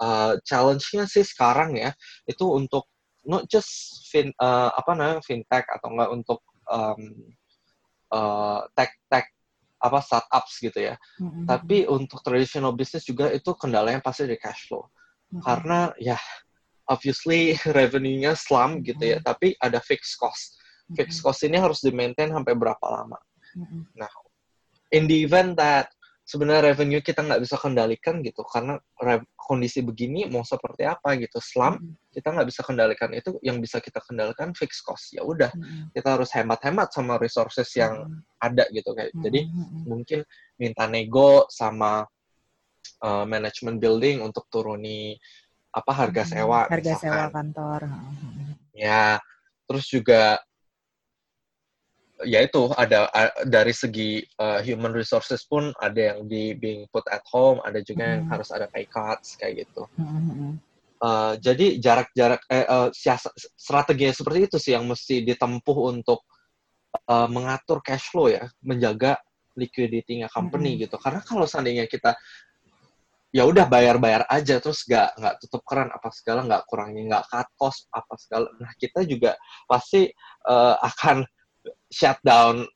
uh, 0.00 0.32
challenge-nya 0.42 1.04
sih 1.06 1.24
sekarang 1.24 1.76
ya 1.78 1.90
itu 2.26 2.44
untuk 2.48 2.88
not 3.24 3.48
just 3.48 4.04
fin 4.12 4.30
uh, 4.40 4.70
apa 4.74 4.92
namanya 4.92 5.20
fintech 5.24 5.64
atau 5.64 5.88
enggak 5.92 6.10
untuk 6.12 6.40
um, 6.68 7.00
uh, 8.12 8.60
tech 8.76 8.92
tech 9.08 9.26
apa 9.84 10.00
startups 10.00 10.64
gitu 10.64 10.80
ya. 10.80 10.96
Mm-hmm. 11.20 11.44
Tapi 11.44 11.84
untuk 11.84 12.24
traditional 12.24 12.72
business 12.72 13.04
juga 13.04 13.28
itu 13.28 13.52
kendalanya 13.52 14.00
pasti 14.00 14.24
di 14.24 14.40
cash 14.40 14.72
flow. 14.72 14.88
Mm-hmm. 14.88 15.42
Karena 15.44 15.92
ya 16.00 16.16
obviously 16.88 17.52
revenue-nya 17.78 18.32
slump 18.32 18.80
mm-hmm. 18.80 18.88
gitu 18.88 19.04
ya, 19.12 19.18
tapi 19.20 19.52
ada 19.60 19.84
fixed 19.84 20.16
cost. 20.16 20.56
Mm-hmm. 20.56 20.96
Fixed 20.96 21.20
cost 21.20 21.44
ini 21.44 21.60
harus 21.60 21.84
di-maintain 21.84 22.32
sampai 22.32 22.56
berapa 22.56 22.86
lama. 22.88 23.20
Mm-hmm. 23.52 23.82
Nah, 24.00 24.12
in 24.96 25.04
the 25.04 25.20
event 25.20 25.60
that 25.60 25.92
sebenarnya 26.24 26.72
revenue 26.72 27.04
kita 27.04 27.20
nggak 27.20 27.44
bisa 27.44 27.60
kendalikan 27.60 28.24
gitu 28.24 28.40
karena 28.48 28.80
kondisi 29.36 29.84
begini 29.84 30.24
mau 30.32 30.40
seperti 30.40 30.88
apa 30.88 31.20
gitu 31.20 31.36
slump 31.36 31.84
mm. 31.84 32.16
kita 32.16 32.32
nggak 32.32 32.48
bisa 32.48 32.64
kendalikan 32.64 33.12
itu 33.12 33.36
yang 33.44 33.60
bisa 33.60 33.76
kita 33.76 34.00
kendalikan 34.00 34.56
fixed 34.56 34.80
cost 34.88 35.12
ya 35.12 35.20
udah 35.20 35.52
mm. 35.52 35.92
kita 35.92 36.16
harus 36.16 36.32
hemat-hemat 36.32 36.88
sama 36.96 37.20
resources 37.20 37.68
yang 37.76 38.08
mm. 38.08 38.40
ada 38.40 38.64
gitu 38.72 38.96
kayak 38.96 39.12
mm. 39.12 39.20
jadi 39.20 39.40
mungkin 39.84 40.20
minta 40.56 40.88
nego 40.88 41.44
sama 41.52 42.08
uh, 43.04 43.24
management 43.28 43.76
building 43.76 44.24
untuk 44.24 44.48
turuni 44.48 45.20
apa 45.76 45.92
harga 45.92 46.24
sewa 46.24 46.64
harga 46.72 46.96
misalkan. 46.96 47.04
sewa 47.04 47.24
kantor 47.28 47.80
ya 48.72 49.20
terus 49.68 49.84
juga 49.92 50.40
ya 52.22 52.46
itu 52.46 52.70
ada 52.78 53.10
dari 53.42 53.74
segi 53.74 54.22
uh, 54.38 54.62
human 54.62 54.94
resources 54.94 55.42
pun 55.42 55.74
ada 55.82 56.14
yang 56.14 56.30
di 56.30 56.54
being 56.54 56.86
put 56.94 57.02
at 57.10 57.26
home, 57.26 57.58
ada 57.66 57.82
juga 57.82 58.06
yang 58.06 58.30
hmm. 58.30 58.30
harus 58.30 58.54
ada 58.54 58.70
pay 58.70 58.86
cuts 58.86 59.34
kayak 59.34 59.66
gitu. 59.66 59.90
Hmm. 59.98 60.62
Uh, 61.02 61.34
jadi 61.42 61.82
jarak-jarak 61.82 62.46
eh, 62.48 62.64
uh, 62.64 62.88
strategi 63.58 64.08
seperti 64.14 64.38
itu 64.46 64.56
sih 64.62 64.72
yang 64.78 64.86
mesti 64.86 65.26
ditempuh 65.26 65.78
untuk 65.90 66.22
uh, 67.10 67.26
mengatur 67.26 67.82
cash 67.82 68.14
flow 68.14 68.30
ya, 68.30 68.46
menjaga 68.62 69.18
liquidity-nya 69.58 70.30
company 70.30 70.78
hmm. 70.78 70.80
gitu. 70.86 70.96
Karena 71.02 71.20
kalau 71.26 71.50
seandainya 71.50 71.90
kita 71.90 72.14
ya 73.34 73.42
udah 73.42 73.66
bayar-bayar 73.66 74.30
aja 74.30 74.62
terus 74.62 74.86
nggak 74.86 75.18
nggak 75.18 75.34
tutup 75.42 75.66
keran 75.66 75.90
apa 75.90 76.06
segala 76.14 76.46
nggak 76.46 76.70
kurangnya 76.70 77.02
nggak 77.10 77.24
cut 77.26 77.48
cost 77.58 77.90
apa 77.90 78.14
segala 78.14 78.46
nah 78.62 78.70
kita 78.78 79.02
juga 79.02 79.34
pasti 79.66 80.06
uh, 80.46 80.78
akan 80.78 81.26
shutdown 81.94 82.66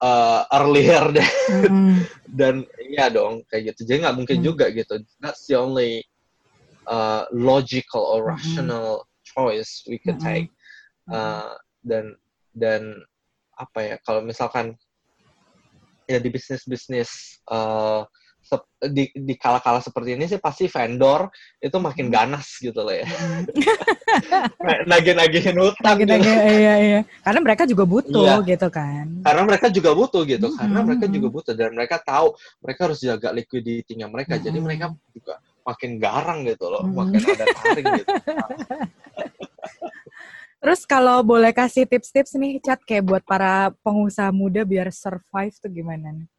uh, 0.00 0.48
earlier 0.56 1.12
deh. 1.12 1.30
Mm. 1.52 2.08
Dan 2.38 2.64
iya 2.88 3.12
dong 3.12 3.44
kayak 3.52 3.72
gitu. 3.72 3.84
Jadi 3.84 4.08
nggak 4.08 4.16
mungkin 4.16 4.38
mm. 4.40 4.44
juga 4.44 4.66
gitu. 4.72 5.04
That's 5.20 5.44
the 5.44 5.60
only 5.60 6.02
uh, 6.88 7.28
logical 7.30 8.00
or 8.00 8.24
rational 8.24 9.04
mm. 9.04 9.08
choice 9.28 9.84
we 9.84 10.00
could 10.00 10.18
mm. 10.18 10.24
take. 10.24 10.48
Uh, 11.10 11.58
dan 11.82 12.14
dan 12.54 12.94
apa 13.58 13.78
ya 13.82 13.96
kalau 14.06 14.22
misalkan 14.22 14.78
ya 16.06 16.22
di 16.22 16.30
bisnis 16.30 16.62
bisnis 16.62 17.10
uh, 17.50 18.06
di, 18.90 19.08
di 19.14 19.34
kala-kala 19.38 19.78
seperti 19.78 20.18
ini 20.18 20.24
sih 20.26 20.42
pasti 20.42 20.66
vendor 20.66 21.30
itu 21.62 21.76
makin 21.78 22.10
hmm. 22.10 22.14
ganas 22.14 22.46
gitu 22.58 22.82
loh 22.82 22.94
ya. 22.94 23.06
Hmm. 23.06 23.46
Nagih-nagihin 24.90 25.56
utang. 25.56 25.96
Nagih 25.96 26.06
-nagih, 26.08 26.34
gitu. 26.34 26.50
iya, 26.58 26.74
iya. 26.80 27.00
Karena 27.22 27.40
mereka 27.40 27.62
juga 27.68 27.84
butuh 27.86 28.42
iya. 28.42 28.48
gitu 28.48 28.68
kan. 28.68 29.06
Karena 29.22 29.42
mereka 29.46 29.66
juga 29.70 29.90
butuh 29.94 30.22
gitu. 30.26 30.46
Hmm. 30.50 30.58
Karena 30.58 30.78
mereka 30.82 31.06
juga 31.06 31.28
butuh 31.30 31.54
dan 31.54 31.70
mereka 31.72 31.96
tahu 32.02 32.34
mereka 32.60 32.80
harus 32.90 32.98
jaga 33.00 33.28
liquidity-nya 33.30 34.06
mereka. 34.10 34.34
Hmm. 34.36 34.44
Jadi 34.44 34.58
mereka 34.58 34.84
juga 35.14 35.34
makin 35.62 35.90
garang 36.02 36.42
gitu 36.42 36.66
loh, 36.66 36.82
hmm. 36.82 36.94
makin 36.94 37.20
ada 37.22 37.46
taring 37.54 37.86
gitu. 38.02 38.12
Terus 40.62 40.86
kalau 40.86 41.26
boleh 41.26 41.50
kasih 41.50 41.90
tips-tips 41.90 42.38
nih, 42.38 42.62
Chat, 42.62 42.78
kayak 42.86 43.02
buat 43.02 43.22
para 43.26 43.74
pengusaha 43.82 44.30
muda 44.30 44.62
biar 44.62 44.94
survive 44.94 45.58
tuh 45.58 45.66
gimana 45.66 46.14
nih? 46.14 46.30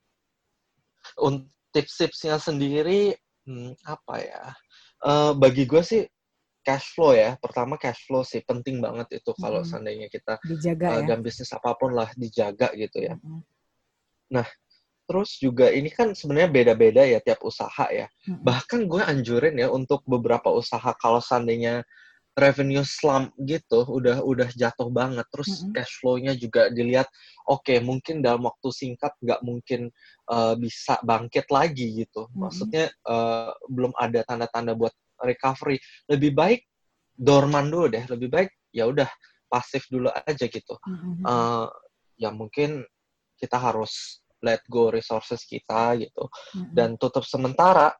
Tips-tipsnya 1.73 2.37
sendiri 2.37 3.17
hmm, 3.49 3.73
apa 3.83 4.15
ya? 4.21 4.43
Uh, 5.03 5.31
bagi 5.35 5.67
gue 5.67 5.81
sih 5.81 6.01
cash 6.63 6.95
flow 6.95 7.17
ya. 7.17 7.35
Pertama 7.41 7.75
cash 7.75 8.07
flow 8.07 8.23
sih 8.23 8.39
penting 8.45 8.79
banget 8.79 9.19
itu 9.19 9.33
kalau 9.35 9.65
hmm. 9.65 9.67
seandainya 9.67 10.07
kita 10.07 10.39
dijaga 10.47 10.87
uh, 10.87 10.93
ya. 11.03 11.05
dan 11.09 11.19
bisnis 11.19 11.51
apa 11.51 11.75
pun 11.75 11.91
lah 11.91 12.07
dijaga 12.15 12.71
gitu 12.77 13.03
ya. 13.03 13.17
Hmm. 13.19 13.43
Nah, 14.31 14.47
terus 15.03 15.35
juga 15.37 15.67
ini 15.69 15.91
kan 15.91 16.15
sebenarnya 16.15 16.49
beda-beda 16.49 17.03
ya 17.03 17.19
tiap 17.19 17.43
usaha 17.43 17.85
ya. 17.91 18.07
Hmm. 18.23 18.39
Bahkan 18.39 18.87
gue 18.87 19.01
anjurin 19.03 19.55
ya 19.59 19.67
untuk 19.67 20.01
beberapa 20.07 20.53
usaha 20.53 20.95
kalau 20.95 21.19
seandainya 21.19 21.83
revenue 22.33 22.81
slump 22.81 23.29
gitu 23.45 23.85
udah 23.85 24.25
udah 24.25 24.49
jatuh 24.57 24.89
banget 24.89 25.25
terus 25.29 25.61
mm-hmm. 25.61 25.73
cash 25.77 25.93
flow-nya 26.01 26.33
juga 26.33 26.73
dilihat 26.73 27.05
oke 27.45 27.61
okay, 27.61 27.77
mungkin 27.77 28.25
dalam 28.25 28.49
waktu 28.49 28.73
singkat 28.73 29.13
nggak 29.21 29.41
mungkin 29.45 29.93
uh, 30.33 30.57
bisa 30.57 30.97
bangkit 31.05 31.45
lagi 31.53 32.05
gitu 32.05 32.25
mm-hmm. 32.25 32.39
maksudnya 32.41 32.85
uh, 33.05 33.53
belum 33.69 33.93
ada 33.93 34.25
tanda-tanda 34.25 34.73
buat 34.73 34.93
recovery 35.21 35.77
lebih 36.09 36.33
baik 36.33 36.65
dorman 37.13 37.69
dulu 37.69 37.93
deh 37.93 38.03
lebih 38.09 38.29
baik 38.33 38.49
ya 38.73 38.89
udah 38.89 39.09
pasif 39.45 39.85
dulu 39.93 40.09
aja 40.09 40.45
gitu 40.49 40.73
mm-hmm. 40.81 41.21
uh, 41.29 41.69
ya 42.17 42.33
mungkin 42.33 42.81
kita 43.37 43.61
harus 43.61 44.25
let 44.41 44.65
go 44.65 44.89
resources 44.89 45.45
kita 45.45 46.01
gitu 46.01 46.25
mm-hmm. 46.25 46.73
dan 46.73 46.97
tutup 46.97 47.21
sementara 47.21 47.93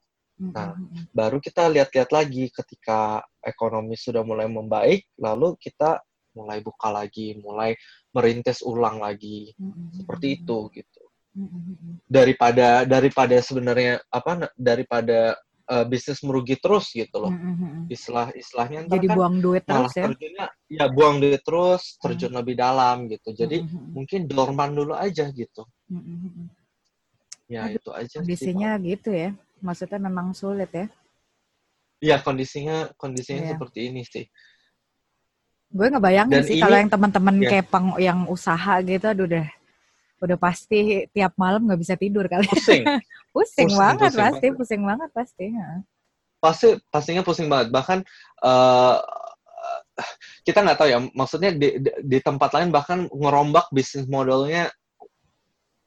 Nah, 0.52 0.76
baru 1.16 1.39
kita 1.39 1.72
lihat-lihat 1.72 2.10
lagi 2.12 2.52
ketika 2.52 3.24
ekonomi 3.39 3.96
sudah 3.96 4.26
mulai 4.26 4.52
membaik, 4.52 5.08
lalu 5.16 5.56
kita 5.56 6.04
mulai 6.34 6.60
buka 6.60 6.89
lagi, 6.89 7.38
mulai 7.39 7.78
merintis 8.12 8.66
ulang 8.66 9.00
lagi, 9.00 9.54
seperti 9.94 10.41
itu 10.41 10.58
gitu. 10.74 11.02
Daripada 12.10 12.84
daripada 12.84 13.38
sebenarnya 13.39 14.02
apa 14.10 14.52
daripada 14.58 15.38
uh, 15.70 15.86
bisnis 15.86 16.22
merugi 16.26 16.58
terus 16.58 16.89
gitu 16.94 17.18
loh. 17.24 17.34
Istilah 17.88 18.34
istilahnya 18.34 18.89
Jadi 18.89 19.08
kan 19.08 19.18
buang 19.18 19.38
duit 19.41 19.64
terus 19.66 19.94
ya. 19.94 20.06
Terjunnya, 20.10 20.46
ya 20.70 20.86
buang 20.89 21.18
duit 21.22 21.41
terus, 21.46 21.98
terjun 22.02 22.34
lebih 22.34 22.58
dalam 22.58 23.10
gitu. 23.10 23.34
Jadi 23.34 23.66
mungkin 23.70 24.26
dorman 24.30 24.74
dulu 24.74 24.94
aja 24.98 25.30
gitu. 25.30 25.64
Ya 27.50 27.70
Aduh, 27.70 27.78
itu 27.78 27.89
aja. 27.94 28.18
Sih, 28.26 28.54
gitu 28.82 29.10
ya 29.14 29.32
maksudnya 29.64 29.97
memang 29.97 30.36
sulit 30.36 30.70
ya? 30.70 30.86
Iya 32.03 32.18
kondisinya 32.20 32.91
kondisinya 32.99 33.47
yeah. 33.47 33.51
seperti 33.55 33.80
ini 33.88 34.03
sih. 34.03 34.28
Gue 35.74 35.88
ngebayangin 35.89 36.36
Dan 36.36 36.43
sih 36.43 36.59
kalau 36.59 36.78
yang 36.78 36.91
teman-teman 36.91 37.36
yeah. 37.41 37.49
kayak 37.49 37.68
peng, 37.72 37.88
yang 37.97 38.20
usaha 38.28 38.84
gitu, 38.84 39.05
aduh 39.07 39.26
udah 39.26 39.47
udah 40.24 40.38
pasti 40.39 41.07
tiap 41.11 41.36
malam 41.39 41.64
nggak 41.64 41.80
bisa 41.80 41.95
tidur 41.95 42.28
kali. 42.28 42.43
Pusing. 42.45 42.84
pusing, 43.36 43.68
pusing 43.72 43.72
banget 43.80 44.11
pusing 44.11 44.20
pasti, 44.20 44.45
banget. 44.45 44.59
pusing 44.59 44.82
banget 44.84 45.09
pasti. 45.16 45.45
Ya. 45.49 45.70
Pasti 46.43 46.68
pastinya 46.91 47.24
pusing 47.24 47.47
banget. 47.47 47.68
Bahkan 47.72 47.99
uh, 48.43 48.97
kita 50.43 50.59
nggak 50.59 50.78
tahu 50.78 50.89
ya, 50.91 50.99
maksudnya 51.16 51.51
di, 51.55 51.80
di, 51.80 51.91
di 52.03 52.20
tempat 52.20 52.51
lain 52.51 52.70
bahkan 52.70 53.07
ngerombak 53.07 53.72
bisnis 53.72 54.05
modelnya 54.11 54.68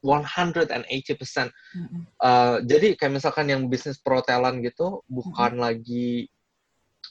180%. 0.05 0.69
Mm-hmm. 0.73 2.01
Uh, 2.21 2.57
jadi 2.65 2.89
kayak 2.97 3.13
misalkan 3.21 3.47
yang 3.49 3.67
bisnis 3.67 3.99
perhotelan 4.01 4.61
gitu 4.61 5.03
bukan 5.09 5.57
mm-hmm. 5.57 5.67
lagi 5.67 6.29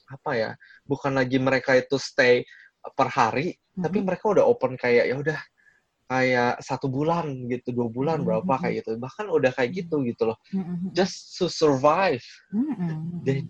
apa 0.09 0.31
ya? 0.37 0.51
Bukan 0.85 1.17
lagi 1.17 1.37
mereka 1.41 1.73
itu 1.77 1.97
stay 1.97 2.45
per 2.93 3.09
hari, 3.09 3.57
mm-hmm. 3.57 3.81
tapi 3.81 3.97
mereka 4.05 4.25
udah 4.31 4.45
open 4.45 4.77
kayak 4.77 5.09
ya 5.09 5.15
udah 5.17 5.39
kayak 6.05 6.61
satu 6.61 6.85
bulan 6.85 7.49
gitu, 7.49 7.73
dua 7.73 7.89
bulan 7.89 8.21
mm-hmm. 8.21 8.29
berapa 8.45 8.53
kayak 8.61 8.75
gitu. 8.85 8.89
Bahkan 9.01 9.25
udah 9.33 9.51
kayak 9.53 9.71
gitu 9.73 10.05
gitu 10.05 10.23
loh. 10.29 10.37
Mm-hmm. 10.53 10.93
Just 10.93 11.35
to 11.41 11.49
survive. 11.49 12.23
Mm-hmm. 12.53 13.25
They 13.25 13.49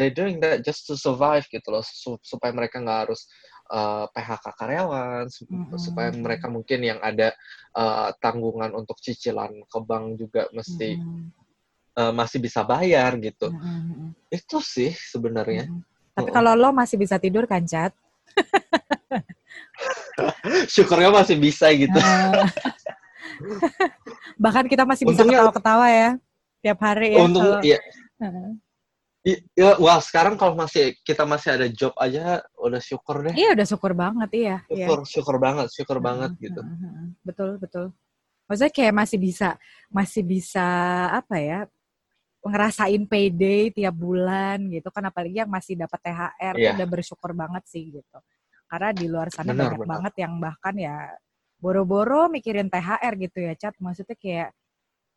they 0.00 0.08
doing 0.08 0.40
that 0.40 0.64
just 0.64 0.88
to 0.88 0.96
survive 0.96 1.44
gitu 1.52 1.68
loh 1.68 1.84
supaya 2.24 2.50
mereka 2.50 2.80
nggak 2.80 3.06
harus 3.06 3.28
uh, 3.70 4.08
eh, 4.08 4.10
PHK 4.10 4.46
karyawan 4.58 5.24
mm-hmm. 5.28 5.78
supaya 5.78 6.10
mereka 6.10 6.50
mungkin 6.50 6.82
yang 6.82 6.98
ada 7.04 7.36
uh, 7.76 8.10
tanggungan 8.18 8.74
untuk 8.74 8.98
cicilan 8.98 9.62
ke 9.68 9.78
bank 9.84 10.18
juga 10.18 10.48
mesti 10.50 10.98
mm-hmm. 10.98 11.24
uh, 11.98 12.12
masih 12.16 12.38
bisa 12.42 12.66
bayar 12.66 13.14
gitu 13.20 13.52
mm-hmm. 13.52 14.32
itu 14.32 14.58
sih 14.58 14.90
sebenarnya 14.94 15.70
mm-hmm. 15.70 16.18
tapi 16.18 16.30
kalau 16.34 16.58
lo 16.58 16.74
masih 16.74 16.98
bisa 16.98 17.20
tidur 17.20 17.46
kan 17.46 17.62
Cat 17.62 17.94
syukurnya 20.74 21.12
masih 21.12 21.36
bisa 21.38 21.70
gitu 21.74 21.94
bahkan 24.42 24.66
kita 24.66 24.86
masih 24.86 25.06
bisa 25.06 25.22
ketawa-ketawa 25.22 25.86
ya 25.90 26.10
tiap 26.62 26.78
hari 26.82 27.14
ya 27.14 27.22
untung 27.22 27.42
kalau... 27.42 27.60
iya 27.62 27.78
Ya, 29.22 29.78
wah 29.78 30.02
sekarang 30.02 30.34
kalau 30.34 30.58
masih 30.58 30.98
kita 31.06 31.22
masih 31.22 31.54
ada 31.54 31.66
job 31.70 31.94
aja 31.94 32.42
udah 32.58 32.82
syukur 32.82 33.22
deh. 33.22 33.34
Iya 33.38 33.54
udah 33.54 33.66
syukur 33.70 33.94
banget 33.94 34.30
iya. 34.34 34.56
iya. 34.66 34.86
Syukur, 34.90 34.98
iya. 34.98 35.10
syukur 35.14 35.36
banget, 35.38 35.66
syukur 35.70 35.98
uh, 35.98 36.02
banget 36.02 36.30
gitu. 36.42 36.58
Uh, 36.58 36.74
uh, 36.74 37.06
betul 37.22 37.50
betul. 37.62 37.86
Maksudnya 38.50 38.72
kayak 38.74 38.94
masih 38.98 39.18
bisa 39.22 39.48
masih 39.86 40.22
bisa 40.26 40.66
apa 41.14 41.38
ya 41.38 41.58
ngerasain 42.42 43.06
payday 43.06 43.70
tiap 43.70 43.94
bulan 43.94 44.66
gitu 44.66 44.90
kan 44.90 45.06
apalagi 45.06 45.46
yang 45.46 45.50
masih 45.50 45.78
dapat 45.78 46.02
THR 46.02 46.54
yeah. 46.58 46.74
udah 46.74 46.86
bersyukur 46.90 47.30
banget 47.30 47.62
sih 47.70 47.94
gitu. 47.94 48.18
Karena 48.66 48.90
di 48.90 49.06
luar 49.06 49.30
sana 49.30 49.54
benar, 49.54 49.70
banyak 49.70 49.80
benar. 49.86 49.92
banget 49.94 50.14
yang 50.18 50.34
bahkan 50.42 50.74
ya 50.74 50.96
boro-boro 51.62 52.26
mikirin 52.26 52.66
THR 52.66 53.14
gitu 53.22 53.38
ya, 53.38 53.54
Cat. 53.54 53.78
Maksudnya 53.78 54.18
kayak 54.18 54.50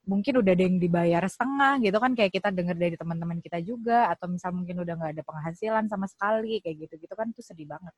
mungkin 0.05 0.41
udah 0.41 0.53
ada 0.53 0.63
yang 0.63 0.77
dibayar 0.77 1.23
setengah 1.25 1.81
gitu 1.81 1.97
kan 1.97 2.11
kayak 2.13 2.31
kita 2.33 2.49
dengar 2.53 2.77
dari 2.77 2.95
teman-teman 2.97 3.41
kita 3.41 3.59
juga 3.61 4.09
atau 4.13 4.29
misal 4.29 4.53
mungkin 4.53 4.81
udah 4.81 4.93
nggak 4.97 5.11
ada 5.17 5.23
penghasilan 5.25 5.85
sama 5.89 6.05
sekali 6.05 6.61
kayak 6.61 6.89
gitu 6.89 7.09
gitu 7.09 7.13
kan 7.17 7.29
tuh 7.33 7.43
sedih 7.43 7.65
banget. 7.69 7.93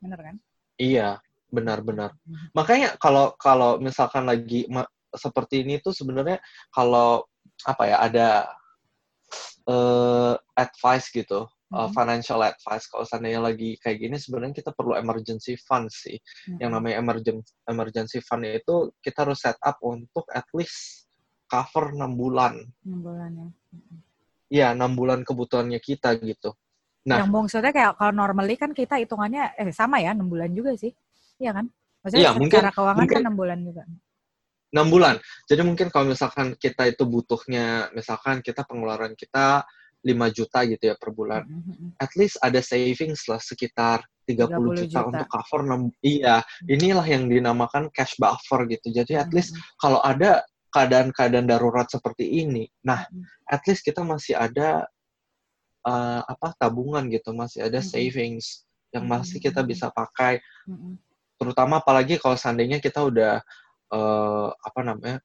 Bener 0.00 0.18
kan? 0.20 0.36
Iya 0.80 1.20
benar-benar 1.52 2.16
hmm. 2.24 2.56
makanya 2.56 2.96
kalau 2.96 3.36
kalau 3.36 3.76
misalkan 3.76 4.24
lagi 4.24 4.64
seperti 5.12 5.60
ini 5.68 5.76
tuh 5.84 5.92
sebenarnya 5.92 6.40
kalau 6.72 7.28
apa 7.68 7.84
ya 7.84 7.96
ada 8.00 8.28
uh, 9.68 10.34
advice 10.56 11.12
gitu 11.12 11.44
uh, 11.76 11.88
financial 11.92 12.40
advice 12.40 12.88
kalau 12.88 13.04
seandainya 13.04 13.44
lagi 13.44 13.76
kayak 13.84 14.00
gini 14.00 14.16
sebenarnya 14.16 14.64
kita 14.64 14.72
perlu 14.72 14.96
emergency 14.96 15.60
fund 15.60 15.92
sih. 15.92 16.16
Hmm. 16.48 16.58
yang 16.58 16.70
namanya 16.72 17.04
emergency 17.04 17.52
emergency 17.68 18.18
fund 18.24 18.48
itu 18.48 18.88
kita 19.04 19.28
harus 19.28 19.44
set 19.44 19.60
up 19.60 19.76
untuk 19.84 20.24
at 20.32 20.48
least 20.56 21.11
cover 21.52 21.92
enam 21.92 22.16
bulan. 22.16 22.56
Enam 22.88 23.00
bulan 23.04 23.30
ya. 23.36 23.48
Iya, 24.52 24.66
enam 24.72 24.96
bulan 24.96 25.20
kebutuhannya 25.20 25.80
kita 25.84 26.16
gitu. 26.24 26.56
Nah, 27.04 27.20
yang 27.20 27.34
maksudnya 27.34 27.74
kayak 27.74 27.98
kalau 27.98 28.12
normally 28.14 28.54
kan 28.56 28.70
kita 28.72 28.96
hitungannya 28.96 29.52
eh 29.58 29.74
sama 29.74 29.98
ya 30.00 30.16
enam 30.16 30.30
bulan 30.30 30.48
juga 30.54 30.72
sih, 30.78 30.94
iya 31.36 31.52
kan? 31.52 31.66
Maksudnya 32.00 32.30
secara 32.30 32.38
mungkin, 32.38 32.60
keuangan 32.70 32.96
mungkin, 33.02 33.16
kan 33.16 33.24
enam 33.26 33.36
bulan 33.36 33.58
juga. 33.60 33.82
Enam 34.72 34.86
bulan. 34.88 35.14
Jadi 35.50 35.62
mungkin 35.66 35.86
kalau 35.92 36.06
misalkan 36.14 36.46
kita 36.56 36.88
itu 36.88 37.04
butuhnya, 37.04 37.90
misalkan 37.92 38.40
kita 38.40 38.62
pengeluaran 38.64 39.12
kita 39.18 39.66
5 40.02 40.36
juta 40.36 40.58
gitu 40.66 40.84
ya 40.90 40.94
per 40.98 41.10
bulan. 41.14 41.42
Mm 41.46 41.62
-hmm. 41.62 41.88
At 41.98 42.10
least 42.18 42.38
ada 42.42 42.58
savings 42.58 43.26
lah 43.30 43.38
sekitar 43.38 44.02
30, 44.26 44.50
30 44.50 44.82
juta, 44.82 44.82
juta 44.86 45.00
untuk 45.10 45.28
cover 45.30 45.60
6. 45.62 45.90
Iya, 46.02 46.36
inilah 46.66 47.06
yang 47.06 47.30
dinamakan 47.30 47.90
cash 47.94 48.18
buffer 48.18 48.66
gitu. 48.70 48.90
Jadi 48.90 49.14
at 49.18 49.30
least 49.30 49.54
mm 49.54 49.58
-hmm. 49.58 49.78
kalau 49.78 50.00
ada 50.02 50.42
keadaan-keadaan 50.72 51.46
darurat 51.46 51.86
seperti 51.86 52.42
ini, 52.42 52.64
nah 52.82 53.04
at 53.46 53.62
least 53.68 53.84
kita 53.84 54.00
masih 54.00 54.34
ada 54.34 54.88
uh, 55.84 56.20
apa 56.24 56.56
tabungan 56.56 57.06
gitu, 57.12 57.36
masih 57.36 57.68
ada 57.68 57.84
savings 57.84 58.64
yang 58.92 59.04
masih 59.04 59.38
kita 59.40 59.60
bisa 59.64 59.92
pakai. 59.92 60.40
Terutama 61.36 61.84
apalagi 61.84 62.16
kalau 62.16 62.36
seandainya 62.36 62.80
kita 62.80 63.04
udah 63.04 63.44
uh, 63.92 64.48
apa 64.52 64.80
namanya 64.80 65.18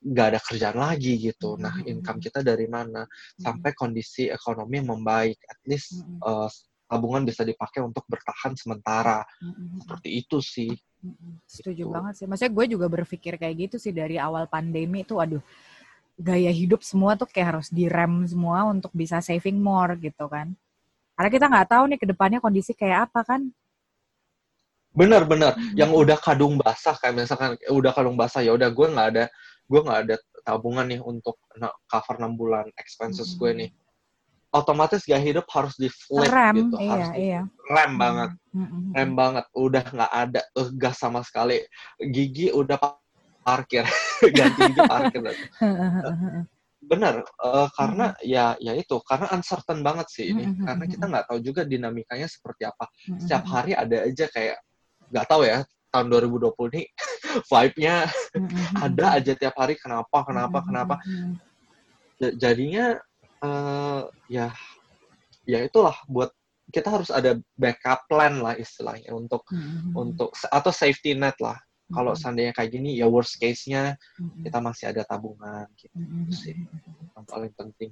nggak 0.00 0.26
ada 0.32 0.40
kerjaan 0.40 0.78
lagi 0.80 1.20
gitu. 1.20 1.60
Nah, 1.60 1.76
income 1.84 2.24
kita 2.24 2.40
dari 2.40 2.64
mana? 2.64 3.04
Sampai 3.36 3.76
kondisi 3.76 4.32
ekonomi 4.32 4.80
membaik, 4.80 5.36
at 5.44 5.60
least 5.68 6.00
uh, 6.24 6.48
tabungan 6.90 7.22
bisa 7.22 7.46
dipakai 7.46 7.86
untuk 7.86 8.02
bertahan 8.10 8.58
sementara. 8.58 9.22
Seperti 9.78 10.08
itu 10.18 10.42
sih. 10.42 10.74
Setuju 11.46 11.86
gitu. 11.86 11.94
banget 11.94 12.18
sih. 12.18 12.26
Maksudnya 12.26 12.52
gue 12.52 12.66
juga 12.74 12.86
berpikir 12.90 13.38
kayak 13.38 13.70
gitu 13.70 13.76
sih 13.78 13.94
dari 13.94 14.18
awal 14.18 14.50
pandemi 14.50 15.06
itu, 15.06 15.22
aduh, 15.22 15.40
gaya 16.18 16.50
hidup 16.50 16.82
semua 16.82 17.14
tuh 17.14 17.30
kayak 17.30 17.56
harus 17.56 17.68
direm 17.70 18.26
semua 18.26 18.66
untuk 18.66 18.90
bisa 18.90 19.22
saving 19.22 19.56
more 19.62 19.94
gitu 20.02 20.26
kan. 20.26 20.52
Karena 21.14 21.30
kita 21.30 21.46
nggak 21.46 21.68
tahu 21.70 21.84
nih 21.94 21.98
ke 22.00 22.06
depannya 22.10 22.40
kondisi 22.42 22.74
kayak 22.74 23.08
apa 23.08 23.22
kan. 23.22 23.42
Bener 24.90 25.22
bener. 25.24 25.54
Hmm. 25.54 25.72
Yang 25.78 25.90
udah 25.94 26.18
kadung 26.18 26.58
basah 26.58 26.98
kayak 26.98 27.24
misalkan 27.24 27.54
udah 27.70 27.92
kadung 27.94 28.18
basah 28.18 28.42
ya 28.42 28.52
udah 28.52 28.68
gue 28.68 28.86
nggak 28.90 29.08
ada 29.16 29.24
gue 29.70 29.80
nggak 29.86 30.00
ada 30.02 30.16
tabungan 30.42 30.86
nih 30.90 30.98
untuk 30.98 31.38
cover 31.86 32.16
6 32.18 32.34
bulan 32.34 32.66
expenses 32.74 33.32
hmm. 33.32 33.38
gue 33.38 33.50
nih 33.64 33.70
otomatis 34.50 35.06
gaya 35.06 35.22
hidup 35.22 35.46
harus 35.54 35.78
di 35.78 35.86
flip 35.86 36.26
rem, 36.26 36.54
gitu, 36.58 36.76
iya, 36.82 36.90
harus 36.90 37.08
di 37.14 37.22
iya. 37.30 37.42
rem 37.70 37.92
banget, 37.94 38.30
mm-hmm. 38.50 38.82
rem 38.98 39.10
banget, 39.14 39.44
udah 39.54 39.84
nggak 39.86 40.12
ada 40.12 40.40
uh, 40.58 40.68
gas 40.74 40.96
sama 40.98 41.22
sekali, 41.22 41.62
gigi 42.10 42.50
udah 42.50 42.74
parkir, 43.46 43.86
ganti 44.36 44.60
gigi 44.74 44.82
parkir. 44.82 45.22
Benar, 46.90 47.22
uh, 47.38 47.68
karena 47.78 48.10
mm-hmm. 48.18 48.26
ya 48.26 48.58
ya 48.58 48.72
itu, 48.74 48.98
karena 49.06 49.30
uncertain 49.30 49.80
banget 49.86 50.06
sih 50.10 50.34
ini, 50.34 50.50
mm-hmm. 50.50 50.66
karena 50.66 50.84
kita 50.90 51.04
nggak 51.06 51.26
tahu 51.30 51.38
juga 51.38 51.62
dinamikanya 51.62 52.26
seperti 52.26 52.66
apa. 52.66 52.90
Mm-hmm. 52.90 53.18
Setiap 53.22 53.44
hari 53.46 53.72
ada 53.78 53.96
aja 54.02 54.26
kayak 54.34 54.58
nggak 55.10 55.26
tahu 55.30 55.42
ya 55.46 55.62
tahun 55.90 56.06
2020 56.06 56.70
ini 56.74 56.82
vibe-nya 57.50 57.96
mm-hmm. 58.34 58.74
ada 58.78 59.06
aja 59.14 59.32
tiap 59.38 59.54
hari 59.54 59.78
kenapa 59.78 60.26
kenapa 60.26 60.58
mm-hmm. 60.58 60.66
kenapa. 60.66 60.94
Jadinya 62.20 63.00
uh, 63.44 64.08
ya 64.28 64.52
ya 65.48 65.58
itulah 65.66 65.96
buat 66.06 66.30
kita 66.70 66.88
harus 66.88 67.10
ada 67.10 67.36
backup 67.58 68.06
plan 68.06 68.38
lah 68.38 68.54
istilahnya 68.54 69.10
untuk 69.10 69.42
mm-hmm. 69.50 69.92
untuk 69.92 70.30
atau 70.48 70.70
safety 70.70 71.18
net 71.18 71.34
lah. 71.42 71.58
Mm-hmm. 71.58 71.94
Kalau 71.98 72.12
seandainya 72.14 72.52
kayak 72.54 72.70
gini 72.70 72.94
ya 72.94 73.10
worst 73.10 73.42
case-nya 73.42 73.98
mm-hmm. 73.98 74.46
kita 74.46 74.58
masih 74.62 74.84
ada 74.94 75.02
tabungan 75.02 75.66
gitu 75.74 75.98
mm-hmm. 75.98 76.30
sih 76.30 76.54
yang 77.18 77.26
paling 77.26 77.52
penting. 77.58 77.90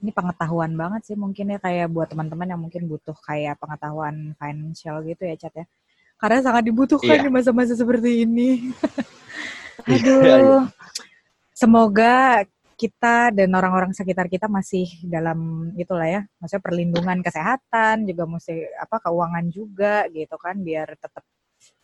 Ini 0.00 0.10
pengetahuan 0.16 0.72
banget 0.72 1.12
sih 1.12 1.16
mungkin 1.20 1.52
ya 1.52 1.58
kayak 1.60 1.92
buat 1.92 2.08
teman-teman 2.08 2.48
yang 2.48 2.60
mungkin 2.64 2.88
butuh 2.88 3.14
kayak 3.28 3.60
pengetahuan 3.60 4.32
financial 4.40 5.04
gitu 5.04 5.22
ya 5.28 5.36
Cat 5.36 5.54
ya. 5.54 5.66
Karena 6.18 6.42
sangat 6.42 6.66
dibutuhkan 6.66 7.14
yeah. 7.14 7.24
di 7.28 7.30
masa-masa 7.30 7.76
seperti 7.76 8.24
ini. 8.26 8.50
Iya, 9.88 10.04
Aduh. 10.04 10.20
Yeah, 10.20 10.40
yeah. 10.42 10.64
Semoga 11.54 12.44
kita 12.78 13.34
dan 13.34 13.50
orang-orang 13.58 13.90
sekitar 13.90 14.30
kita 14.30 14.46
masih 14.46 14.86
dalam 15.02 15.70
itulah 15.74 16.06
ya, 16.06 16.22
maksudnya 16.38 16.62
perlindungan 16.62 17.18
kesehatan 17.26 18.06
juga 18.06 18.22
mesti 18.30 18.70
apa 18.78 19.02
keuangan 19.02 19.50
juga 19.50 20.06
gitu 20.14 20.38
kan 20.38 20.62
biar 20.62 20.94
tetap 20.94 21.26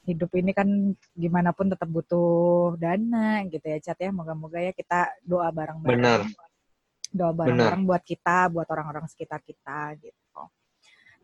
hidup 0.05 0.31
ini 0.37 0.53
kan 0.53 0.69
gimana 1.17 1.57
pun 1.57 1.73
tetap 1.73 1.89
butuh 1.89 2.77
dana 2.77 3.41
gitu 3.49 3.65
ya 3.65 3.79
Cat 3.81 3.99
ya. 3.99 4.13
Moga-moga 4.13 4.61
ya 4.61 4.71
kita 4.71 5.11
doa 5.25 5.49
bareng-bareng. 5.51 5.99
Benar. 5.99 6.21
Doa 7.11 7.33
bareng-bareng 7.33 7.83
buat 7.89 8.03
kita, 8.05 8.53
buat 8.53 8.69
orang-orang 8.69 9.09
sekitar 9.09 9.41
kita 9.43 9.97
gitu. 9.99 10.41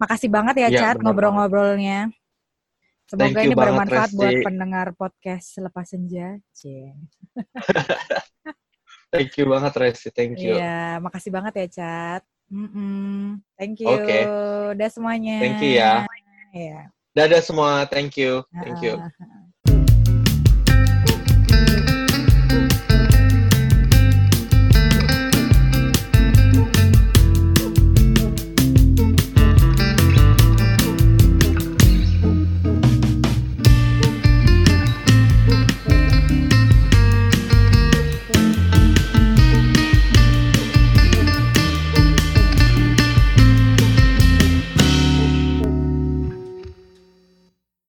Makasih 0.01 0.33
banget 0.33 0.67
ya, 0.67 0.69
ya 0.73 0.79
Cat 0.81 0.97
ngobrol-ngobrolnya. 0.99 2.11
Semoga 3.11 3.43
ini 3.43 3.59
bermanfaat 3.59 4.15
Resti. 4.15 4.19
buat 4.19 4.35
pendengar 4.47 4.87
podcast 4.95 5.59
Selepas 5.59 5.91
Senja. 5.91 6.39
Thank 9.11 9.35
you 9.43 9.45
banget 9.51 9.73
Resi, 9.75 10.09
thank 10.15 10.39
you. 10.39 10.55
Iya, 10.55 11.03
makasih 11.03 11.35
banget 11.35 11.53
ya 11.59 11.67
Cat. 11.67 12.23
Mm 12.51 12.69
-mm. 12.71 13.19
Thank 13.59 13.83
you. 13.83 13.91
Oke. 13.91 14.07
Okay. 14.07 14.23
Udah 14.75 14.89
semuanya. 14.91 15.37
Thank 15.43 15.59
you 15.63 15.73
ya. 15.79 15.95
Iya. 16.55 16.81
Dadah 17.11 17.43
semua, 17.43 17.91
thank 17.91 18.15
you. 18.15 18.47
Thank 18.55 18.83
you. 18.87 19.03